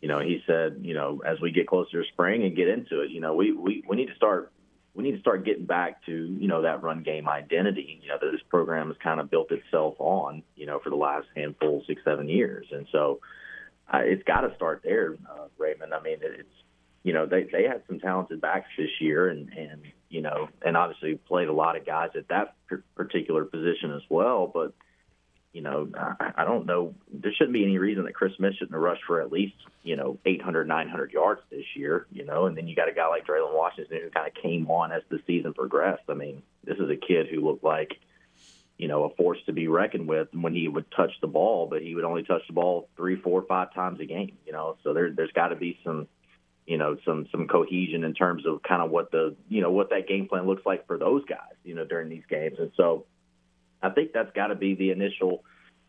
[0.01, 3.01] you know, he said, you know, as we get closer to spring and get into
[3.01, 4.53] it, you know, we, we, we need to start
[4.95, 8.19] we need to start getting back to, you know, that run game identity, you know,
[8.21, 11.85] that this program has kind of built itself on, you know, for the last handful,
[11.87, 12.67] six, seven years.
[12.73, 13.21] And so
[13.93, 15.95] uh, it's got to start there, uh, Raymond.
[15.95, 16.49] I mean, it's
[17.03, 20.77] you know they they had some talented backs this year, and and you know, and
[20.77, 22.55] obviously played a lot of guys at that
[22.95, 24.51] particular position as well.
[24.53, 24.75] But
[25.53, 26.95] you know, I, I don't know.
[27.13, 29.97] There shouldn't be any reason that Chris Smith shouldn't have rushed for at least you
[29.97, 32.07] know 800, 900 yards this year.
[32.13, 34.71] You know, and then you got a guy like Dre'lyn Washington who kind of came
[34.71, 36.05] on as the season progressed.
[36.09, 37.99] I mean, this is a kid who looked like
[38.81, 41.83] you know, a force to be reckoned with when he would touch the ball, but
[41.83, 44.39] he would only touch the ball three, four, five times a game.
[44.47, 46.09] You know, so there, there's got to be some,
[46.67, 49.91] you know, some some cohesion in terms of kind of what the, you know, what
[49.91, 52.59] that game plan looks like for those guys, you know, during these games.
[52.59, 53.05] And so,
[53.83, 55.45] I think that's got to be the initial,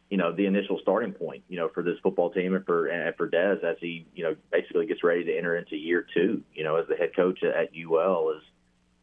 [0.09, 3.15] you know, the initial starting point, you know, for this football team and for and
[3.15, 6.63] for Dez as he, you know, basically gets ready to enter into year two, you
[6.63, 8.43] know, as the head coach at UL is,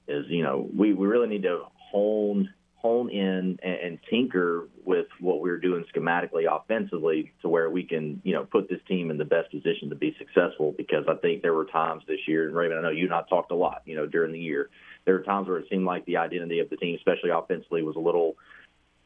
[0.08, 2.48] is you know, we we really need to hone
[2.78, 8.20] hone in and, and tinker with what we're doing schematically offensively to where we can,
[8.24, 11.42] you know, put this team in the best position to be successful because I think
[11.42, 13.82] there were times this year, and Raven, I know you and I talked a lot,
[13.84, 14.70] you know, during the year.
[15.04, 17.96] There were times where it seemed like the identity of the team, especially offensively, was
[17.96, 18.36] a little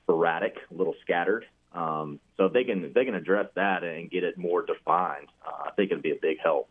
[0.08, 1.44] erratic, a little scattered.
[1.72, 5.28] Um, so if they can if they can address that and get it more defined,
[5.46, 6.68] uh, I think it'd be a big help.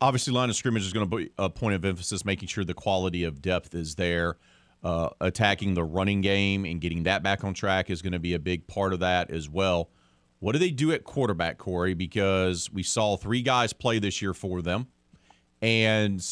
[0.00, 2.74] Obviously, line of scrimmage is going to be a point of emphasis, making sure the
[2.74, 4.36] quality of depth is there
[4.84, 8.34] uh, attacking the running game and getting that back on track is going to be
[8.34, 9.90] a big part of that as well.
[10.40, 11.94] What do they do at quarterback, Corey?
[11.94, 14.88] Because we saw three guys play this year for them,
[15.62, 16.22] and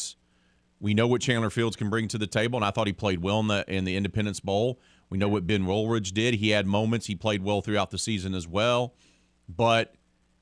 [0.79, 2.57] we know what Chandler Fields can bring to the table.
[2.57, 4.79] And I thought he played well in the in the Independence Bowl.
[5.13, 6.33] We know what Ben Wooldridge did.
[6.33, 7.05] He had moments.
[7.05, 8.95] He played well throughout the season as well,
[9.47, 9.93] but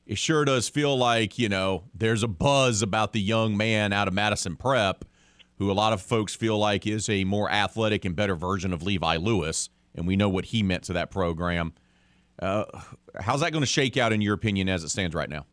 [0.05, 4.07] it sure does feel like you know there's a buzz about the young man out
[4.07, 5.03] of Madison Prep
[5.57, 8.81] who a lot of folks feel like is a more athletic and better version of
[8.81, 11.73] Levi Lewis, and we know what he meant to that program.
[12.41, 12.63] Uh,
[13.19, 15.45] how's that going to shake out, in your opinion, as it stands right now?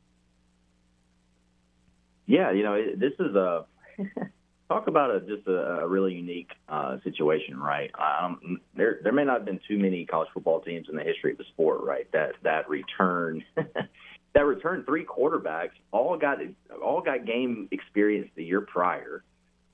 [2.27, 3.66] Yeah, you know, this is a
[4.69, 7.90] talk about a just a, a really unique uh, situation, right?
[7.99, 11.32] Um, there, there may not have been too many college football teams in the history
[11.32, 12.11] of the sport, right?
[12.12, 13.45] That that return.
[14.35, 16.39] that return three quarterbacks all got
[16.82, 19.24] all got game experience the year prior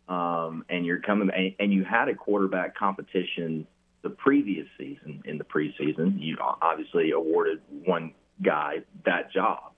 [0.09, 3.67] um, and you're coming and, and you had a quarterback competition
[4.03, 6.21] the previous season in the preseason.
[6.21, 8.13] You obviously awarded one
[8.43, 9.73] guy that job,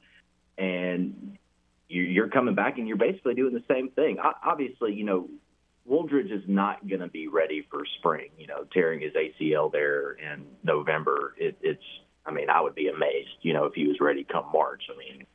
[0.58, 1.38] and
[1.88, 4.18] you're coming back and you're basically doing the same thing.
[4.44, 5.28] Obviously, you know,
[5.88, 8.30] Wooldridge is not going to be ready for spring.
[8.38, 11.82] You know, tearing his ACL there in November, it, it's.
[12.24, 13.38] I mean, I would be amazed.
[13.42, 14.82] You know, if he was ready come March.
[14.92, 15.26] I mean,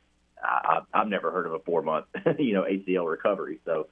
[0.42, 2.06] I, I've never heard of a four month,
[2.38, 3.60] you know, ACL recovery.
[3.64, 3.86] So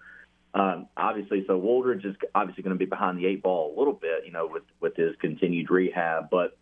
[0.53, 3.95] um, obviously, so Wooldridge is obviously going to be behind the eight ball a little
[3.95, 6.29] bit, you know, with with his continued rehab.
[6.31, 6.59] But,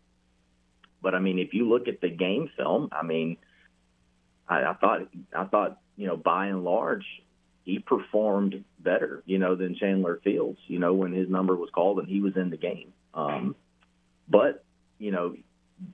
[1.03, 3.39] but I mean, if you look at the game film, I mean,
[4.49, 7.05] I thought I thought you know by and large
[7.69, 11.99] he performed better, you know, than Chandler Fields, you know, when his number was called
[11.99, 12.95] and he was in the game.
[13.13, 13.55] Um,
[14.27, 14.65] but
[14.99, 15.37] you know,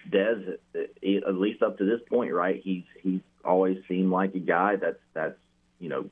[0.09, 2.61] Dez, at least up to this point, right?
[2.63, 5.37] He's he's always seemed like a guy that's that's
[5.81, 6.09] you know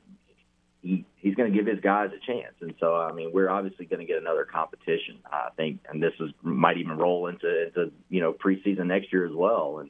[0.81, 2.55] he he's going to give his guys a chance.
[2.59, 6.13] And so, I mean, we're obviously going to get another competition, I think, and this
[6.19, 9.79] is might even roll into into you know preseason next year as well.
[9.79, 9.89] And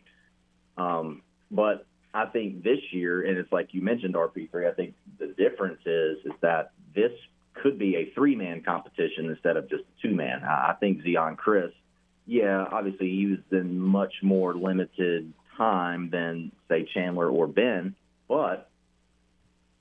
[0.77, 4.69] um, but I think this year, and it's like you mentioned RP3.
[4.69, 7.11] I think the difference is is that this
[7.55, 10.43] could be a three man competition instead of just two man.
[10.43, 11.73] I think Zeon Chriss,
[12.25, 17.95] yeah, obviously he was in much more limited time than say Chandler or Ben,
[18.27, 18.69] but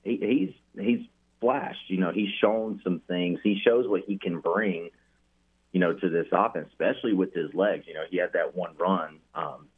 [0.03, 1.05] he, he's he's
[1.39, 1.89] flashed.
[1.89, 3.39] You know, he's shown some things.
[3.43, 4.89] He shows what he can bring.
[5.71, 7.85] You know, to this offense, especially with his legs.
[7.87, 9.17] You know, he had that one run.
[9.33, 9.69] Um,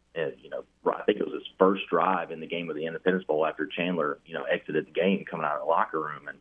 [0.42, 3.26] you know, I think it was his first drive in the game of the Independence
[3.26, 6.38] Bowl after Chandler, you know, exited the game coming out of the locker room, and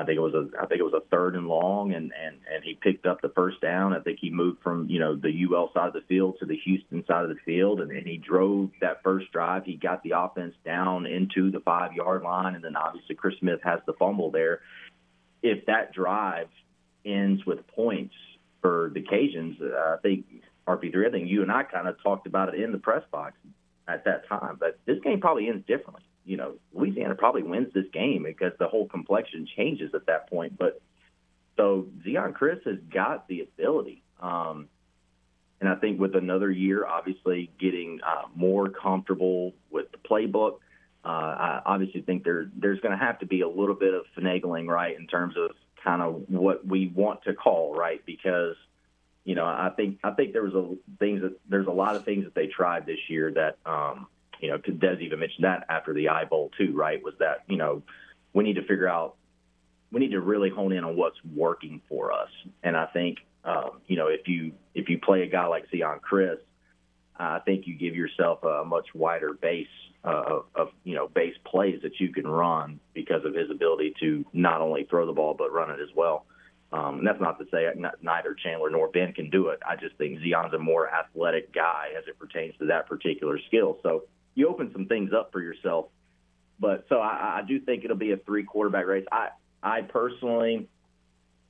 [0.00, 2.36] I think it was a I think it was a third and long, and and
[2.50, 3.92] and he picked up the first down.
[3.92, 6.56] I think he moved from you know the UL side of the field to the
[6.56, 9.64] Houston side of the field, and, and he drove that first drive.
[9.64, 13.60] He got the offense down into the five yard line, and then obviously Chris Smith
[13.62, 14.60] has the fumble there.
[15.42, 16.48] If that drive
[17.04, 18.14] ends with points
[18.62, 20.24] for the Cajuns, uh, I think
[20.66, 21.08] RP3.
[21.08, 23.34] I think you and I kind of talked about it in the press box
[23.88, 27.86] at that time, but this game probably ends differently you know, Louisiana probably wins this
[27.92, 30.56] game because the whole complexion changes at that point.
[30.56, 30.80] But
[31.56, 34.04] so Zeon Chriss has got the ability.
[34.20, 34.68] Um,
[35.60, 40.58] and I think with another year, obviously getting uh, more comfortable with the playbook,
[41.04, 44.02] uh, I obviously think there there's going to have to be a little bit of
[44.16, 45.50] finagling, right, in terms of
[45.82, 48.54] kind of what we want to call, right, because
[49.30, 52.04] you know I think I think there was a things that there's a lot of
[52.04, 54.08] things that they tried this year that um,
[54.40, 57.00] you know, Dez even mentioned that after the eye bowl too, right?
[57.00, 57.84] Was that you know
[58.32, 59.14] we need to figure out
[59.92, 62.30] we need to really hone in on what's working for us.
[62.64, 66.00] And I think um, you know if you if you play a guy like Zeon
[66.00, 66.40] Chriss,
[67.16, 69.68] I think you give yourself a much wider base
[70.02, 74.24] uh, of you know base plays that you can run because of his ability to
[74.32, 76.26] not only throw the ball but run it as well.
[76.72, 79.60] Um, and that's not to say not, neither Chandler nor Ben can do it.
[79.68, 83.78] I just think Zeon's a more athletic guy as it pertains to that particular skill.
[83.82, 85.86] So you open some things up for yourself.
[86.60, 89.06] But so I, I do think it'll be a three quarterback race.
[89.10, 89.30] I
[89.62, 90.68] I personally,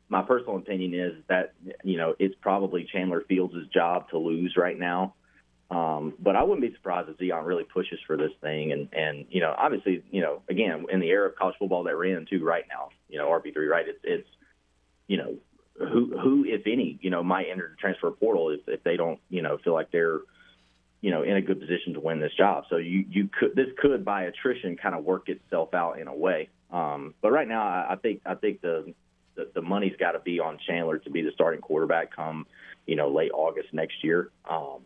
[0.08, 1.52] my personal opinion is that
[1.84, 5.14] you know it's probably Chandler Fields' job to lose right now.
[5.70, 9.26] Um, but I wouldn't be surprised if Zeon really pushes for this thing, and and
[9.30, 12.26] you know obviously you know again in the era of college football that we're in
[12.26, 14.28] too right now, you know RP three right, it's it's
[15.10, 15.34] you know
[15.76, 19.18] who who if any you know might enter the transfer portal if if they don't
[19.28, 20.20] you know feel like they're
[21.00, 22.64] you know in a good position to win this job.
[22.70, 26.14] So you you could this could by attrition kind of work itself out in a
[26.14, 26.48] way.
[26.70, 28.94] Um, but right now I, I think I think the
[29.34, 32.46] the, the money's got to be on Chandler to be the starting quarterback come
[32.86, 34.30] you know late August next year.
[34.48, 34.82] Um,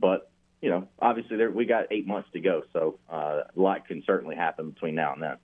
[0.00, 0.30] but
[0.62, 4.02] you know, obviously, there we got eight months to go, so uh, a lot can
[4.06, 5.36] certainly happen between now and then.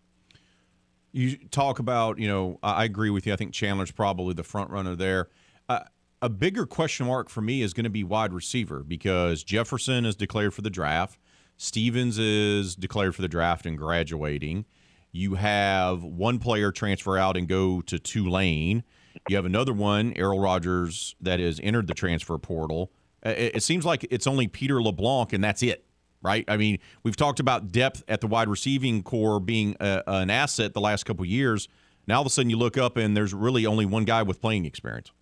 [1.14, 3.32] You talk about, you know, I agree with you.
[3.32, 5.28] I think Chandler's probably the front runner there.
[5.68, 5.84] Uh,
[6.20, 10.16] a bigger question mark for me is going to be wide receiver because Jefferson is
[10.16, 11.20] declared for the draft.
[11.56, 14.64] Stevens is declared for the draft and graduating.
[15.12, 18.82] You have one player transfer out and go to Tulane.
[19.28, 22.90] You have another one, Errol Rogers, that has entered the transfer portal.
[23.24, 25.83] Uh, it, it seems like it's only Peter LeBlanc, and that's it,
[26.24, 26.44] right?
[26.48, 30.72] I mean, we've talked about depth at the wide receiving core being a, an asset
[30.72, 31.68] the last couple years.
[32.06, 34.40] Now all of a sudden you look up and there's really only one guy with
[34.40, 35.12] playing experience.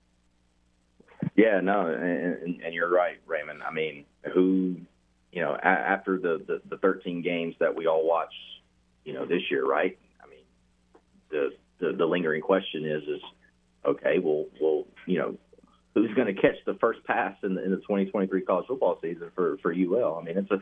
[1.36, 3.62] Yeah, no, and, and you're right, Raymond.
[3.62, 4.04] I mean,
[4.34, 4.76] who,
[5.32, 8.34] you know, a- after the, the the 13 games that we all watched,
[9.04, 9.96] you know, this year, right?
[10.22, 10.44] I mean,
[11.30, 13.20] the the, the lingering question is, is
[13.84, 15.36] okay, well, well, you know,
[15.94, 19.30] who's going to catch the first pass in the, in the 2023 college football season
[19.34, 20.18] for for UL.
[20.20, 20.60] I mean, it's a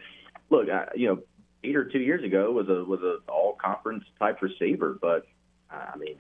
[0.50, 0.68] look.
[0.68, 1.18] I, you know,
[1.62, 5.26] Peter two years ago was a was a all conference type receiver, but
[5.70, 6.16] I mean,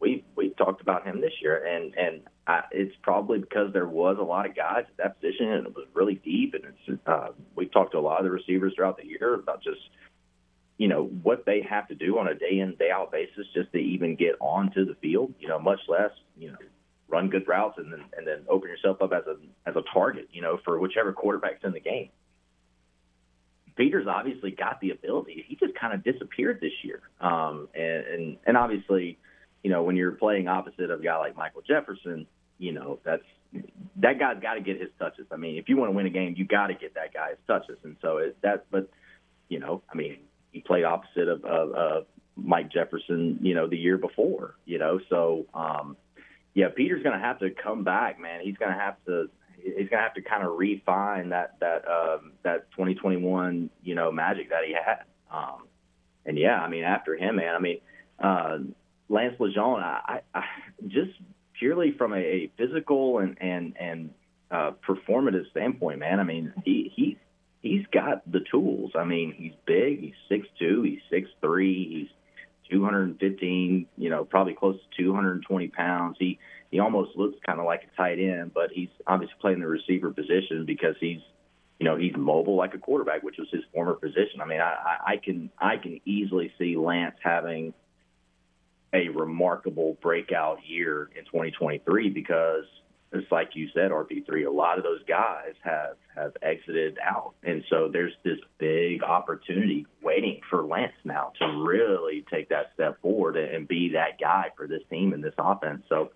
[0.00, 4.16] we we talked about him this year, and and I, it's probably because there was
[4.18, 6.54] a lot of guys at that position, and it was really deep.
[6.54, 9.62] And it's uh, we talked to a lot of the receivers throughout the year about
[9.62, 9.80] just
[10.78, 13.72] you know what they have to do on a day in day out basis just
[13.72, 15.34] to even get onto the field.
[15.38, 16.58] You know, much less you know
[17.08, 19.36] run good routes and then and then open yourself up as a
[19.68, 22.10] as a target, you know, for whichever quarterback's in the game.
[23.76, 25.44] Peters obviously got the ability.
[25.46, 27.00] He just kind of disappeared this year.
[27.20, 29.18] Um, and, and and obviously,
[29.62, 32.26] you know, when you're playing opposite of a guy like Michael Jefferson,
[32.58, 33.22] you know, that's
[33.96, 35.26] that guy's got to get his touches.
[35.30, 37.36] I mean, if you want to win a game, you got to get that guy's
[37.46, 37.78] touches.
[37.84, 38.88] And so it, that, but
[39.48, 40.18] you know, I mean,
[40.52, 45.00] he played opposite of, of, of Mike Jefferson, you know, the year before, you know,
[45.10, 45.96] so um,
[46.54, 48.40] yeah, Peter's going to have to come back, man.
[48.42, 49.30] He's going to have to
[49.62, 54.50] he's to have to kind of refine that that um, that 2021 you know magic
[54.50, 55.04] that he had.
[55.30, 55.66] Um,
[56.24, 57.54] and yeah, I mean after him, man.
[57.54, 57.80] I mean
[58.18, 58.58] uh,
[59.08, 60.44] Lance LeGendre, I, I, I
[60.86, 61.12] just
[61.58, 64.10] purely from a, a physical and and and
[64.50, 66.20] uh, performative standpoint, man.
[66.20, 67.18] I mean he he
[67.60, 68.92] he's got the tools.
[68.94, 70.00] I mean he's big.
[70.00, 70.82] He's six two.
[70.82, 71.88] He's six three.
[71.88, 72.08] He's
[72.70, 76.16] 215, you know, probably close to 220 pounds.
[76.18, 76.38] He
[76.72, 80.10] he almost looks kind of like a tight end, but he's obviously playing the receiver
[80.10, 81.20] position because he's,
[81.78, 84.40] you know, he's mobile like a quarterback, which was his former position.
[84.40, 87.74] I mean, I, I can I can easily see Lance having
[88.94, 92.64] a remarkable breakout year in 2023 because
[93.12, 94.46] it's like you said, RP3.
[94.46, 99.86] A lot of those guys have have exited out, and so there's this big opportunity
[100.02, 104.66] waiting for Lance now to really take that step forward and be that guy for
[104.66, 105.82] this team and this offense.
[105.90, 106.12] So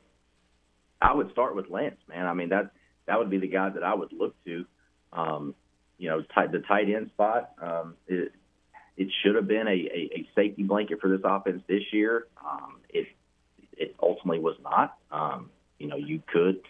[1.07, 2.27] I would start with Lance, man.
[2.27, 2.73] I mean that
[3.07, 4.65] that would be the guy that I would look to.
[5.13, 5.55] Um,
[5.99, 7.53] you know, tight, the tight end spot.
[7.61, 8.33] Um, it,
[8.97, 12.27] it should have been a, a, a safety blanket for this offense this year.
[12.45, 13.07] Um, it
[13.77, 14.97] it ultimately was not.
[15.11, 16.61] Um, you know, you could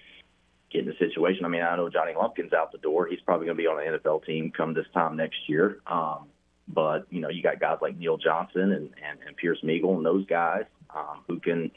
[0.72, 1.44] get in a situation.
[1.44, 3.06] I mean, I know Johnny Lumpkin's out the door.
[3.06, 5.78] He's probably going to be on an NFL team come this time next year.
[5.86, 6.26] Um,
[6.68, 10.04] but you know, you got guys like Neal Johnson and and, and Pearse Migl and
[10.04, 10.64] those guys
[10.94, 11.70] um, who can,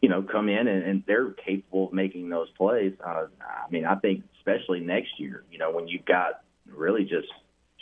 [0.00, 2.92] you know, come in and, and they're capable of making those plays.
[3.04, 7.28] Uh, I mean, I think especially next year, you know, when you've got really just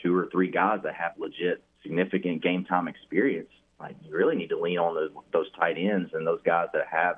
[0.03, 4.49] two or three guys that have legit significant game time experience, like you really need
[4.49, 7.17] to lean on those those tight ends and those guys that have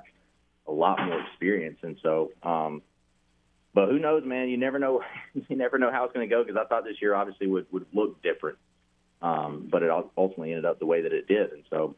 [0.67, 1.79] a lot more experience.
[1.81, 2.81] And so, um,
[3.73, 4.49] but who knows, man?
[4.49, 5.01] You never know.
[5.47, 7.67] you never know how it's going to go because I thought this year obviously would
[7.71, 8.57] would look different.
[9.21, 11.51] um, but it ultimately ended up the way that it did.
[11.51, 11.95] And so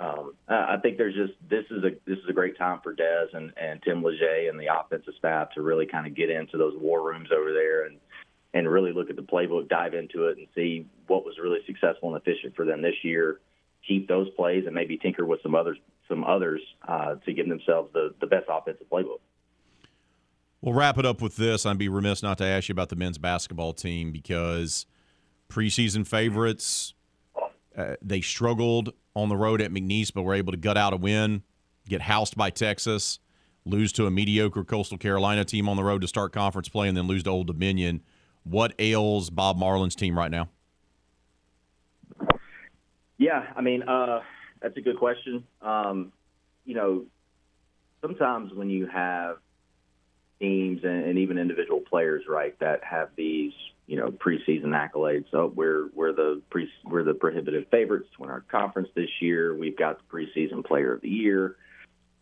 [0.00, 3.34] um, I think there's just this is a this is a great time for Dez
[3.34, 6.72] and, and Tim Leger and the offensive staff to really kind of get into those
[6.80, 7.98] war rooms over there and
[8.54, 12.14] and really look at the playbook, dive into it, and see what was really successful
[12.14, 13.40] and efficient for them this year.
[13.86, 15.76] Keep those plays and maybe tinker with some others
[16.08, 19.20] some others uh, to give themselves the the best offensive playbook.
[20.62, 21.66] We'll wrap it up with this.
[21.66, 24.86] I'd be remiss not to ask you about the men's basketball team because
[25.50, 26.94] preseason favorites.
[27.76, 30.96] Uh, they struggled on the road at McNeese, but were able to gut out a
[30.96, 31.42] win,
[31.88, 33.18] get housed by Texas,
[33.64, 36.96] lose to a mediocre Coastal Carolina team on the road to start conference play, and
[36.96, 38.02] then lose to Old Dominion.
[38.44, 40.48] What ails Bob Marlin's team right now?
[43.18, 44.20] Yeah, I mean, uh,
[44.62, 45.44] that's a good question.
[45.60, 46.12] Um,
[46.64, 47.04] you know,
[48.00, 49.36] sometimes when you have
[50.38, 53.52] teams and, and, even individual players, right, that have these,
[53.90, 55.24] you know, preseason accolades.
[55.32, 59.52] So we're we're the pre we're the prohibitive favorites to win our conference this year.
[59.52, 61.56] We've got the preseason player of the year.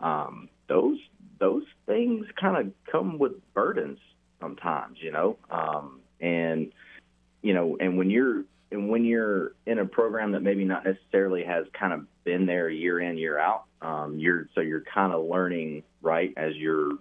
[0.01, 0.97] Um, those
[1.39, 3.99] those things kind of come with burdens
[4.41, 5.37] sometimes, you know.
[5.51, 6.73] Um, and
[7.43, 11.45] you know, and when you're and when you're in a program that maybe not necessarily
[11.45, 15.27] has kind of been there year in year out, um, you're so you're kind of
[15.27, 16.93] learning right as you're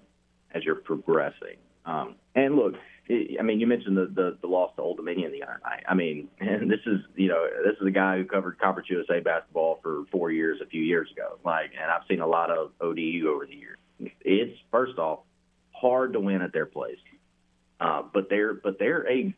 [0.54, 1.56] as you're progressing.
[1.86, 2.74] Um, and look,
[3.10, 5.84] I mean, you mentioned the, the, the loss to Old Dominion the other night.
[5.88, 9.20] I mean, and this is you know this is a guy who covered Conference USA
[9.20, 11.38] basketball for four years a few years ago.
[11.44, 13.78] Like, and I've seen a lot of ODU over the years.
[14.22, 15.20] It's first off
[15.72, 17.00] hard to win at their place,
[17.80, 19.34] uh, but they're but they're a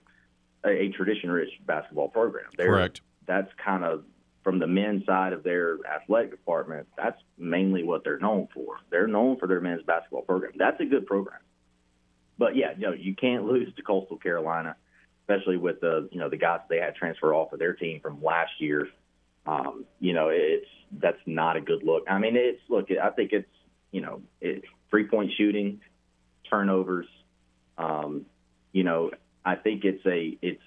[0.65, 2.43] a, tradition-rich basketball program.
[2.57, 2.99] They're, Correct.
[3.25, 4.03] That's kind of
[4.43, 8.77] from the men's side of their athletic department, that's mainly what they're known for.
[8.89, 10.53] They're known for their men's basketball program.
[10.57, 11.39] That's a good program.
[12.39, 14.75] But yeah, you know, you can't lose to Coastal Carolina,
[15.21, 18.23] especially with the you know the guys they had transfer off of their team from
[18.23, 18.87] last year.
[19.45, 20.65] Um, you know, it's
[20.99, 22.05] that's not a good look.
[22.09, 22.87] I mean, it's look.
[22.91, 23.47] I think it's
[23.91, 24.21] you know,
[24.89, 25.81] three point shooting,
[26.49, 27.07] turnovers.
[27.77, 28.25] Um,
[28.71, 29.11] you know,
[29.45, 30.61] I think it's a it's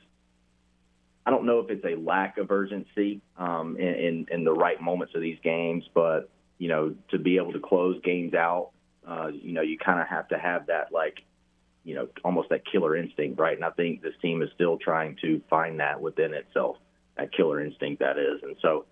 [1.25, 4.81] I don't know if it's a lack of urgency um, in, in, in the right
[4.81, 6.29] moments of these games, but
[6.59, 8.71] you know, to be able to close games out,
[9.07, 11.23] uh, you know, you kind of have to have that like,
[11.85, 13.57] you know, almost that killer instinct, right?
[13.57, 16.77] And I think this team is still trying to find that within itself,
[17.17, 18.43] that killer instinct that is.
[18.43, 18.85] And so,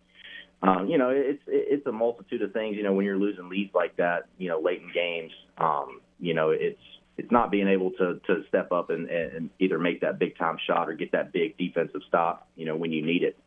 [0.63, 2.77] um, you know, it's it's a multitude of things.
[2.77, 6.35] You know, when you're losing leads like that, you know, late in games, um, you
[6.35, 6.81] know, it's
[7.17, 10.59] it's not being able to to step up and, and either make that big time
[10.67, 13.39] shot or get that big defensive stop, you know, when you need it.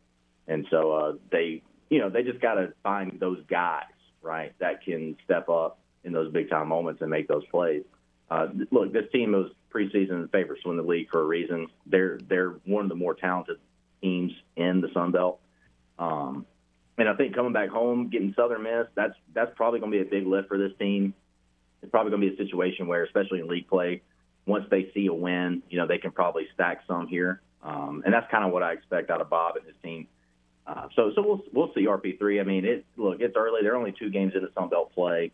[0.46, 3.84] And so uh, they, you know, they just got to find those guys,
[4.22, 7.82] right, that can step up in those big time moments and make those plays.
[8.30, 11.68] Uh, look, this team was preseason favorites to win the league for a reason.
[11.86, 13.58] They're they're one of the more talented
[14.02, 15.40] teams in the Sun Belt.
[15.98, 16.46] Um,
[16.96, 20.02] and I think coming back home, getting Southern Miss, that's that's probably going to be
[20.02, 21.14] a big lift for this team
[21.84, 24.00] it's probably going to be a situation where, especially in league play,
[24.46, 27.42] once they see a win, you know, they can probably stack some here.
[27.62, 30.08] Um, and that's kind of what I expect out of Bob and his team.
[30.66, 32.40] Uh, so, so we'll we'll see RP3.
[32.40, 33.60] I mean, it look, it's early.
[33.62, 35.30] They're only two games into Sun Belt play.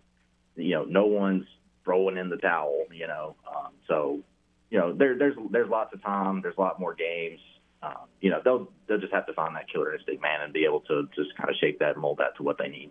[0.57, 1.47] You know, no one's
[1.85, 2.85] throwing in the towel.
[2.93, 4.21] You know, um, so
[4.71, 6.41] you know, there, there's there's lots of time.
[6.43, 7.41] There's a lot more games.
[7.83, 10.65] Um, you know, they'll they'll just have to find that killer instinct man and be
[10.65, 12.91] able to just kind of shape that and mold that to what they need.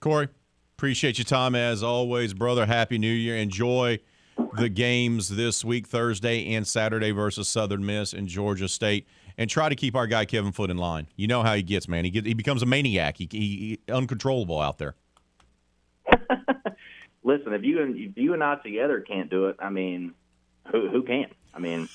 [0.00, 0.28] Corey,
[0.76, 2.66] Appreciate your time as always, brother.
[2.66, 3.34] Happy New Year.
[3.34, 3.98] Enjoy
[4.58, 9.06] the games this week, Thursday and Saturday versus Southern Miss and Georgia State,
[9.38, 11.06] and try to keep our guy Kevin Foot in line.
[11.16, 12.04] You know how he gets, man.
[12.04, 13.16] He get, he becomes a maniac.
[13.16, 14.96] He, he, he uncontrollable out there.
[17.26, 20.14] Listen, if you and if you and I together can't do it, I mean,
[20.70, 21.26] who who can?
[21.52, 21.88] I mean,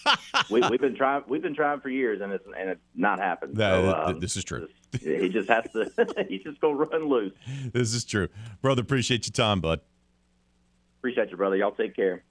[0.49, 3.55] we, have been trying we've been trying for years, and it's and it's not happened.
[3.55, 4.67] That, so, um, this is true.
[4.99, 6.25] he just has to.
[6.27, 7.31] he's just gonna run loose.
[7.71, 8.27] This is true,
[8.61, 8.81] brother.
[8.81, 9.79] Appreciate your time, bud.
[10.99, 11.55] Appreciate you, brother.
[11.55, 12.23] Y'all take care.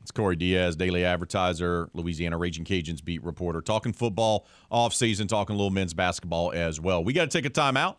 [0.00, 5.54] It's Corey Diaz, Daily Advertiser, Louisiana Raging Cajuns beat reporter, talking football off season, talking
[5.54, 7.02] a little men's basketball as well.
[7.02, 7.96] We got to take a timeout.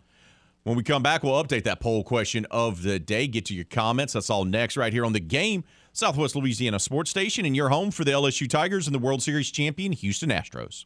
[0.64, 3.28] When we come back, we'll update that poll question of the day.
[3.28, 4.14] Get to your comments.
[4.14, 5.64] That's all next, right here on the game.
[5.94, 9.50] Southwest Louisiana Sports Station, and your home for the LSU Tigers and the World Series
[9.52, 10.86] champion Houston Astros.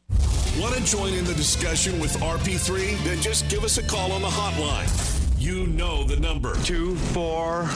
[0.60, 3.02] Want to join in the discussion with RP3?
[3.04, 4.88] Then just give us a call on the hotline.
[5.40, 6.54] You know the number.
[6.62, 7.68] Two, four,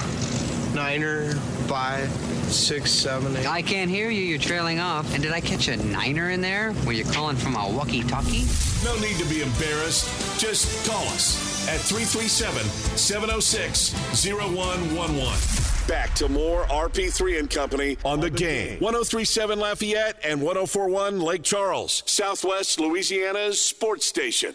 [0.74, 1.32] niner,
[1.66, 2.08] five,
[2.50, 3.46] six, seven, eight.
[3.46, 4.22] I can't hear you.
[4.22, 5.12] You're trailing off.
[5.12, 6.72] And did I catch a niner in there?
[6.86, 8.46] Were you calling from a walkie-talkie?
[8.84, 10.40] No need to be embarrassed.
[10.40, 12.64] Just call us at 337
[12.96, 13.92] 706
[14.26, 15.86] 0111.
[15.86, 18.80] Back to more RP3 and Company on the game.
[18.80, 24.54] 1037 Lafayette and 1041 Lake Charles, Southwest Louisiana's sports station.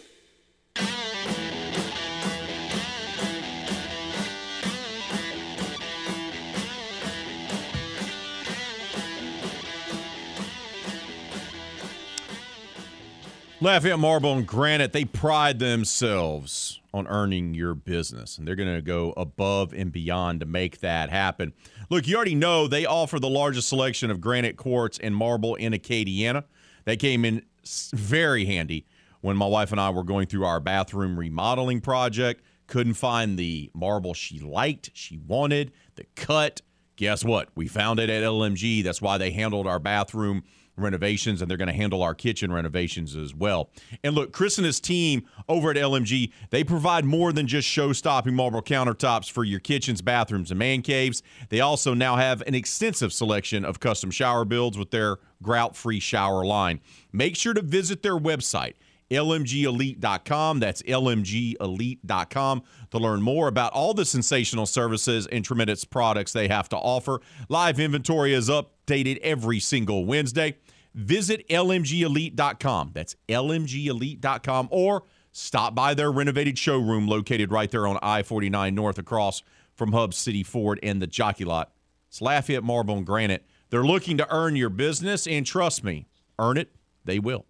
[13.64, 18.82] Lafayette Marble and Granite, they pride themselves on earning your business, and they're going to
[18.82, 21.54] go above and beyond to make that happen.
[21.88, 25.72] Look, you already know they offer the largest selection of granite quartz and marble in
[25.72, 26.44] Acadiana.
[26.84, 27.46] That came in
[27.94, 28.84] very handy
[29.22, 32.44] when my wife and I were going through our bathroom remodeling project.
[32.66, 36.60] Couldn't find the marble she liked, she wanted, the cut.
[36.96, 37.48] Guess what?
[37.54, 38.84] We found it at LMG.
[38.84, 40.44] That's why they handled our bathroom
[40.76, 43.70] renovations and they're going to handle our kitchen renovations as well.
[44.02, 48.34] And look, Chris and his team over at LMG, they provide more than just show-stopping
[48.34, 51.22] marble countertops for your kitchens, bathrooms, and man caves.
[51.48, 56.44] They also now have an extensive selection of custom shower builds with their grout-free shower
[56.44, 56.80] line.
[57.12, 58.74] Make sure to visit their website
[59.10, 60.60] lmgelite.com.
[60.60, 66.68] That's lmgelite.com to learn more about all the sensational services and tremendous products they have
[66.70, 67.20] to offer.
[67.48, 70.56] Live inventory is updated every single Wednesday.
[70.94, 72.92] Visit lmgelite.com.
[72.94, 75.02] That's lmgelite.com or
[75.32, 79.42] stop by their renovated showroom located right there on I 49 North across
[79.74, 81.72] from Hub City Ford and the Jockey Lot.
[82.08, 83.44] It's Lafayette Marble and Granite.
[83.70, 86.06] They're looking to earn your business, and trust me,
[86.38, 86.70] earn it,
[87.04, 87.44] they will.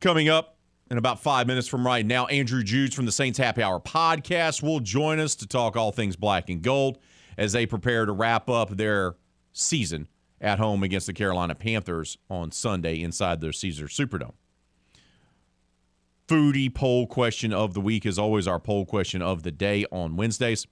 [0.00, 0.58] Coming up
[0.88, 4.62] in about five minutes from right now, Andrew Juge from the Saints Happy Hour podcast
[4.62, 6.98] will join us to talk all things black and gold
[7.36, 9.16] as they prepare to wrap up their
[9.52, 10.06] season
[10.40, 14.34] at home against the Carolina Panthers on Sunday inside their Caesars Superdome.
[16.26, 20.16] Foodie poll question of the week is always our poll question of the day on
[20.16, 20.66] Wednesdays.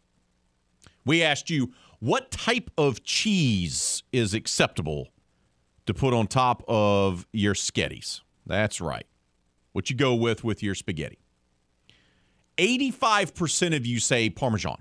[1.05, 5.09] We asked you what type of cheese is acceptable
[5.87, 8.21] to put on top of your sketties.
[8.45, 9.07] That's right
[9.77, 11.19] what you go with with your spaghetti.
[12.57, 14.81] 85% of you say Parmesan.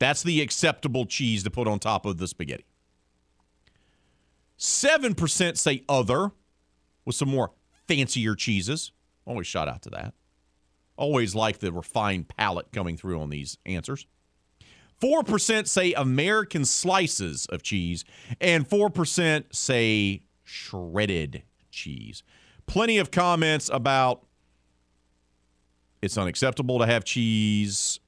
[0.00, 2.64] That's the acceptable cheese to put on top of the spaghetti.
[4.60, 6.30] 7% say other
[7.04, 7.50] with some more
[7.88, 8.92] fancier cheeses.
[9.24, 10.14] Always shout out to that.
[10.96, 14.06] Always like the refined palate coming through on these answers.
[15.00, 18.04] 4% say American slices of cheese,
[18.38, 22.22] and 4% say shredded cheese
[22.70, 24.24] plenty of comments about
[26.00, 27.98] it's unacceptable to have cheese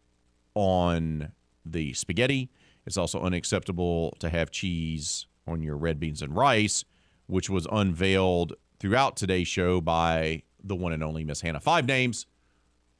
[0.55, 1.33] on
[1.67, 2.49] the spaghetti.
[2.87, 6.85] It's also unacceptable to have cheese on your red beans and rice,
[7.27, 12.27] which was unveiled throughout today's show by the one and only Miss Hannah Five Names,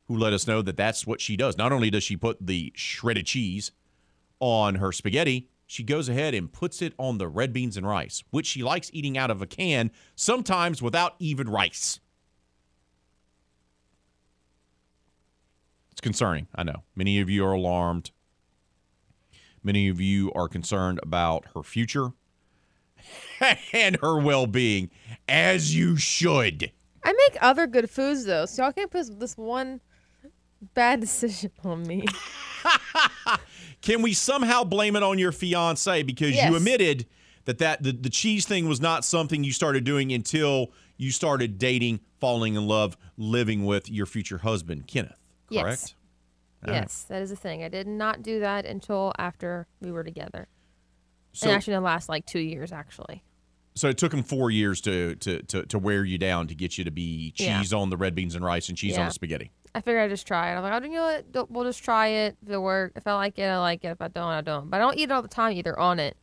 [0.07, 1.57] who let us know that that's what she does.
[1.57, 3.73] Not only does she put the shredded cheese
[4.41, 8.23] on her spaghetti, she goes ahead and puts it on the red beans and rice,
[8.31, 11.99] which she likes eating out of a can, sometimes without even rice.
[15.93, 16.83] It's concerning, I know.
[16.95, 18.11] Many of you are alarmed.
[19.63, 22.13] Many of you are concerned about her future
[23.73, 24.91] and her well being,
[25.29, 26.71] as you should.
[27.05, 29.81] I make other good foods though, so I can't put this one
[30.75, 32.05] bad decision on me.
[33.83, 36.49] Can we somehow blame it on your fiance because Yes.
[36.49, 37.07] you admitted
[37.45, 41.59] that that the, the cheese thing was not something you started doing until you started
[41.59, 45.19] dating, falling in love, living with your future husband, Kenneth.
[45.51, 45.63] Yes.
[45.65, 45.95] Correct?
[46.65, 46.75] Right.
[46.75, 47.65] yes, that is the thing.
[47.65, 50.47] I did not do that until after we were together.
[51.33, 53.23] So- and actually, the last like two years, actually.
[53.75, 56.77] So it took him four years to to to, to wear you down to get
[56.77, 57.59] you to be Yeah.
[57.61, 59.51] cheese on the red beans and rice and cheese on the spaghetti.
[59.75, 60.57] I figured I'd just try it.
[60.57, 61.51] I'm like, oh, you know what?
[61.51, 62.37] We'll just try it.
[62.45, 63.89] If it works, if I like it, I like it.
[63.89, 64.69] If I don't, I don't.
[64.69, 66.19] But I don't eat it all the time either on it.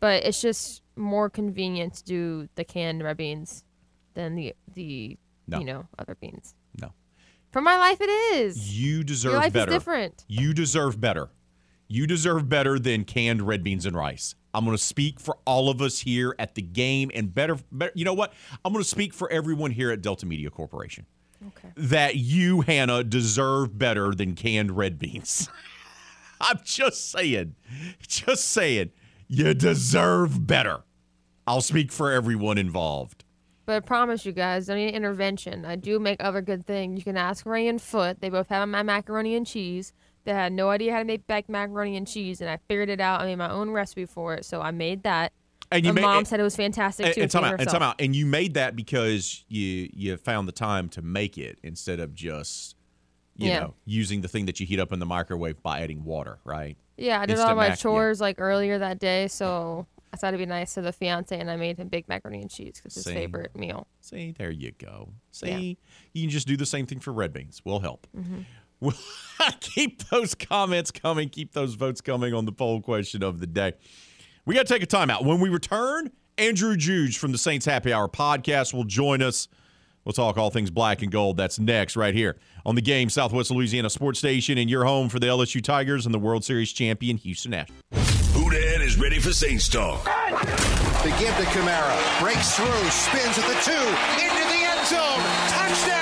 [0.00, 3.64] But it's just more convenient to do the canned red beans
[4.14, 5.18] than the the
[5.48, 5.58] No.
[5.58, 6.54] you know other beans.
[6.80, 6.92] No.
[7.50, 8.78] For my life, it is.
[8.78, 9.72] You deserve Your life better.
[9.72, 10.24] is different.
[10.28, 11.30] You deserve better.
[11.88, 14.36] You deserve better than canned red beans and rice.
[14.54, 17.92] I'm going to speak for all of us here at the game and better, better
[17.94, 18.32] you know what?
[18.64, 21.06] I'm going to speak for everyone here at Delta Media Corporation.
[21.48, 21.72] Okay.
[21.76, 25.48] That you, Hannah, deserve better than canned red beans.
[26.40, 27.54] I'm just saying.
[28.06, 28.90] Just saying.
[29.28, 30.82] You deserve better.
[31.46, 33.24] I'll speak for everyone involved.
[33.64, 35.64] But I promise you guys, don't need intervention.
[35.64, 36.98] I do make other good things.
[36.98, 38.20] You can ask Ray and Foot.
[38.20, 39.92] They both have my macaroni and cheese.
[40.24, 43.00] They had no idea how to make baked macaroni and cheese, and I figured it
[43.00, 43.20] out.
[43.20, 45.32] I made my own recipe for it, so I made that.
[45.70, 47.22] And you my ma- mom and- said it was fantastic And, too.
[47.22, 48.00] and time out, and time out.
[48.00, 52.14] And you made that because you you found the time to make it instead of
[52.14, 52.76] just
[53.34, 53.60] you Yeah.
[53.60, 56.76] know, using the thing that you heat up in the microwave by adding water, right?
[56.98, 57.74] Yeah, I did all my mac- yeah.
[57.76, 61.50] chores like earlier that day, so I thought it'd be nice to the fiance, and
[61.50, 63.86] I made him big macaroni and cheese because his favorite meal.
[64.02, 65.14] See, there you go.
[65.30, 65.56] See, Yeah.
[66.12, 67.62] you can just do the same thing for red beans.
[67.64, 68.06] We'll help.
[68.14, 68.44] Mhm.
[68.82, 68.96] Well,
[69.60, 71.28] keep those comments coming.
[71.28, 73.74] Keep those votes coming on the poll question of the day.
[74.44, 75.24] We got to take a timeout.
[75.24, 79.46] When we return, Andrew Juge from the Saints Happy Hour podcast will join us.
[80.04, 81.36] We'll talk all things black and gold.
[81.36, 82.36] That's next, right here
[82.66, 86.14] on the game, Southwest Louisiana Sports Station, and your home for the LSU Tigers and
[86.14, 87.70] the World Series champion Houston Astros.
[88.34, 90.04] Houdan is ready for Saints talk.
[91.04, 92.20] They give to Kamara.
[92.20, 92.66] Breaks through.
[92.90, 94.24] Spins at the two.
[94.24, 95.22] Into the end zone.
[95.48, 96.01] Touchdown.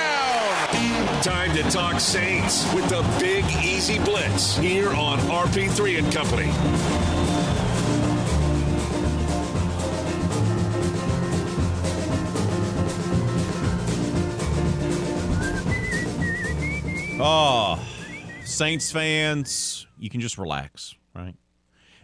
[1.21, 6.49] Time to talk Saints with the Big Easy Blitz here on RP3 and Company.
[17.21, 17.79] Oh,
[18.43, 21.35] Saints fans, you can just relax, right?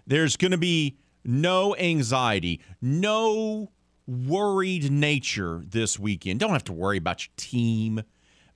[0.06, 0.96] There's going to be
[1.26, 3.72] no anxiety, no
[4.06, 6.40] worried nature this weekend.
[6.40, 8.04] Don't have to worry about your team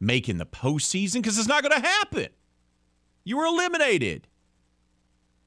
[0.02, 2.28] making the postseason because it's not going to happen.
[3.23, 4.28] You were eliminated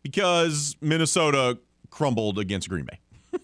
[0.03, 1.59] because Minnesota
[1.91, 3.01] crumbled against Green Bay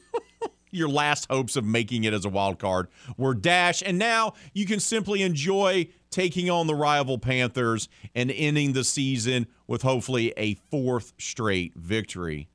[0.70, 4.66] your last hopes of making it as a wild card were dashed, and now you
[4.66, 10.54] can simply enjoy taking on the rival Panthers and ending the season with hopefully a
[10.70, 12.48] fourth straight victory.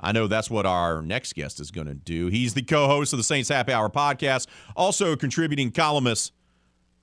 [0.00, 2.28] I know that's what our next guest is going to do.
[2.28, 4.46] He's the co-host of the Saints Happy Hour podcast,
[4.76, 6.32] also a contributing columnist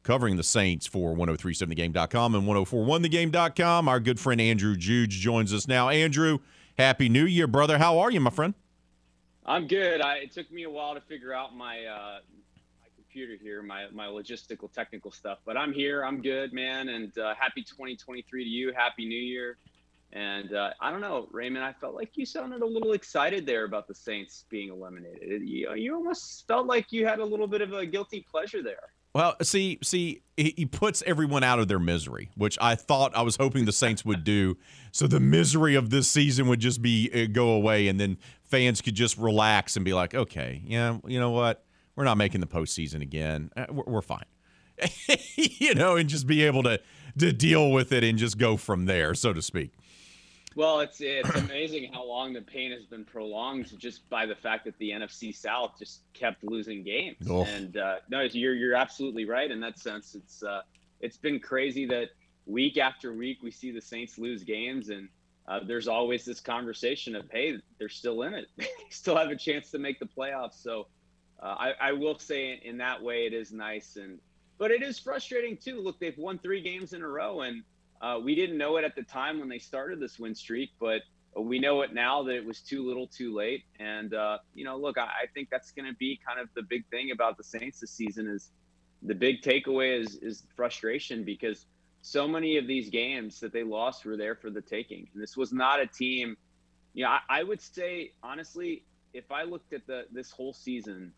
[0.06, 3.90] covering the Saints for 1037thegame.com and 1041thegame.com.
[3.90, 5.90] Our good friend Andrew Juge joins us now.
[5.90, 6.40] Andrew,
[6.78, 7.78] happy new year, brother.
[7.80, 8.54] How are you, my friend?
[9.46, 10.02] I'm good.
[10.02, 12.20] I, it took me a while to figure out my uh,
[12.82, 16.04] my computer here, my my logistical technical stuff, but I'm here.
[16.04, 16.90] I'm good, man.
[16.90, 18.74] And uh, happy 2023 to you.
[18.74, 19.58] Happy New Year.
[20.14, 21.66] And uh, I don't know, Raymond.
[21.66, 25.42] I felt like you sounded a little excited there about the Saints being eliminated.
[25.48, 28.95] You, you almost felt like you had a little bit of a guilty pleasure there.
[29.16, 33.38] Well, see, see, he, puts everyone out of their misery, which I thought I was
[33.38, 34.58] hoping the Saints would do,
[34.92, 38.82] so the misery of this season would just be uh, go away, and then fans
[38.82, 41.64] could just relax and be like, okay, yeah, you know what,
[41.96, 44.26] we're not making the postseason again, Uh, we're, we're fine,
[45.38, 46.82] you know, and just be able to
[47.18, 49.72] to deal with it and just go from there, so to speak.
[50.56, 54.64] Well, it's it's amazing how long the pain has been prolonged just by the fact
[54.66, 57.28] that the NFC South just kept losing games.
[57.30, 57.44] Oh.
[57.44, 60.16] And uh, no, you're you're absolutely right in that sense.
[60.16, 60.62] It's uh,
[61.02, 62.10] it's been crazy that
[62.46, 65.10] week after week we see the Saints lose games, and
[65.46, 69.36] uh, there's always this conversation of hey, they're still in it, they still have a
[69.36, 70.64] chance to make the playoffs.
[70.64, 70.88] So
[71.44, 74.20] uh, I, I will say in that way it is nice, and
[74.58, 75.82] but it is frustrating too.
[75.82, 77.62] Look, they've won three games in a row, and
[78.02, 81.02] uh, we didn't know it at the time when they started this win streak, but
[81.36, 83.64] we know it now that it was too little, too late.
[83.80, 86.64] And uh, you know, look, I, I think that's going to be kind of the
[86.64, 88.52] big thing about the Saints this season is
[89.02, 91.66] the big takeaway is is frustration because
[92.02, 95.08] so many of these games that they lost were there for the taking.
[95.14, 96.38] And this was not a team.
[96.94, 101.12] You know, I, I would say honestly, if I looked at the this whole season,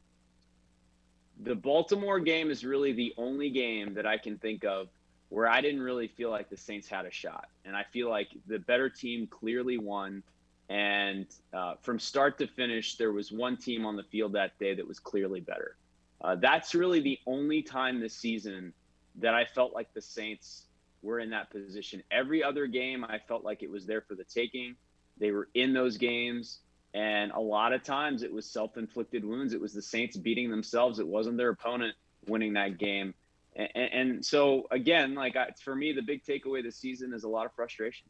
[1.39, 4.87] the Baltimore game is really the only game that I can think of
[5.29, 7.49] where I didn't really feel like the Saints had a shot.
[7.65, 10.23] And I feel like the better team clearly won.
[10.69, 14.75] And uh, from start to finish, there was one team on the field that day
[14.75, 15.75] that was clearly better.
[16.21, 18.73] Uh, that's really the only time this season
[19.15, 20.63] that I felt like the Saints
[21.01, 22.03] were in that position.
[22.11, 24.75] Every other game, I felt like it was there for the taking.
[25.19, 26.59] They were in those games.
[26.93, 29.53] And a lot of times it was self inflicted wounds.
[29.53, 30.99] It was the Saints beating themselves.
[30.99, 31.95] It wasn't their opponent
[32.27, 33.13] winning that game.
[33.57, 37.27] And, and so, again, like I, for me, the big takeaway this season is a
[37.27, 38.07] lot of frustration.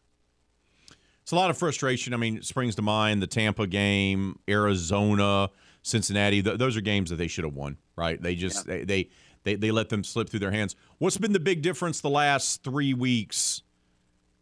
[1.23, 2.13] It's a lot of frustration.
[2.13, 5.49] I mean, it springs to mind the Tampa game, Arizona,
[5.81, 6.41] Cincinnati.
[6.43, 8.21] Th- those are games that they should have won, right?
[8.21, 9.09] They just they, they
[9.43, 10.75] they they let them slip through their hands.
[10.99, 13.61] What's been the big difference the last three weeks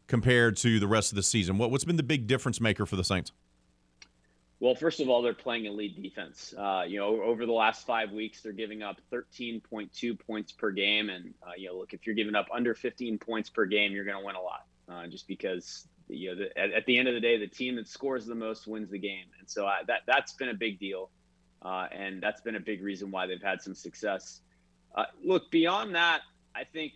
[0.07, 1.57] compared to the rest of the season?
[1.57, 3.31] What what's been the big difference maker for the Saints?
[4.65, 6.51] Well, first of all, they're playing elite defense.
[6.57, 11.11] Uh, you know, over the last five weeks, they're giving up 13.2 points per game.
[11.11, 14.05] And, uh, you know, look, if you're giving up under 15 points per game, you're
[14.05, 17.07] going to win a lot uh, just because, you know, the, at, at, the end
[17.07, 19.25] of the day, the team that scores the most wins the game.
[19.37, 21.11] And so I, that, that's been a big deal.
[21.61, 24.41] Uh, and that's been a big reason why they've had some success.
[24.95, 26.21] Uh, look, beyond that,
[26.55, 26.93] I think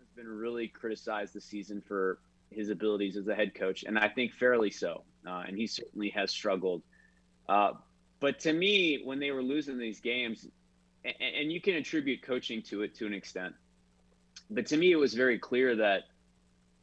[0.00, 2.18] has been really criticized this season for
[2.50, 5.04] his abilities as a head coach, and I think fairly so.
[5.26, 6.82] Uh, and he certainly has struggled.
[7.48, 7.72] Uh,
[8.20, 10.46] but to me, when they were losing these games,
[11.04, 13.54] and, and, you can attribute coaching to it to an extent,
[14.50, 16.04] but to me, it was very clear that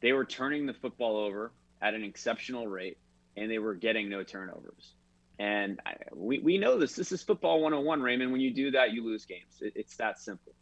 [0.00, 2.98] they were turning the football over at an exceptional rate,
[3.36, 4.94] and they were getting no turnovers.
[5.38, 6.94] And I, we, we know this.
[6.94, 8.32] This is football 101, Raymond.
[8.32, 9.60] When you do that, you lose games.
[9.60, 10.52] It, it's that simple.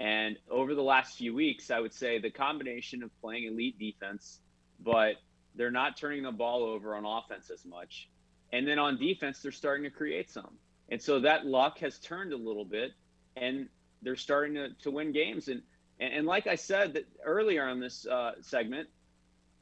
[0.00, 4.40] And over the last few weeks, I would say the combination of playing elite defense,
[4.80, 5.14] but
[5.56, 8.08] they're not turning the ball over on offense as much.
[8.52, 10.54] And then on defense, they're starting to create some.
[10.88, 12.92] And so that luck has turned a little bit,
[13.36, 13.68] and
[14.02, 15.48] they're starting to, to win games.
[15.48, 15.62] And,
[15.98, 18.88] and, and like I said that earlier on this uh, segment,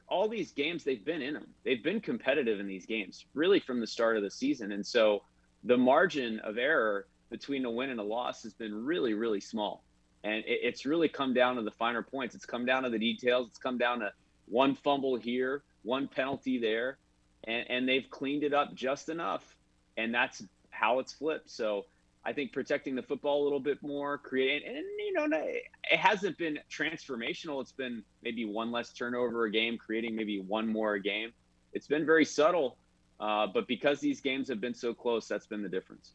[0.07, 1.47] all these games they've been in them.
[1.63, 4.71] They've been competitive in these games, really from the start of the season.
[4.71, 5.23] And so
[5.63, 9.83] the margin of error between a win and a loss has been really, really small.
[10.23, 12.35] And it, it's really come down to the finer points.
[12.35, 13.47] It's come down to the details.
[13.49, 14.11] It's come down to
[14.47, 16.97] one fumble here, one penalty there,
[17.45, 19.55] and, and they've cleaned it up just enough.
[19.95, 21.49] And that's how it's flipped.
[21.49, 21.85] So
[22.25, 26.37] I think protecting the football a little bit more, creating, and, you know, it hasn't
[26.37, 27.61] been transformational.
[27.61, 31.31] It's been maybe one less turnover a game, creating maybe one more a game.
[31.71, 32.77] It's been very subtle,
[33.19, 36.13] uh, but because these games have been so close, that's been the difference.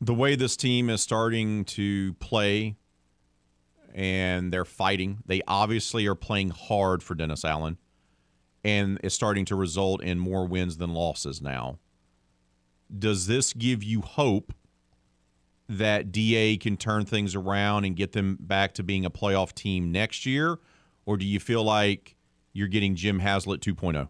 [0.00, 2.76] The way this team is starting to play
[3.94, 7.78] and they're fighting, they obviously are playing hard for Dennis Allen,
[8.64, 11.78] and it's starting to result in more wins than losses now
[12.96, 14.52] does this give you hope
[15.68, 19.92] that DA can turn things around and get them back to being a playoff team
[19.92, 20.58] next year?
[21.04, 22.16] Or do you feel like
[22.52, 24.08] you're getting Jim Haslett 2.0?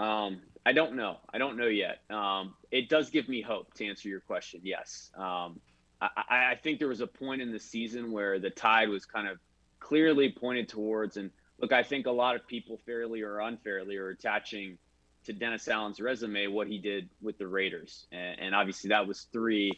[0.00, 1.18] Um, I don't know.
[1.32, 1.98] I don't know yet.
[2.10, 4.60] Um, it does give me hope to answer your question.
[4.64, 5.10] Yes.
[5.16, 5.60] Um,
[6.00, 6.08] I,
[6.52, 9.38] I, think there was a point in the season where the tide was kind of
[9.80, 14.08] clearly pointed towards, and look, I think a lot of people fairly or unfairly are
[14.08, 14.78] attaching
[15.24, 19.26] to Dennis Allen's resume what he did with the Raiders, and, and, obviously that was
[19.32, 19.72] three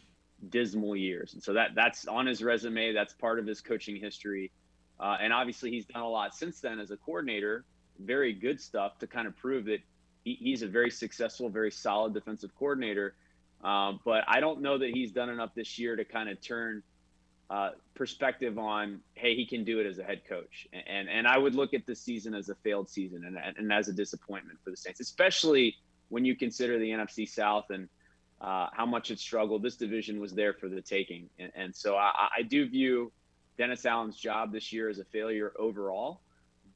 [0.48, 2.92] dismal years, and so that that's on his resume.
[2.92, 4.50] That's part of his coaching history,
[4.98, 7.64] uh, and obviously he's done a lot since then as a coordinator.
[7.98, 9.80] Very good stuff to kind of prove that
[10.24, 13.14] he, he's a very successful, very solid defensive coordinator.
[13.62, 16.82] Um, but I don't know that he's done enough this year to kind of turn
[17.48, 20.68] uh, perspective on, hey, he can do it as a head coach.
[20.72, 23.88] And and I would look at this season as a failed season and, and as
[23.88, 25.76] a disappointment for the Saints, especially
[26.08, 27.88] when you consider the NFC South and
[28.40, 29.62] uh, how much it struggled.
[29.62, 31.28] This division was there for the taking.
[31.38, 33.10] And, and so I, I, do view
[33.56, 36.20] Dennis Allen's job this year as a failure overall.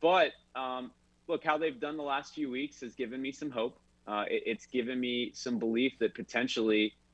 [0.00, 0.90] But um,
[1.28, 3.78] look, how they've done the last few weeks has given me some hope.
[4.06, 6.94] Uh, it, it's given me some belief that potentially–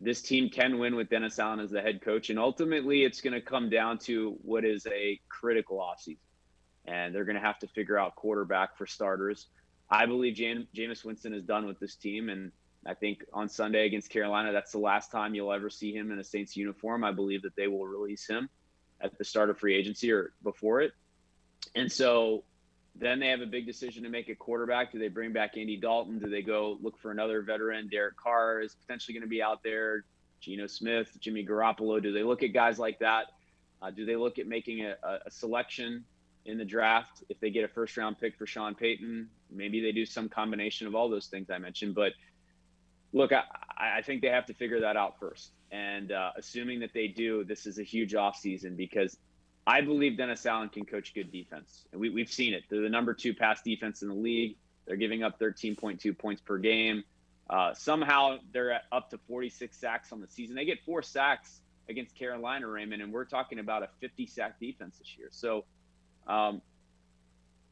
[0.00, 2.30] this team can win with Dennis Allen as the head coach.
[2.30, 6.18] And ultimately, it's going to come down to what is a critical offseason.
[6.86, 9.48] And they're going to have to figure out quarterback for starters.
[9.90, 12.28] I believe Jan- Jameis Winston is done with this team.
[12.28, 12.52] And
[12.86, 16.18] I think on Sunday against Carolina, that's the last time you'll ever see him in
[16.18, 17.02] a Saints uniform.
[17.02, 18.48] I believe that they will release him
[19.00, 20.92] at the start of free agency or before it.
[21.74, 22.44] And so
[22.98, 24.92] then they have a big decision to make at quarterback.
[24.92, 26.18] Do they bring back Andy Dalton?
[26.18, 27.88] Do they go look for another veteran?
[27.88, 30.04] Derek Carr is potentially going to be out there.
[30.40, 32.02] Geno Smith, Jimmy Garoppolo.
[32.02, 33.26] Do they look at guys like that?
[33.80, 36.04] Uh, do they look at making a, a, selection
[36.44, 39.28] in the draft if they get a first round pick for Sean Payton?
[39.50, 41.94] Maybe they do some combination of all those things I mentioned.
[41.94, 42.12] But
[43.12, 43.42] look, I,
[43.78, 45.52] I think they have to figure that out first.
[45.70, 49.16] And uh, assuming that they do, this is a huge offseason because
[49.68, 51.84] I believe Dennis Allen can coach good defense.
[51.92, 52.64] And we, we've seen it.
[52.70, 54.56] They're the number two pass defense in the league.
[54.86, 57.04] They're giving up 13.2 points per game.
[57.50, 60.56] Uh, somehow they're up to 46 sacks on the season.
[60.56, 64.96] They get four sacks against Carolina, Raymond, and we're talking about a 50 sack defense
[64.96, 65.28] this year.
[65.30, 65.66] So
[66.26, 66.62] um,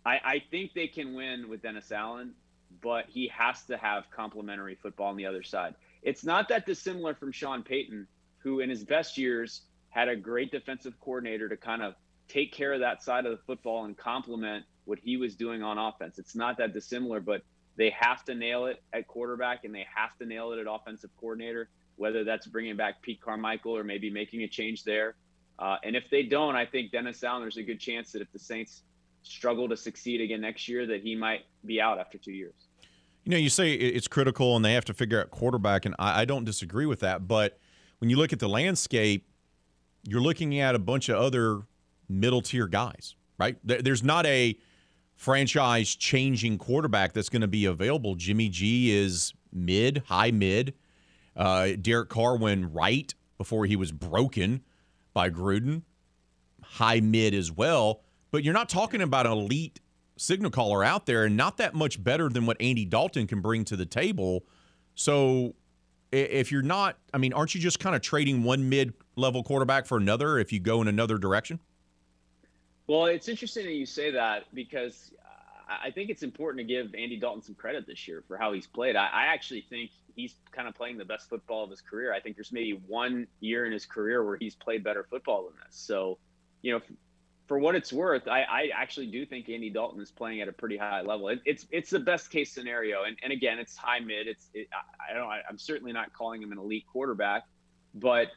[0.04, 2.34] I, I think they can win with Dennis Allen,
[2.82, 5.74] but he has to have complementary football on the other side.
[6.02, 8.06] It's not that dissimilar from Sean Payton,
[8.40, 9.62] who in his best years
[9.96, 11.94] had a great defensive coordinator to kind of
[12.28, 15.78] take care of that side of the football and complement what he was doing on
[15.78, 16.18] offense.
[16.18, 17.40] It's not that dissimilar, but
[17.78, 21.08] they have to nail it at quarterback and they have to nail it at offensive
[21.18, 25.14] coordinator, whether that's bringing back Pete Carmichael or maybe making a change there.
[25.58, 28.30] Uh, and if they don't, I think Dennis Allen, there's a good chance that if
[28.32, 28.82] the Saints
[29.22, 32.68] struggle to succeed again next year, that he might be out after two years.
[33.24, 36.20] You know, you say it's critical and they have to figure out quarterback, and I,
[36.20, 37.26] I don't disagree with that.
[37.26, 37.58] But
[38.00, 39.26] when you look at the landscape,
[40.06, 41.62] you're looking at a bunch of other
[42.08, 43.56] middle tier guys, right?
[43.64, 44.58] There's not a
[45.14, 48.14] franchise changing quarterback that's going to be available.
[48.14, 50.74] Jimmy G is mid, high mid.
[51.34, 54.62] Uh, Derek Carr went right before he was broken
[55.12, 55.82] by Gruden,
[56.62, 58.02] high mid as well.
[58.30, 59.80] But you're not talking about an elite
[60.16, 63.64] signal caller out there and not that much better than what Andy Dalton can bring
[63.66, 64.44] to the table.
[64.94, 65.54] So
[66.12, 69.98] if you're not, I mean, aren't you just kind of trading one mid-level quarterback for
[69.98, 71.60] another if you go in another direction?
[72.86, 75.12] Well, it's interesting that you say that because
[75.68, 78.66] I think it's important to give Andy Dalton some credit this year for how he's
[78.68, 78.94] played.
[78.94, 82.14] I, I actually think he's kind of playing the best football of his career.
[82.14, 85.54] I think there's maybe one year in his career where he's played better football than
[85.66, 85.76] this.
[85.76, 86.18] So,
[86.62, 86.80] you know,
[87.46, 90.52] for what it's worth, I, I actually do think Andy Dalton is playing at a
[90.52, 91.28] pretty high level.
[91.28, 94.26] It, it's it's the best case scenario, and, and again, it's high mid.
[94.26, 97.44] It's it, I, I don't I, I'm certainly not calling him an elite quarterback,
[97.94, 98.28] but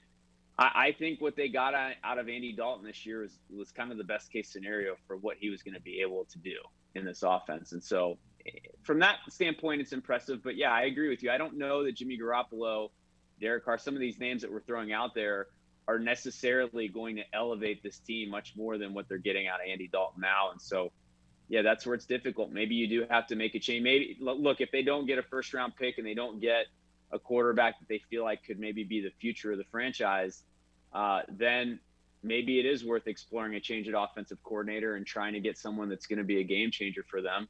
[0.57, 3.71] I, I think what they got out out of Andy Dalton this year was was
[3.71, 6.37] kind of the best case scenario for what he was going to be able to
[6.37, 6.57] do
[6.93, 8.51] in this offense, and so eh,
[8.83, 10.43] from that standpoint, it's impressive.
[10.43, 11.31] But yeah, I agree with you.
[11.31, 12.89] I don't know that Jimmy Garoppolo,
[13.41, 15.47] Derek Carr, some of these names that we're throwing out there
[15.89, 19.67] are necessarily going to elevate this team much more than what they're getting out of
[19.67, 20.51] Andy Dalton now.
[20.51, 20.91] And so,
[21.47, 22.51] yeah, that's where it's difficult.
[22.51, 23.83] Maybe you do have to make a change.
[23.83, 26.67] Maybe look if they don't get a first round pick and they don't get
[27.11, 30.43] a quarterback that they feel like could maybe be the future of the franchise,
[30.93, 31.79] uh, then
[32.21, 35.89] maybe it is worth exploring a change at offensive coordinator and trying to get someone
[35.89, 37.47] that's going to be a game changer for them.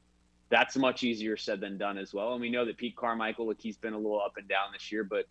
[0.48, 2.32] That's much easier said than done as well.
[2.32, 4.90] And we know that Pete Carmichael, look, he's been a little up and down this
[4.90, 5.26] year, but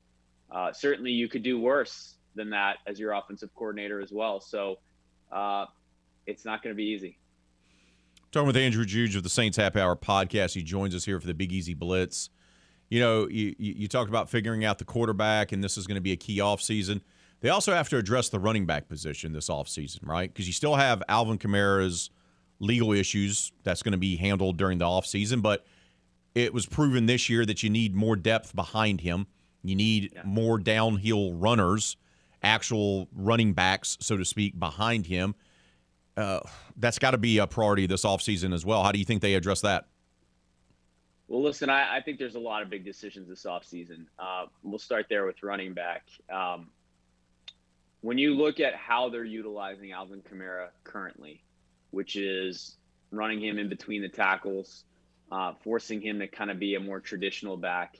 [0.52, 4.39] uh, certainly you could do worse than that as your offensive coordinator as well.
[4.39, 4.77] So
[5.31, 5.65] uh,
[6.25, 7.17] it's not going to be easy.
[8.31, 10.53] Talking with Andrew Juge of the Saints Happy Hour podcast.
[10.53, 12.29] He joins us here for the Big Easy Blitz.
[12.89, 16.01] You know, you, you talked about figuring out the quarterback, and this is going to
[16.01, 17.01] be a key offseason.
[17.41, 20.31] They also have to address the running back position this offseason, right?
[20.31, 22.09] Because you still have Alvin Kamara's
[22.59, 25.65] legal issues that's going to be handled during the offseason, but
[26.35, 29.27] it was proven this year that you need more depth behind him.
[29.63, 31.97] You need more downhill runners,
[32.43, 35.35] actual running backs, so to speak, behind him.
[36.17, 36.41] Uh,
[36.77, 38.83] that's got to be a priority this offseason as well.
[38.83, 39.87] How do you think they address that?
[41.27, 44.05] Well, listen, I, I think there's a lot of big decisions this offseason.
[44.17, 46.03] Uh, we'll start there with running back.
[46.33, 46.69] Um,
[48.01, 51.43] when you look at how they're utilizing Alvin Kamara currently,
[51.91, 52.77] which is
[53.11, 54.85] running him in between the tackles,
[55.31, 57.99] uh, forcing him to kind of be a more traditional back.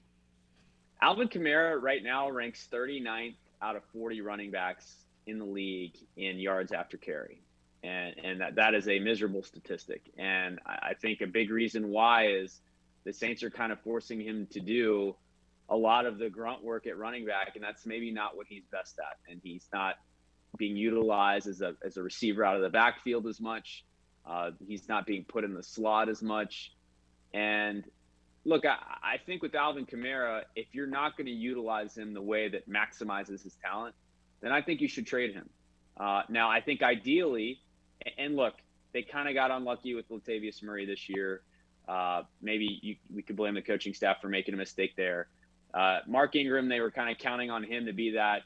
[1.02, 6.40] Alvin Kamara right now ranks 39th out of 40 running backs in the league in
[6.40, 7.42] yards after carry.
[7.84, 10.02] And, and that, that is a miserable statistic.
[10.18, 12.60] And I, I think a big reason why is
[13.06, 15.16] the Saints are kind of forcing him to do
[15.70, 18.64] a lot of the grunt work at running back, and that's maybe not what he's
[18.72, 19.32] best at.
[19.32, 19.96] And he's not
[20.58, 23.86] being utilized as a as a receiver out of the backfield as much.
[24.26, 26.74] Uh, he's not being put in the slot as much.
[27.34, 27.84] And
[28.46, 32.22] look, I, I think with Alvin Kamara, if you're not going to utilize him the
[32.22, 33.96] way that maximizes his talent,
[34.42, 35.50] then I think you should trade him.
[35.98, 37.60] Uh, now, I think ideally,
[38.18, 38.54] and look,
[38.94, 41.42] they kind of got unlucky with Latavius Murray this year.
[41.88, 45.28] Uh, maybe you, we could blame the coaching staff for making a mistake there.
[45.74, 48.44] Uh, Mark Ingram, they were kind of counting on him to be that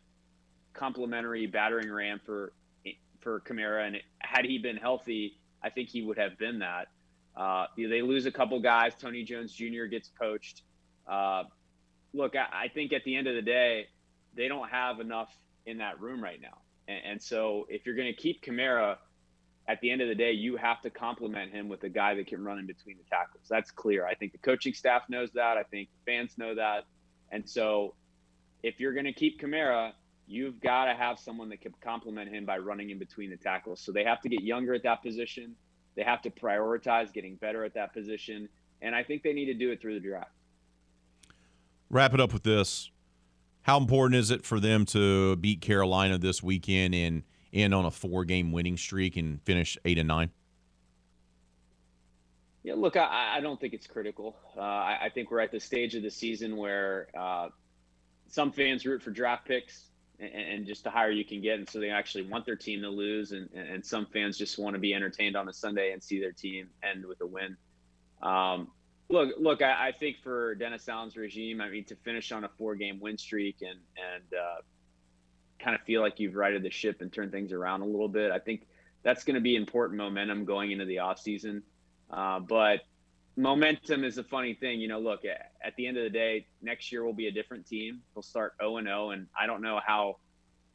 [0.74, 2.52] complementary battering ram for
[3.22, 6.90] for Kamara, and had he been healthy, I think he would have been that.
[7.36, 8.94] Uh, they lose a couple guys.
[9.00, 9.86] Tony Jones Jr.
[9.86, 10.62] gets poached.
[11.08, 11.44] Uh,
[12.14, 13.88] look, I, I, think at the end of the day,
[14.36, 15.36] they don't have enough
[15.66, 18.98] in that room right now, and, and so if you're going to keep Kamara,
[19.68, 22.28] at the end of the day, you have to complement him with a guy that
[22.28, 23.46] can run in between the tackles.
[23.50, 24.06] That's clear.
[24.06, 25.58] I think the coaching staff knows that.
[25.58, 26.84] I think fans know that.
[27.32, 27.96] And so
[28.62, 29.94] if you're going to keep Kamara,
[30.28, 33.80] you've got to have someone that can complement him by running in between the tackles.
[33.80, 35.56] So they have to get younger at that position.
[35.96, 38.50] They have to prioritize getting better at that position.
[38.82, 40.32] And I think they need to do it through the draft.
[41.90, 42.90] Wrap it up with this.
[43.62, 47.92] How important is it for them to beat Carolina this weekend and end on a
[47.92, 50.32] four game winning streak and finish eight and nine?
[52.64, 54.38] Yeah, look, I, I don't think it's critical.
[54.58, 57.50] Uh, I, I, think we're at the stage of the season where uh,
[58.30, 59.90] some fans root for draft picks
[60.20, 62.82] and, and, just the higher you can get, and so they actually want their team
[62.82, 66.02] to lose, and, and some fans just want to be entertained on a Sunday and
[66.02, 67.58] see their team end with a win.
[68.22, 68.70] Um,
[69.10, 72.50] look, look, I, I, think for Dennis Allen's regime, I mean, to finish on a
[72.58, 74.62] four-game win streak and and uh,
[75.60, 78.32] kind of feel like you've righted the ship and turned things around a little bit,
[78.32, 78.68] I think
[79.04, 81.62] that's going to be important momentum going into the offseason.
[82.10, 82.82] Uh, but
[83.36, 84.80] momentum is a funny thing.
[84.80, 87.32] You know, look, at at the end of the day, next year we'll be a
[87.32, 88.02] different team.
[88.14, 90.18] They'll start 0 and 0, and I don't know how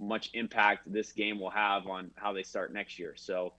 [0.01, 3.15] much impact this game will have on how they start next year.
[3.17, 3.53] So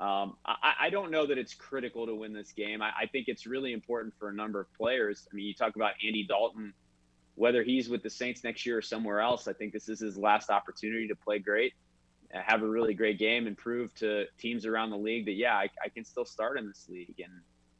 [0.00, 2.82] um, I, I, don't know that it's critical to win this game.
[2.82, 5.28] I, I, think it's really important for a number of players.
[5.30, 6.74] I mean, you talk about Andy Dalton,
[7.36, 9.46] whether he's with the Saints next year or somewhere else.
[9.46, 11.74] I think this is his last opportunity to play great
[12.42, 15.68] have a really great game and prove to teams around the league that yeah, I,
[15.84, 17.14] I, can still start in this league.
[17.22, 17.32] And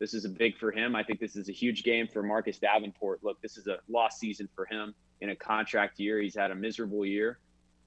[0.04, 0.94] This is a big for him.
[0.94, 3.24] I think this is a huge game for Marcus Davenport.
[3.24, 6.20] Look, this is a lost season for him in a contract year.
[6.20, 7.38] He's had a miserable year,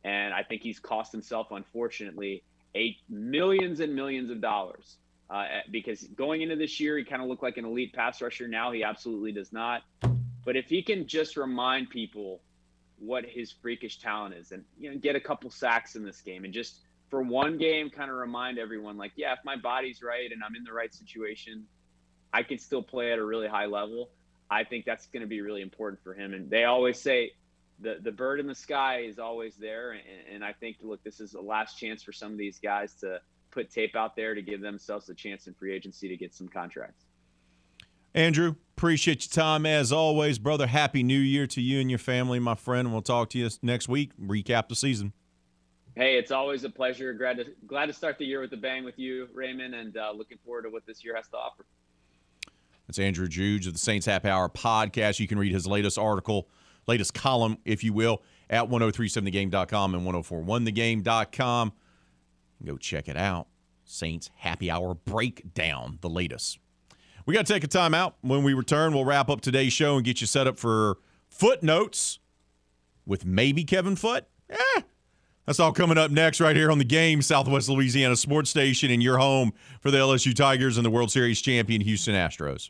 [0.04, 2.42] and I think he's cost himself, unfortunately,
[2.74, 4.98] eight millions and millions of dollars.
[5.30, 8.48] Uh, because going into this year, he kind of looked like an elite pass rusher.
[8.48, 9.84] Now he absolutely does not.
[10.44, 12.42] But if he can just remind people
[12.98, 16.46] what his freakish talent is, and you know, get a couple sacks in this game,
[16.46, 16.80] and just
[17.12, 20.56] for one game, kind of remind everyone, like, yeah, if my body's right and I'm
[20.56, 21.68] in the right situation,
[22.34, 24.10] I can still play at a really high level.
[24.50, 26.34] I think that's going to be really important for him.
[26.34, 27.32] And they always say
[27.80, 29.92] the the bird in the sky is always there.
[29.92, 30.02] And,
[30.36, 33.20] and I think, look, this is the last chance for some of these guys to
[33.52, 36.48] put tape out there to give themselves a chance in free agency to get some
[36.48, 37.06] contracts.
[38.14, 40.68] Andrew, appreciate your time as always, brother.
[40.68, 42.88] Happy New Year to you and your family, my friend.
[42.88, 44.12] And we'll talk to you next week.
[44.20, 45.14] Recap the season.
[45.96, 47.14] Hey, it's always a pleasure.
[47.14, 50.12] Glad to glad to start the year with a bang with you, Raymond, and uh,
[50.16, 51.66] looking forward to what this year has to offer.
[52.88, 55.20] That's Andrew Juge of the Saints Happy Hour podcast.
[55.20, 56.48] You can read his latest article,
[56.88, 61.74] latest column, if you will, at 1037thegame.com and 1041thegame.com.
[62.66, 63.48] Go check it out.
[63.84, 66.60] Saints Happy Hour breakdown, the latest.
[67.26, 68.16] We got to take a time out.
[68.22, 70.98] When we return, we'll wrap up today's show and get you set up for
[71.30, 72.20] footnotes
[73.06, 74.24] with maybe Kevin Foote.
[74.50, 74.82] Eh,
[75.48, 79.02] that's all coming up next, right here on the game, Southwest Louisiana Sports Station, in
[79.02, 82.70] your home for the LSU Tigers and the World Series champion Houston Astros.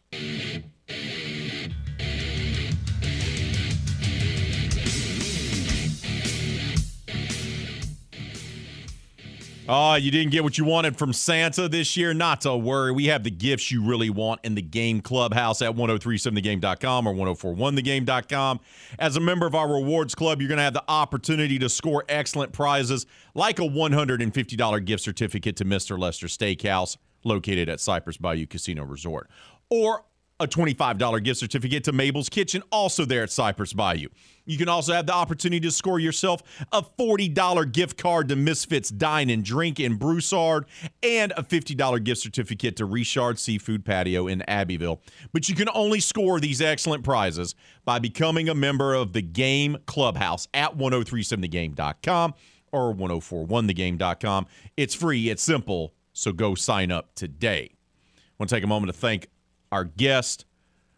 [9.69, 12.13] Oh, you didn't get what you wanted from Santa this year?
[12.13, 12.91] Not to worry.
[12.91, 18.59] We have the gifts you really want in the game clubhouse at 1037thegame.com or 1041thegame.com.
[18.99, 22.05] As a member of our rewards club, you're going to have the opportunity to score
[22.07, 25.99] excellent prizes like a $150 gift certificate to Mr.
[25.99, 29.29] Lester Steakhouse located at Cypress Bayou Casino Resort
[29.69, 30.05] or
[30.39, 34.07] a $25 gift certificate to Mabel's Kitchen, also there at Cypress Bayou.
[34.45, 36.41] You can also have the opportunity to score yourself
[36.71, 40.65] a $40 gift card to Misfits Dine and Drink in Broussard
[41.03, 45.01] and a $50 gift certificate to Richard Seafood Patio in Abbeville.
[45.33, 49.77] But you can only score these excellent prizes by becoming a member of the Game
[49.85, 52.33] Clubhouse at 1037thegame.com
[52.71, 54.45] or 1041thegame.com.
[54.77, 57.71] It's free, it's simple, so go sign up today.
[57.73, 59.29] I want to take a moment to thank
[59.71, 60.45] our guest,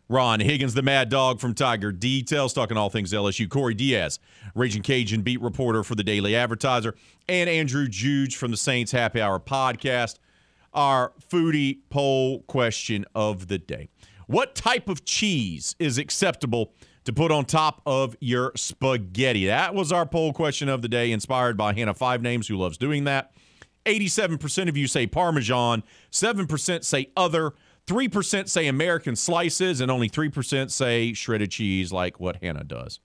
[0.08, 3.48] Ron Higgins, the Mad Dog from Tiger Details, talking all things LSU.
[3.48, 4.20] Corey Diaz,
[4.56, 6.96] Raging Cajun beat reporter for the Daily Advertiser,
[7.28, 10.16] and Andrew Juge from the Saints Happy Hour podcast.
[10.74, 13.90] Our foodie poll question of the day:
[14.28, 16.74] What type of cheese is acceptable
[17.06, 19.46] to put on top of your spaghetti?
[19.46, 22.78] That was our poll question of the day, inspired by Hannah Five Names, who loves
[22.78, 23.32] doing that.
[23.86, 27.54] 87% of you say Parmesan, 7% say other.
[27.90, 33.00] 3% say American slices, and only 3% say shredded cheese, like what Hannah does.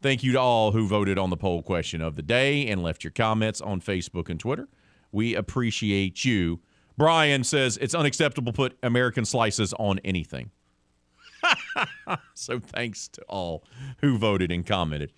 [0.00, 3.04] Thank you to all who voted on the poll question of the day and left
[3.04, 4.66] your comments on Facebook and Twitter.
[5.12, 6.60] We appreciate you.
[6.96, 10.50] Brian says it's unacceptable to put American slices on anything.
[12.34, 13.62] so thanks to all
[14.00, 15.12] who voted and commented.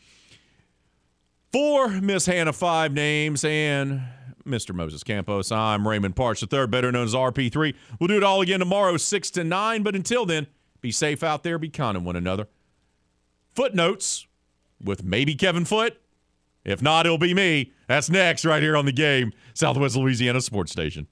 [1.53, 4.03] For Miss Hannah Five Names and
[4.45, 4.75] Mr.
[4.75, 5.53] Moses Campos.
[5.53, 7.75] I'm Raymond Partsch III, better known as RP3.
[7.99, 9.83] We'll do it all again tomorrow, 6 to 9.
[9.83, 10.47] But until then,
[10.81, 12.49] be safe out there, be kind to one another.
[13.55, 14.27] Footnotes
[14.83, 15.97] with maybe Kevin Foote.
[16.65, 17.73] If not, it'll be me.
[17.89, 21.07] That's next, right here on the game, Southwest Louisiana Sports Station.